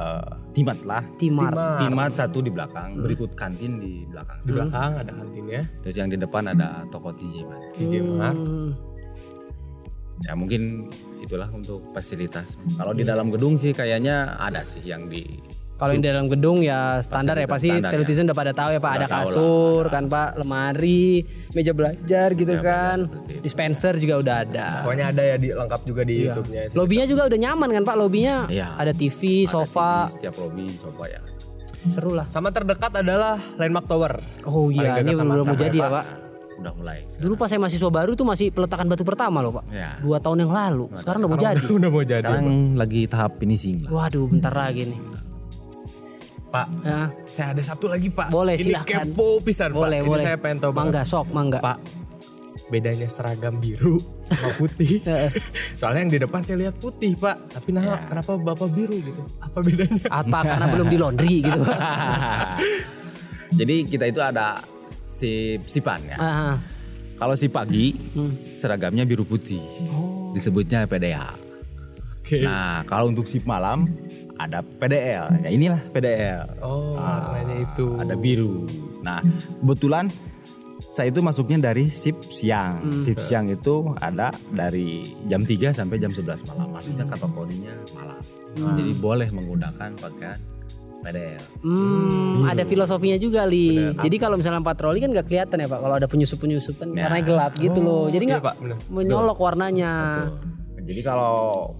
eh, 0.00 0.30
timat 0.56 0.78
lah. 0.88 1.02
Timar. 1.20 1.52
Timat 1.78 2.10
satu 2.16 2.40
di 2.40 2.50
belakang, 2.50 2.98
berikut 3.04 3.36
kantin 3.36 3.78
di 3.78 4.08
belakang. 4.08 4.38
Di 4.48 4.50
belakang 4.56 4.90
ada 4.96 5.12
kantinnya, 5.12 5.62
Terus 5.84 5.94
yang 6.00 6.08
di 6.08 6.16
depan 6.16 6.48
ada 6.48 6.88
toko 6.88 7.12
TJ 7.12 7.44
Mart. 8.16 8.38
Hmm. 8.40 8.89
Ya 10.20 10.32
mungkin 10.32 10.84
itulah 11.18 11.48
untuk 11.48 11.84
fasilitas. 11.90 12.60
Kalau 12.74 12.92
di 12.92 13.02
dalam 13.02 13.28
gedung 13.28 13.56
sih 13.56 13.70
kayaknya 13.70 14.36
ada 14.36 14.60
sih 14.60 14.82
yang 14.82 15.04
di 15.04 15.24
Kalau 15.74 15.90
yang 15.90 16.02
di 16.02 16.10
dalam 16.10 16.28
gedung 16.28 16.60
ya 16.60 17.00
standar 17.00 17.34
ya 17.34 17.44
Fasilitas 17.44 17.56
pasti 17.56 17.68
standar 17.70 17.88
ya. 17.88 17.94
televisi 17.96 18.20
udah 18.20 18.36
pada 18.36 18.52
tahu 18.52 18.68
ya 18.68 18.78
pak 18.78 18.84
Udah 18.84 18.92
ada 18.92 19.06
lah, 19.06 19.20
kasur 19.24 19.82
kan 19.88 20.04
pak 20.06 20.28
lemari 20.36 21.24
meja 21.50 21.72
belajar 21.72 22.28
gitu 22.34 22.52
Ya, 22.52 22.60
kan 22.60 22.98
dispenser 23.40 23.96
juga 23.96 24.20
udah 24.20 24.36
ada 24.44 24.68
Pokoknya 24.84 25.08
ada 25.08 25.22
ya 25.24 25.36
di 25.36 25.48
lengkap 25.50 25.80
juga 25.82 26.02
di 26.04 26.16
YouTube-nya. 26.22 26.60
sih. 26.66 26.76
lobinya 26.76 27.06
juga 27.06 27.22
udah 27.24 27.38
nyaman 27.40 27.68
kan 27.72 27.82
pak 27.82 27.96
lobinya 27.96 28.36
Iya. 28.46 28.76
ada 28.76 28.92
TV 28.92 29.20
ada 29.40 29.52
sofa 29.56 29.90
di 30.04 30.20
setiap 30.20 30.34
lobby 30.36 30.68
sofa 30.76 31.04
ya. 31.06 31.20
seru 31.88 32.12
lah 32.12 32.26
Sama 32.28 32.52
terdekat 32.52 32.92
adalah 32.94 33.40
Landmark 33.56 33.86
Tower. 33.86 34.20
oh 34.44 34.68
iya 34.68 35.00
ini 35.00 35.16
belum 35.16 35.24
mau 35.24 35.40
asrama 35.48 35.56
jadi 35.56 35.78
ya, 35.78 35.82
ya 35.82 35.88
Pak. 35.90 36.04
Pak 36.60 36.62
Udah 36.62 36.74
mulai. 36.74 37.00
dulu 37.16 37.34
pas 37.34 37.48
saya 37.48 37.58
mahasiswa 37.58 37.88
baru 37.88 38.12
tuh 38.12 38.22
masih 38.22 38.46
peletakan 38.48 38.84
batu 38.86 39.00
pertama 39.02 39.40
loh 39.40 39.52
pak 39.54 39.64
Ya. 39.68 39.96
dua 39.98 40.16
tahun 40.18 40.44
yang 40.44 40.52
lalu 40.52 40.92
sekarang 40.94 41.20
udah 41.22 41.30
mau 41.30 41.40
jadi 41.40 41.64
udah 41.70 41.90
mau 41.90 42.02
jadi. 42.02 42.20
Sekarang 42.22 42.46
lagi 42.74 43.00
tahap 43.06 43.32
finishing 43.36 43.76
lah. 43.82 43.90
waduh 43.98 44.24
bentar 44.26 44.52
lagi 44.52 44.84
nih 44.86 45.00
Pak, 46.50 46.66
ya, 46.82 47.00
saya 47.24 47.54
ada 47.54 47.62
satu 47.62 47.86
lagi 47.86 48.10
pak. 48.10 48.26
Boleh, 48.28 48.58
Ini 48.58 48.74
silahkan. 48.74 49.06
kepo 49.06 49.38
pisan 49.38 49.70
boleh 49.70 49.86
pak. 49.96 50.02
Ini 50.02 50.10
boleh 50.10 50.24
saya 50.24 50.34
pengen 50.36 50.58
tahu 50.58 50.72
mangga 50.74 50.98
banget. 50.98 51.06
sok 51.08 51.26
mangga 51.30 51.58
Pak, 51.62 51.78
bedanya 52.66 53.06
seragam 53.06 53.54
biru 53.56 54.02
sama 54.18 54.50
putih. 54.58 54.98
Soalnya 55.72 56.00
yang 56.02 56.10
di 56.10 56.18
depan 56.18 56.42
saya 56.42 56.58
lihat 56.60 56.74
putih 56.74 57.14
pak. 57.14 57.38
Tapi 57.54 57.70
nah, 57.70 58.02
kenapa 58.02 58.34
bapak 58.34 58.66
biru 58.68 58.98
gitu? 58.98 59.22
Apa 59.38 59.62
bedanya? 59.62 60.02
apa 60.10 60.38
karena 60.44 60.66
belum 60.66 60.86
di 60.86 60.96
laundry 60.98 61.36
gitu 61.38 61.60
pak 61.62 61.78
Jadi 63.62 63.76
kita 63.84 64.04
itu 64.06 64.18
ada 64.18 64.58
sip 65.20 65.60
sipan 65.64 66.00
ya. 66.02 66.16
Ah, 66.16 66.56
Kalau 67.14 67.36
si 67.36 67.52
pagi 67.52 67.92
Hmm. 68.16 68.32
seragamnya 68.56 69.04
biru 69.04 69.22
putih. 69.22 69.60
Oh. 69.92 70.32
Disebutnya 70.32 70.88
PDH. 70.88 71.36
Oke. 72.16 72.40
Nah, 72.40 72.80
kalau 72.88 73.12
untuk 73.12 73.28
sip 73.28 73.44
malam 73.44 73.92
ada 74.40 74.64
PDL. 74.64 75.44
Ya 75.44 75.50
inilah 75.52 75.82
PDL. 75.92 76.64
Oh, 76.64 76.96
warnanya 76.96 77.60
itu. 77.60 78.00
Ada 78.00 78.16
biru. 78.16 78.64
Nah, 79.04 79.20
kebetulan 79.60 80.08
saya 80.90 81.12
itu 81.12 81.20
masuknya 81.20 81.60
dari 81.60 81.92
sip 81.92 82.16
siang. 82.24 82.80
Hmm. 82.80 83.04
Sip 83.04 83.20
siang 83.20 83.46
itu 83.46 83.92
ada 84.00 84.32
dari 84.48 85.04
jam 85.28 85.44
3 85.44 85.70
sampai 85.70 86.00
jam 86.00 86.08
11 86.08 86.40
malam. 86.48 86.72
Maksudnya 86.72 87.04
kategorinya 87.04 87.74
malam. 87.92 88.20
Jadi 88.50 88.96
boleh 88.96 89.28
menggunakan 89.28 89.90
pakaian 89.94 90.40
PDL. 91.00 91.42
Hmm, 91.64 92.44
ada 92.44 92.62
filosofinya 92.62 93.16
juga 93.16 93.44
li. 93.44 93.92
Jadi 93.96 94.16
kalau 94.16 94.36
misalnya 94.36 94.60
patroli 94.60 95.00
kan 95.00 95.10
nggak 95.10 95.26
kelihatan 95.26 95.56
ya 95.58 95.66
pak. 95.66 95.80
Kalau 95.80 95.94
ada 95.96 96.06
penyusup 96.06 96.38
penyusupan 96.38 96.92
Ya. 96.92 97.08
warnanya 97.08 97.24
gelap 97.24 97.52
gitu 97.56 97.78
loh. 97.80 98.06
Jadi 98.08 98.24
iya, 98.28 98.38
nggak 98.38 98.56
bener. 98.60 98.76
menyolok 98.92 99.38
warnanya. 99.40 99.92
Jadi 100.80 101.00
kalau 101.00 101.72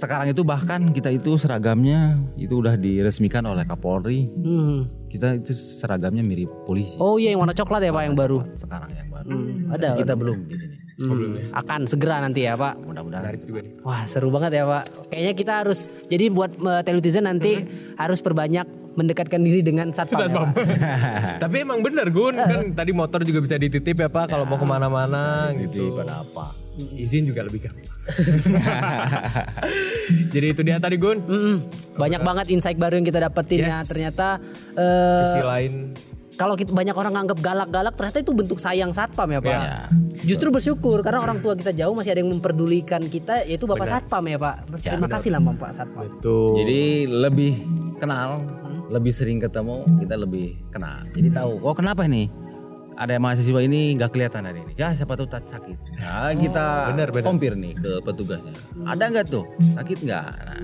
sekarang 0.00 0.32
itu 0.32 0.40
bahkan 0.40 0.80
kita 0.96 1.12
itu 1.12 1.36
seragamnya 1.36 2.16
itu 2.40 2.56
udah 2.56 2.72
diresmikan 2.80 3.44
oleh 3.44 3.68
Kapolri. 3.68 4.32
Hmm. 4.32 4.88
Kita 5.12 5.36
itu 5.36 5.52
seragamnya 5.52 6.24
mirip 6.24 6.48
polisi. 6.64 6.96
Oh 6.96 7.20
iya 7.20 7.36
yang 7.36 7.44
warna 7.44 7.52
coklat 7.52 7.84
ya 7.84 7.92
pak 7.92 8.02
yang 8.08 8.16
baru. 8.16 8.38
Sekarang 8.56 8.88
yang 8.96 9.12
baru. 9.12 9.28
Hmm, 9.28 9.74
ada. 9.76 9.88
Kita 10.00 10.16
belum 10.16 10.48
di 10.48 10.56
sini. 10.56 10.76
Hmm, 11.00 11.40
Akan 11.56 11.88
segera 11.88 12.20
nanti 12.20 12.44
ya 12.44 12.52
pak. 12.52 12.76
Mudah-mudahan. 12.84 13.24
Menarik 13.24 13.42
juga 13.48 13.64
nih. 13.64 13.72
Wah 13.80 14.04
seru 14.04 14.28
banget 14.28 14.60
ya 14.60 14.68
pak. 14.68 15.08
Kayaknya 15.08 15.32
kita 15.32 15.52
harus 15.64 15.88
jadi 16.06 16.28
buat 16.28 16.52
uh, 16.60 16.84
televisi 16.84 17.18
nanti 17.24 17.64
harus 17.96 18.20
perbanyak 18.20 18.68
mendekatkan 18.90 19.40
diri 19.40 19.62
dengan 19.62 19.94
satpam. 19.94 20.18
ya, 20.18 20.28
Pak. 20.28 20.46
Tapi 21.46 21.56
emang 21.62 21.78
bener 21.80 22.10
Gun, 22.10 22.34
kan 22.36 22.74
tadi 22.74 22.90
motor 22.90 23.22
juga 23.22 23.38
bisa 23.38 23.54
dititip 23.54 23.96
ya 23.96 24.10
Pak 24.10 24.34
kalau 24.34 24.44
mau 24.44 24.58
ke 24.58 24.66
mana-mana 24.66 25.54
Jadi 25.54 25.70
gitu. 25.70 25.94
pada 25.94 26.26
apa? 26.26 26.58
Izin 26.96 27.28
juga 27.28 27.44
lebih 27.44 27.60
gampang. 27.64 27.96
Jadi 30.34 30.46
itu 30.50 30.60
dia 30.64 30.76
tadi 30.82 30.96
Gun. 30.98 31.18
Mm-mm. 31.22 31.56
Banyak 31.96 32.20
banget 32.24 32.46
insight 32.50 32.78
baru 32.80 32.98
yang 32.98 33.06
kita 33.06 33.20
dapetin 33.22 33.68
ya. 33.68 33.78
Yes. 33.78 33.88
Ternyata 33.88 34.26
eh, 34.74 35.18
Sisi 35.22 35.40
lain 35.44 35.72
kalau 36.40 36.56
kita 36.56 36.72
banyak 36.72 36.96
orang 36.96 37.12
nganggap 37.20 37.38
galak-galak 37.44 37.92
ternyata 38.00 38.18
itu 38.24 38.32
bentuk 38.32 38.56
sayang 38.56 38.96
satpam 38.96 39.28
ya 39.28 39.44
pak. 39.44 39.52
Ya. 39.52 39.84
Justru 40.24 40.48
bersyukur 40.48 41.04
karena 41.04 41.20
orang 41.20 41.44
tua 41.44 41.52
kita 41.52 41.76
jauh 41.76 41.92
masih 41.92 42.16
ada 42.16 42.24
yang 42.24 42.32
memperdulikan 42.32 43.04
kita 43.12 43.44
yaitu 43.44 43.68
bapak 43.68 43.84
satpam 43.84 44.24
ya 44.24 44.40
pak. 44.40 44.64
Terima 44.80 45.04
kasih 45.04 45.36
lah 45.36 45.44
bapak 45.44 45.76
satpam. 45.76 46.08
tuh. 46.24 46.56
Jadi 46.56 47.04
lebih 47.04 47.60
kenal, 48.00 48.40
lebih 48.88 49.12
sering 49.12 49.36
ketemu, 49.36 49.84
kita 50.00 50.16
lebih 50.16 50.56
kenal. 50.72 51.04
Jadi 51.12 51.28
tahu, 51.28 51.60
oh 51.60 51.76
kenapa 51.76 52.08
ini? 52.08 52.32
Ada 53.00 53.16
mahasiswa 53.16 53.60
ini 53.60 53.96
nggak 53.96 54.10
kelihatan 54.10 54.44
hari 54.44 54.60
ini. 54.60 54.72
Ya 54.76 54.92
siapa 54.92 55.16
tahu 55.16 55.24
tak 55.24 55.48
sakit. 55.48 55.96
Nah 55.96 56.36
kita 56.36 56.92
benar. 56.92 57.08
kompir 57.22 57.56
nih 57.56 57.72
ke 57.74 58.04
petugasnya. 58.04 58.52
Ada 58.84 59.04
nggak 59.08 59.26
tuh? 59.26 59.48
Sakit 59.72 60.04
nggak? 60.04 60.24
Nah, 60.38 60.58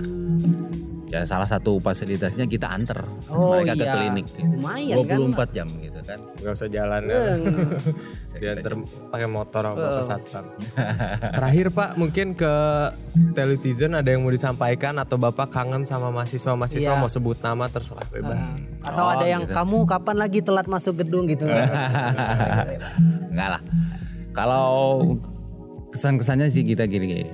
ya 1.06 1.24
salah 1.24 1.46
satu 1.46 1.78
fasilitasnya 1.78 2.44
kita 2.44 2.68
anter 2.68 2.98
Oh, 3.26 3.56
mereka 3.56 3.72
ke 3.72 3.80
iya. 3.80 3.92
klinik. 3.94 4.26
Lumayan 4.36 4.96
kan, 5.00 5.16
24 5.32 5.48
jam 5.50 5.68
gitu 5.80 6.00
kan. 6.02 6.18
nggak 6.20 6.52
usah 6.52 6.68
jalan 6.68 7.02
ya. 7.02 7.18
Diantar 8.36 8.72
pakai 9.08 9.28
motor 9.32 9.62
sama 9.64 9.76
bapak 9.80 10.04
satpam. 10.04 10.44
Terakhir 11.32 11.66
Pak, 11.72 11.90
mungkin 11.96 12.36
ke 12.36 12.52
televisen 13.32 13.96
ada 13.96 14.04
yang 14.06 14.20
mau 14.20 14.28
disampaikan 14.28 14.92
atau 14.96 15.16
Bapak 15.16 15.48
kangen 15.48 15.88
sama 15.88 16.12
mahasiswa-mahasiswa 16.12 16.84
Iya. 16.86 17.00
mau 17.00 17.08
sebut 17.08 17.40
nama 17.40 17.64
terserah 17.66 18.04
bebas. 18.06 18.52
Atau 18.86 19.06
ada 19.06 19.26
yang 19.26 19.44
kamu 19.44 19.84
kapan 19.84 20.16
lagi 20.16 20.38
telat 20.40 20.70
masuk 20.70 21.02
gedung 21.02 21.26
gitu. 21.26 21.46
Enggak 23.32 23.48
lah. 23.58 23.62
Kalau 24.36 24.68
kesan-kesannya 25.90 26.46
sih 26.52 26.62
kita 26.62 26.84
gini-gini. 26.86 27.26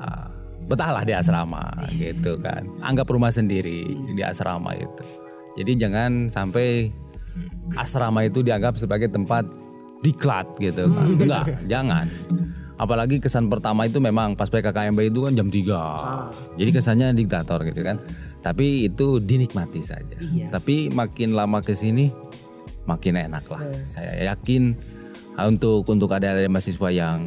ah, 0.00 0.30
betahlah 0.70 1.04
di 1.04 1.12
asrama 1.12 1.74
gitu 1.98 2.40
kan. 2.40 2.64
Anggap 2.80 3.10
rumah 3.10 3.30
sendiri 3.30 3.84
di 4.14 4.22
asrama 4.22 4.72
itu. 4.74 5.04
Jadi 5.60 5.72
jangan 5.78 6.26
sampai 6.32 6.90
asrama 7.78 8.26
itu 8.26 8.42
dianggap 8.42 8.78
sebagai 8.78 9.10
tempat 9.10 9.46
diklat 10.04 10.46
gitu 10.60 10.88
kan. 10.90 11.08
Enggak, 11.22 11.46
jangan. 11.66 12.06
Apalagi 12.74 13.22
kesan 13.22 13.46
pertama 13.46 13.86
itu 13.86 14.02
memang 14.02 14.34
pas 14.34 14.50
PKKMB 14.50 15.14
itu 15.14 15.20
kan 15.22 15.32
jam 15.38 15.46
3. 15.46 16.58
Jadi 16.58 16.70
kesannya 16.74 17.14
diktator 17.14 17.62
gitu 17.62 17.86
kan. 17.86 18.02
Tapi 18.42 18.90
itu 18.90 19.22
dinikmati 19.22 19.80
saja. 19.80 20.18
Tapi 20.50 20.90
makin 20.90 21.38
lama 21.38 21.62
ke 21.62 21.72
sini 21.72 22.10
makin 22.84 23.16
enak 23.16 23.44
lah. 23.48 23.62
Saya 23.88 24.34
yakin 24.34 24.74
ah, 25.38 25.46
untuk 25.48 25.86
untuk 25.88 26.10
ada 26.12 26.34
mahasiswa 26.50 26.88
yang 26.92 27.24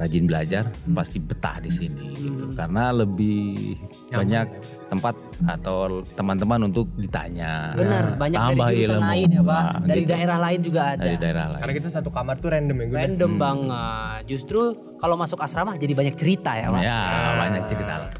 rajin 0.00 0.24
belajar 0.24 0.64
pasti 0.96 1.20
betah 1.20 1.60
di 1.60 1.68
sini 1.68 2.08
gitu. 2.16 2.48
Karena 2.56 2.88
lebih 2.88 3.76
banyak 4.08 4.46
tempat 4.88 5.12
atau 5.44 6.00
teman-teman 6.16 6.72
untuk 6.72 6.88
ditanya. 6.96 7.76
Benar, 7.76 8.16
banyak 8.16 8.40
tambah 8.40 8.66
dari 8.66 8.76
jurusan 8.80 8.96
ilmu. 8.96 9.10
lain 9.12 9.28
ya 9.28 9.42
pak. 9.44 9.62
Nah, 9.62 9.80
dari 9.84 10.02
gitu. 10.02 10.10
daerah 10.16 10.38
lain 10.40 10.58
juga 10.64 10.80
ada. 10.96 11.02
dari 11.04 11.16
daerah 11.20 11.44
lain. 11.52 11.60
Karena 11.60 11.74
kita 11.76 11.88
satu 11.92 12.08
kamar 12.08 12.34
tuh 12.40 12.48
random 12.48 12.76
ya 12.80 12.86
Gun. 12.88 12.96
ya? 12.96 13.00
Random 13.04 13.32
banget. 13.36 14.20
Justru 14.24 14.60
kalau 14.96 15.16
masuk 15.20 15.38
asrama 15.44 15.76
jadi 15.76 15.92
banyak 15.92 16.14
cerita 16.16 16.56
ya 16.56 16.72
pak. 16.72 16.80
Ya, 16.80 17.00
banyak 17.36 17.62
cerita 17.68 17.94
lah. 18.00 18.10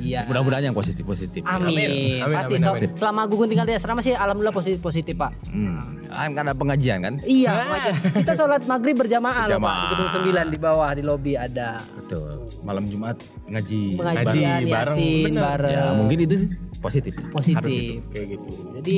Iya. 0.00 0.20
Mudah-mudahan 0.28 0.64
yang 0.68 0.76
positif-positif. 0.76 1.40
Amin. 1.48 2.20
Amin, 2.20 2.36
Pasti 2.36 2.54
amin, 2.56 2.60
so- 2.60 2.76
amin. 2.76 2.90
selama 2.92 3.20
Gugun 3.24 3.48
tinggal 3.48 3.64
di 3.64 3.74
asrama 3.76 4.04
sih 4.04 4.12
alhamdulillah 4.12 4.52
positif 4.52 4.80
positif 4.84 5.16
pak. 5.16 5.32
Hmm. 5.48 5.99
Kan 6.10 6.34
ada 6.36 6.52
pengajian 6.52 6.98
kan? 7.00 7.14
Iya, 7.22 7.54
aja. 7.54 7.92
kita 8.12 8.32
sholat 8.34 8.62
maghrib 8.66 8.98
berjamaah 8.98 9.46
loh 9.46 9.58
pak 9.62 9.74
di 9.80 9.86
gedung 9.94 10.10
9 10.10 10.54
di 10.54 10.58
bawah 10.58 10.90
di 10.92 11.02
lobi 11.06 11.32
ada 11.38 11.80
Betul. 11.96 12.42
Malam 12.66 12.84
Jumat 12.90 13.16
ngaji. 13.46 13.82
pengajian 13.94 14.60
bareng, 14.66 14.96
yasin 14.98 15.24
bener. 15.30 15.42
bareng. 15.46 15.72
Ya, 15.72 15.84
mungkin 15.94 16.18
itu 16.26 16.34
sih. 16.42 16.48
positif. 16.80 17.12
positif 17.30 18.02
kayak 18.10 18.26
gitu. 18.34 18.48
Jadi 18.80 18.96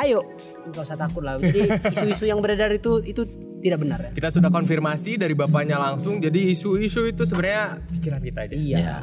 ayo 0.00 0.18
nggak 0.68 0.84
usah 0.84 0.98
takut 0.98 1.22
lah. 1.22 1.38
Jadi 1.38 1.70
isu-isu 1.94 2.24
yang 2.26 2.40
beredar 2.42 2.72
itu 2.74 2.98
itu 3.04 3.22
tidak 3.58 3.78
benar 3.82 3.98
ya. 4.00 4.10
Kita 4.14 4.28
sudah 4.30 4.50
konfirmasi 4.50 5.18
dari 5.18 5.34
bapaknya 5.34 5.76
langsung. 5.78 6.22
Jadi 6.22 6.54
isu-isu 6.54 7.10
itu 7.10 7.22
sebenarnya 7.26 7.82
pikiran 7.90 8.20
kita 8.22 8.40
aja. 8.46 8.54
Iya. 8.54 8.96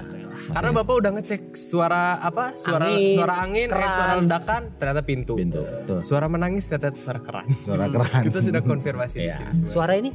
Karena 0.48 0.70
bapak 0.72 0.94
udah 0.96 1.12
ngecek 1.14 1.42
suara 1.52 2.20
apa? 2.20 2.54
Suara 2.54 2.86
Angin, 2.88 3.12
suara 3.12 3.34
angin, 3.40 3.68
eh, 3.68 3.90
suara 3.90 4.14
ledakan 4.16 4.62
ternyata 4.76 5.02
pintu. 5.02 5.34
Pintu, 5.34 5.62
betul. 5.62 6.00
Suara 6.02 6.26
menangis 6.28 6.66
ternyata 6.66 6.94
suara 6.94 7.20
keran. 7.20 7.46
Suara 7.58 7.86
keran. 7.88 8.22
kita 8.24 8.40
sudah 8.42 8.62
konfirmasi 8.62 9.16
di 9.16 9.26
Iya. 9.26 9.36
sini. 9.40 9.52
semua. 9.56 9.70
Suara 9.72 9.94
ini 9.96 10.12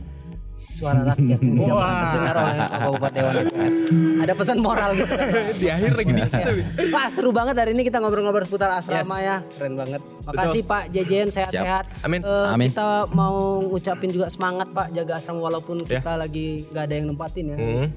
suara 0.70 1.00
rakyat 1.06 1.18
yang 1.40 1.40
tidak 1.56 1.72
pernah 1.74 2.04
terdengar 2.06 2.36
oleh 2.36 2.56
Bapak 2.90 3.10
Dewan 3.10 3.32
DPR. 3.34 3.72
Ada 4.20 4.32
pesan 4.34 4.58
moral 4.58 4.90
gitu. 4.94 5.14
di 5.60 5.66
akhir 5.68 5.92
lagi 5.94 6.10
dikit 6.14 6.32
tapi. 6.32 6.62
Wah 6.88 7.06
seru 7.08 7.30
banget 7.30 7.54
hari 7.54 7.70
ini 7.72 7.82
kita 7.82 7.98
ngobrol-ngobrol 7.98 8.44
seputar 8.44 8.70
asrama 8.70 9.16
Yes. 9.16 9.20
ya 9.20 9.36
Keren 9.50 9.74
banget 9.74 10.00
Makasih 10.22 10.62
Pak 10.62 10.82
Jejen 10.90 11.26
sehat-sehat 11.28 11.84
Amin. 12.00 12.20
Eh, 12.22 12.48
Amin. 12.50 12.68
Kita 12.70 12.88
mau 13.10 13.36
ngucapin 13.62 14.08
juga 14.08 14.28
semangat 14.28 14.68
Pak 14.68 14.92
Jaga 14.92 15.16
asrama 15.16 15.40
walaupun 15.42 15.82
Ya. 15.82 15.98
kita 15.98 16.12
lagi 16.14 16.64
gak 16.68 16.84
ada 16.86 16.94
yang 16.94 17.06
nempatin 17.08 17.44
ya 17.46 17.56
Hmm. 17.56 17.88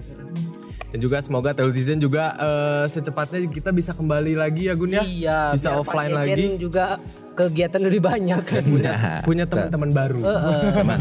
Dan 0.94 1.02
juga 1.02 1.18
semoga 1.26 1.58
Teletizen 1.58 1.98
juga 1.98 2.38
eh, 2.38 2.86
secepatnya 2.86 3.50
kita 3.50 3.74
bisa 3.74 3.98
kembali 3.98 4.38
lagi 4.38 4.70
ya 4.70 4.78
Gun 4.78 4.94
ya. 4.94 5.02
Iya 5.02 5.40
Bisa 5.58 5.74
offline 5.74 6.14
Pak 6.14 6.26
Jejen 6.30 6.54
lagi. 6.54 6.62
juga 6.62 6.86
kegiatan 7.34 7.82
lebih 7.82 8.02
banyak 8.06 8.46
Punya 8.62 8.94
punya 9.26 9.46
teman-teman 9.50 9.90
baru. 9.90 10.22
Teman. 10.70 11.00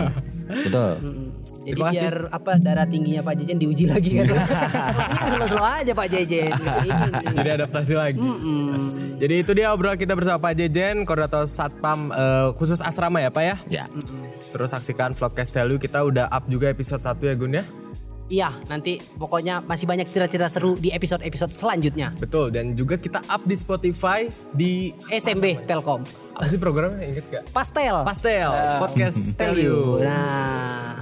Betul. 0.49 0.93
Mm. 0.97 1.27
Jadi 1.63 1.79
Terima 1.79 1.95
kasih. 1.95 2.01
biar 2.03 2.17
apa 2.35 2.51
darah 2.59 2.87
tingginya 2.91 3.23
Pak 3.23 3.35
Jejen 3.39 3.55
diuji 3.55 3.85
lagi 3.87 4.11
kan 4.19 4.27
Pokoknya 4.35 5.29
slow-slow 5.39 5.63
aja 5.63 5.93
Pak 5.95 6.09
Jejen. 6.11 6.51
Jadi 7.39 7.49
adaptasi 7.55 7.95
lagi. 7.95 8.19
Jadi 9.23 9.35
itu 9.39 9.53
dia 9.55 9.71
obrolan 9.71 9.95
kita 9.95 10.19
bersama 10.19 10.43
Pak 10.43 10.59
Jejen, 10.59 11.07
koordinator 11.07 11.47
Satpam 11.47 12.11
eh, 12.11 12.49
khusus 12.59 12.83
asrama 12.83 13.23
ya 13.23 13.31
Pak 13.31 13.45
ya. 13.45 13.57
Ya. 13.71 13.85
Terus 14.51 14.75
saksikan 14.75 15.15
vlogcast 15.15 15.55
Telu 15.55 15.79
kita 15.79 16.03
udah 16.03 16.27
up 16.29 16.51
juga 16.51 16.67
episode 16.67 17.05
1 17.05 17.15
ya 17.31 17.35
Gun 17.39 17.55
ya. 17.55 17.65
Iya 18.25 18.55
nanti 18.65 18.97
pokoknya 19.15 19.61
masih 19.63 19.85
banyak 19.85 20.07
cerita-cerita 20.07 20.49
seru 20.49 20.75
di 20.75 20.89
episode-episode 20.89 21.53
selanjutnya 21.53 22.15
Betul 22.17 22.49
dan 22.49 22.73
juga 22.73 22.97
kita 22.97 23.21
up 23.23 23.43
di 23.43 23.55
Spotify 23.55 24.25
di 24.51 24.73
SMB 25.07 25.65
Telkom 25.65 26.01
apa 26.33 26.49
sih 26.49 26.57
programnya 26.57 27.05
inget 27.05 27.29
gak? 27.29 27.45
Pastel 27.51 28.03
Pastel 28.03 28.51
podcast 28.79 29.37
Tell 29.37 29.53
Telu. 29.53 29.63
you. 29.63 29.77
Nah, 30.01 30.97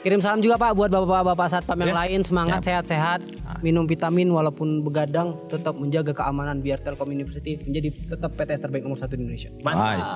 kirim 0.00 0.18
salam 0.18 0.42
juga 0.42 0.58
Pak 0.58 0.74
buat 0.74 0.90
bapak-bapak 0.90 1.48
satpam 1.48 1.78
yang 1.80 1.94
Ya. 1.94 1.98
lain 2.02 2.20
semangat 2.20 2.60
sehat-sehat, 2.60 3.22
minum 3.62 3.86
vitamin 3.86 4.26
walaupun 4.26 4.82
begadang, 4.82 5.38
tetap 5.46 5.78
menjaga 5.78 6.10
keamanan 6.12 6.58
biar 6.58 6.76
Telkom 6.76 7.08
University 7.08 7.62
menjadi 7.62 7.88
tetap 8.10 8.34
PTS 8.34 8.60
terbaik 8.60 8.82
nomor 8.82 8.98
satu 8.98 9.14
di 9.14 9.22
Indonesia. 9.22 9.54
Nice. 9.62 10.12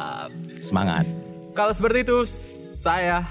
Semangat. 0.61 1.07
Kalau 1.55 1.71
seperti 1.71 2.03
itu 2.03 2.27
saya 2.77 3.23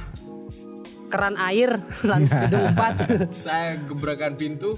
Keran 1.16 1.40
air 1.40 1.80
lanjut 2.04 2.36
gedung 2.44 2.66
4 2.70 3.32
saya 3.32 3.80
gebrakan 3.82 4.36
pintu 4.36 4.76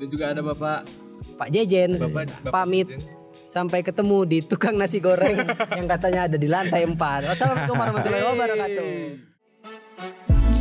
dan 0.00 0.08
juga 0.08 0.32
ada 0.32 0.40
Bapak 0.40 0.88
Pak 1.36 1.48
Jejen 1.48 2.00
Bapak- 2.00 2.32
Bapak 2.40 2.52
pamit. 2.54 2.88
Jejen. 2.88 3.20
Sampai 3.44 3.84
ketemu 3.84 4.24
di 4.24 4.38
tukang 4.40 4.80
nasi 4.80 4.96
goreng 4.96 5.36
yang 5.76 5.84
katanya 5.84 6.24
ada 6.24 6.40
di 6.40 6.48
lantai 6.48 6.88
4. 6.88 6.96
Wassalamualaikum 7.28 7.76
warahmatullahi 7.76 8.24
wabarakatuh. 8.24 8.88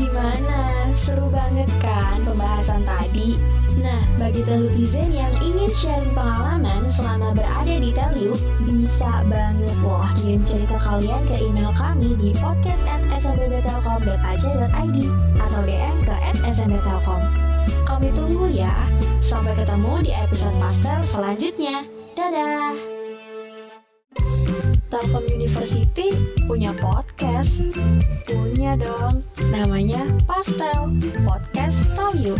Gimana? 0.02 0.90
Seru 0.98 1.30
banget 1.30 1.70
kan 1.78 2.18
pembahasan 2.26 2.82
tadi? 2.82 3.38
Nah, 3.78 4.02
bagi 4.18 4.42
telutizen 4.42 5.14
yang 5.14 5.30
ingin 5.46 5.70
sharing 5.70 6.10
pengalaman 6.18 6.90
selama 6.90 7.38
berada 7.38 7.78
di 7.78 7.94
Telu, 7.94 8.34
bisa 8.66 9.22
banget 9.30 9.78
loh 9.86 10.02
kirim 10.18 10.42
cerita 10.42 10.82
kalian 10.82 11.22
ke 11.30 11.38
email 11.38 11.70
kami 11.78 12.18
di 12.18 12.34
podcast@smbtelkom.ac.id 12.42 14.98
atau 15.38 15.62
DM 15.70 15.96
ke 16.02 16.16
@smbtelkom. 16.50 17.22
Kami 17.86 18.10
tunggu 18.18 18.50
ya. 18.50 18.74
Sampai 19.22 19.54
ketemu 19.54 20.02
di 20.02 20.18
episode 20.18 20.58
pastel 20.58 20.98
selanjutnya. 21.14 21.86
Dadah! 22.18 23.01
Telkom 24.92 25.24
University 25.32 26.12
punya 26.52 26.76
podcast. 26.76 27.80
Punya 28.28 28.76
dong. 28.76 29.24
Namanya 29.48 30.04
Pastel 30.28 31.00
Podcast 31.24 31.80
You. 32.20 32.36